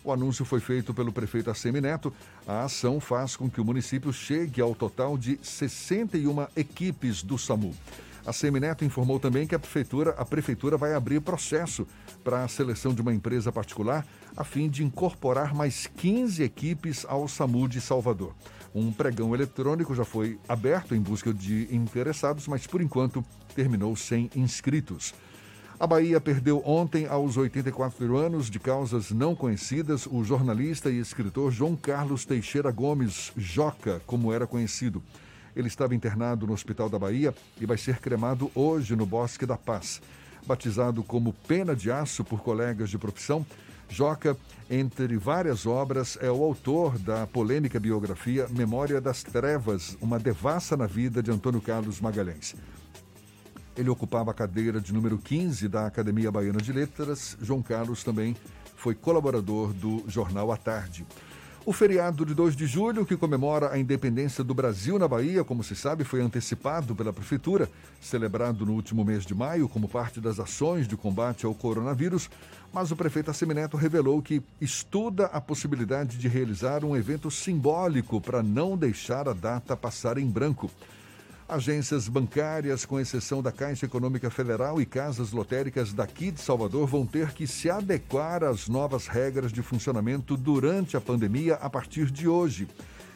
[0.08, 2.14] O anúncio foi feito pelo prefeito Assemi Neto.
[2.48, 7.76] A ação faz com que o município chegue ao total de 61 equipes do SAMU.
[8.26, 11.86] A Semineto informou também que a prefeitura, a prefeitura vai abrir processo
[12.24, 14.08] para a seleção de uma empresa particular
[14.38, 18.34] a fim de incorporar mais 15 equipes ao SAMU de Salvador.
[18.74, 24.30] Um pregão eletrônico já foi aberto em busca de interessados, mas por enquanto terminou sem
[24.38, 25.14] inscritos.
[25.80, 31.52] A Bahia perdeu ontem, aos 84 anos, de causas não conhecidas, o jornalista e escritor
[31.52, 35.04] João Carlos Teixeira Gomes, Joca, como era conhecido.
[35.56, 37.32] Ele estava internado no Hospital da Bahia
[37.62, 40.02] e vai ser cremado hoje no Bosque da Paz.
[40.48, 43.46] Batizado como Pena de Aço por colegas de profissão,
[43.88, 44.36] Joca,
[44.68, 50.88] entre várias obras, é o autor da polêmica biografia Memória das Trevas, uma devassa na
[50.88, 52.56] vida de Antônio Carlos Magalhães.
[53.78, 57.38] Ele ocupava a cadeira de número 15 da Academia Baiana de Letras.
[57.40, 58.36] João Carlos também
[58.76, 61.06] foi colaborador do jornal à tarde.
[61.64, 65.64] O feriado de 2 de julho, que comemora a independência do Brasil na Bahia, como
[65.64, 67.70] se sabe, foi antecipado pela Prefeitura,
[68.02, 72.30] celebrado no último mês de maio como parte das ações de combate ao coronavírus.
[72.74, 78.42] Mas o prefeito Assemineto revelou que estuda a possibilidade de realizar um evento simbólico para
[78.42, 80.72] não deixar a data passar em branco.
[81.50, 87.06] Agências bancárias, com exceção da Caixa Econômica Federal e casas lotéricas daqui de Salvador, vão
[87.06, 92.28] ter que se adequar às novas regras de funcionamento durante a pandemia a partir de
[92.28, 92.68] hoje.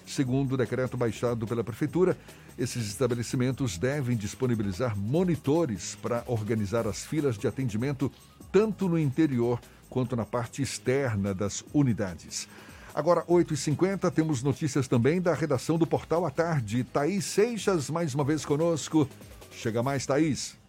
[0.07, 2.17] Segundo o decreto baixado pela Prefeitura,
[2.57, 8.09] esses estabelecimentos devem disponibilizar monitores para organizar as filas de atendimento
[8.49, 9.59] tanto no interior
[9.89, 12.47] quanto na parte externa das unidades.
[12.93, 16.83] Agora, 8h50, temos notícias também da redação do Portal à Tarde.
[16.83, 19.07] Thaís Seixas, mais uma vez conosco.
[19.51, 20.60] Chega mais, Thaís.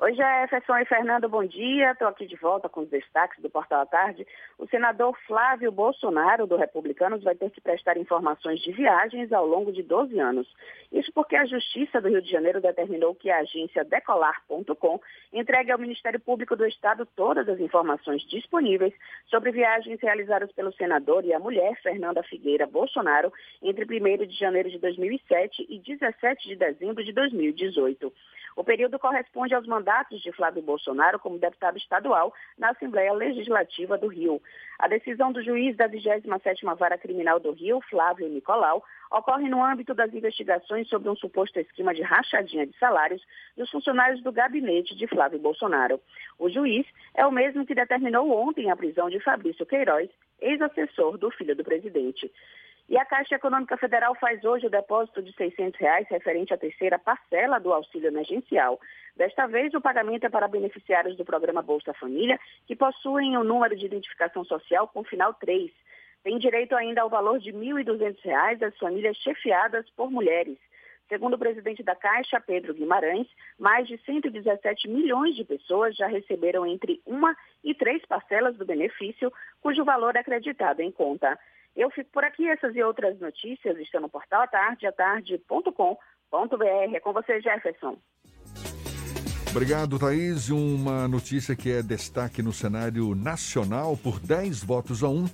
[0.00, 1.92] Oi, Jefferson e Fernando, bom dia.
[1.92, 4.26] Estou aqui de volta com os destaques do Portal à Tarde.
[4.58, 9.72] O senador Flávio Bolsonaro, do Republicanos, vai ter que prestar informações de viagens ao longo
[9.72, 10.52] de 12 anos.
[10.90, 15.00] Isso porque a Justiça do Rio de Janeiro determinou que a agência Decolar.com
[15.32, 18.92] entregue ao Ministério Público do Estado todas as informações disponíveis
[19.26, 24.68] sobre viagens realizadas pelo senador e a mulher, Fernanda Figueira Bolsonaro, entre 1 de janeiro
[24.68, 28.12] de 2007 e 17 de dezembro de 2018.
[28.56, 34.06] O período corresponde aos mandatos de Flávio Bolsonaro como deputado estadual na Assembleia Legislativa do
[34.06, 34.40] Rio.
[34.78, 39.94] A decisão do juiz da 27ª Vara Criminal do Rio, Flávio Nicolau, ocorre no âmbito
[39.94, 43.22] das investigações sobre um suposto esquema de rachadinha de salários
[43.56, 46.00] dos funcionários do gabinete de Flávio Bolsonaro.
[46.38, 50.10] O juiz é o mesmo que determinou ontem a prisão de Fabrício Queiroz,
[50.40, 52.30] ex-assessor do filho do presidente.
[52.86, 56.98] E a Caixa Econômica Federal faz hoje o depósito de 600 reais referente à terceira
[56.98, 58.78] parcela do auxílio emergencial.
[59.16, 63.44] Desta vez, o pagamento é para beneficiários do programa Bolsa Família, que possuem o um
[63.44, 65.70] número de identificação social com final 3.
[66.22, 70.58] Tem direito ainda ao valor de R$ 1.200 as famílias chefiadas por mulheres.
[71.08, 73.28] Segundo o presidente da Caixa, Pedro Guimarães,
[73.58, 79.32] mais de 117 milhões de pessoas já receberam entre uma e três parcelas do benefício,
[79.60, 81.38] cujo valor é acreditado em conta.
[81.76, 82.48] Eu fico por aqui.
[82.48, 86.94] Essas e outras notícias estão no portal atardeatarde.com.br.
[86.94, 87.98] É com você, Jefferson.
[89.50, 90.50] Obrigado, Thaís.
[90.50, 95.26] Uma notícia que é destaque no cenário nacional por 10 votos a 1.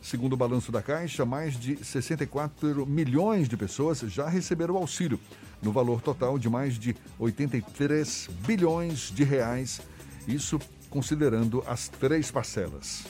[0.02, 5.18] Segundo o balanço da Caixa, mais de 64 milhões de pessoas já receberam o auxílio,
[5.62, 9.80] no valor total de mais de 83 bilhões de reais,
[10.26, 10.58] isso
[10.90, 13.06] considerando as três parcelas.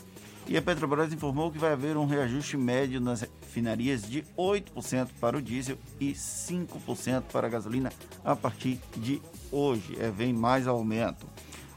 [0.48, 5.36] E a Petrobras informou que vai haver um reajuste médio nas refinarias de 8% para
[5.36, 7.93] o diesel e 5% para a gasolina
[8.24, 9.20] a partir de
[9.51, 9.97] hoje.
[9.98, 11.27] É, vem mais aumento.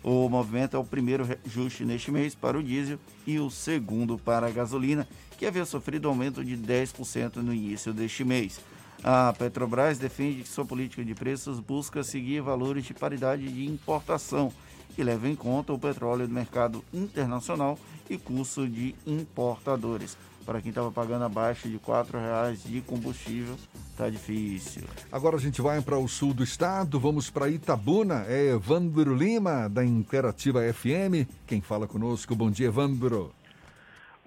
[0.04, 4.46] O movimento é o primeiro reajuste neste mês para o diesel e o segundo para
[4.46, 8.60] a gasolina, que havia sofrido aumento de 10% no início deste mês.
[9.04, 14.52] A Petrobras defende que sua política de preços busca seguir valores de paridade de importação
[14.96, 20.18] que leva em conta o petróleo do mercado internacional e custo de importadores.
[20.46, 23.56] Para quem estava pagando abaixo de R$ 4,00 de combustível,
[23.96, 24.84] tá difícil.
[25.12, 28.26] Agora a gente vai para o sul do estado, vamos para Itabuna.
[28.28, 31.30] É Evandro Lima, da Interativa FM.
[31.46, 32.36] Quem fala conosco?
[32.36, 33.32] Bom dia, Evandro.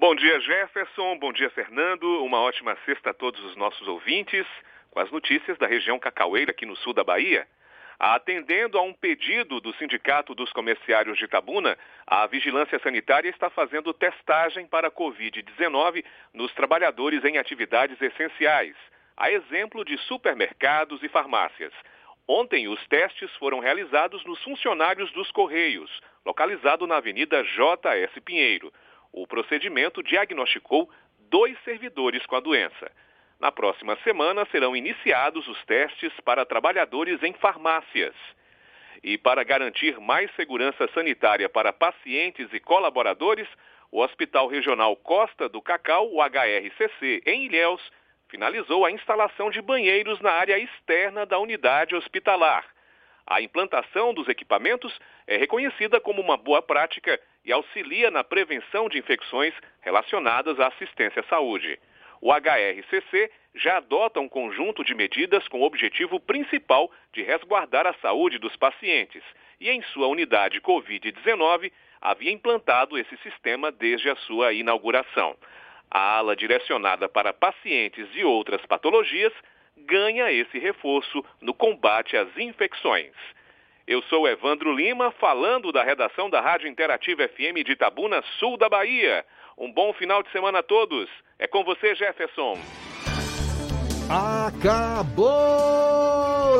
[0.02, 1.16] Bom dia, Jefferson.
[1.16, 2.24] Bom dia, Fernando.
[2.24, 4.44] Uma ótima sexta a todos os nossos ouvintes,
[4.90, 7.46] com as notícias da região Cacaueira, aqui no sul da Bahia.
[8.00, 13.94] Atendendo a um pedido do Sindicato dos Comerciários de Itabuna, a Vigilância Sanitária está fazendo
[13.94, 16.04] testagem para a Covid-19
[16.34, 18.74] nos trabalhadores em atividades essenciais,
[19.16, 21.72] a exemplo de supermercados e farmácias.
[22.26, 25.92] Ontem, os testes foram realizados nos funcionários dos Correios,
[26.26, 28.20] localizado na Avenida J.S.
[28.20, 28.72] Pinheiro.
[29.12, 30.90] O procedimento diagnosticou
[31.28, 32.90] dois servidores com a doença.
[33.38, 38.14] Na próxima semana serão iniciados os testes para trabalhadores em farmácias.
[39.02, 43.48] E para garantir mais segurança sanitária para pacientes e colaboradores,
[43.90, 47.82] o Hospital Regional Costa do Cacau, o HRCC, em Ilhéus,
[48.28, 52.64] finalizou a instalação de banheiros na área externa da unidade hospitalar.
[53.26, 58.98] A implantação dos equipamentos é reconhecida como uma boa prática e auxilia na prevenção de
[58.98, 61.78] infecções relacionadas à assistência à saúde.
[62.20, 67.94] O HRCC já adota um conjunto de medidas com o objetivo principal de resguardar a
[67.94, 69.22] saúde dos pacientes
[69.60, 75.36] e, em sua unidade Covid-19, havia implantado esse sistema desde a sua inauguração.
[75.90, 79.32] A ala direcionada para pacientes e outras patologias
[79.76, 83.12] ganha esse reforço no combate às infecções.
[83.92, 88.66] Eu sou Evandro Lima, falando da redação da Rádio Interativa FM de Itabuna, sul da
[88.66, 89.22] Bahia.
[89.58, 91.10] Um bom final de semana a todos.
[91.38, 92.58] É com você, Jefferson.
[94.08, 95.26] Acabou,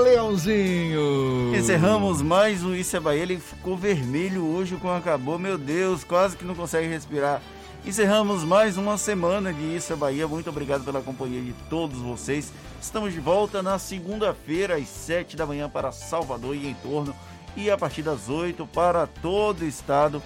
[0.02, 1.56] Leãozinho!
[1.56, 3.22] Encerramos mais um Isso é Bahia.
[3.22, 5.38] Ele ficou vermelho hoje com acabou.
[5.38, 7.40] Meu Deus, quase que não consegue respirar.
[7.84, 10.28] Encerramos mais uma semana de Isso é Bahia.
[10.28, 12.52] Muito obrigado pela companhia de todos vocês.
[12.80, 17.12] Estamos de volta na segunda-feira, às sete da manhã, para Salvador e em torno,
[17.56, 20.22] e a partir das oito para todo o estado.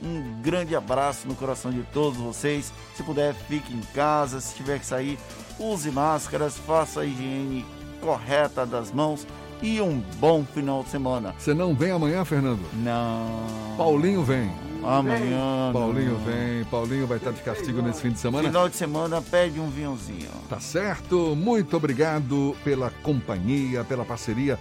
[0.00, 2.72] Um grande abraço no coração de todos vocês.
[2.96, 4.40] Se puder, fique em casa.
[4.40, 5.18] Se tiver que sair,
[5.58, 7.66] use máscaras, faça a higiene
[8.00, 9.26] correta das mãos
[9.60, 11.34] e um bom final de semana.
[11.36, 12.62] Você não vem amanhã, Fernando?
[12.74, 13.76] Não.
[13.76, 14.71] Paulinho vem.
[14.84, 15.70] Amanhã.
[15.72, 16.64] Paulinho vem.
[16.64, 18.48] Paulinho vai estar de castigo nesse fim de semana.
[18.48, 20.30] Final de semana, pede um vinhozinho.
[20.48, 21.34] Tá certo?
[21.36, 24.58] Muito obrigado pela companhia, pela parceria,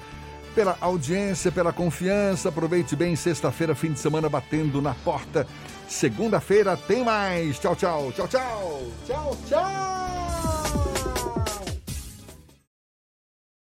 [0.53, 2.49] pela audiência, pela confiança.
[2.49, 5.47] Aproveite bem sexta-feira, fim de semana batendo na porta.
[5.87, 7.59] Segunda-feira tem mais.
[7.59, 8.11] Tchau, tchau.
[8.15, 8.81] Tchau, tchau.
[9.05, 10.50] Tchau, tchau.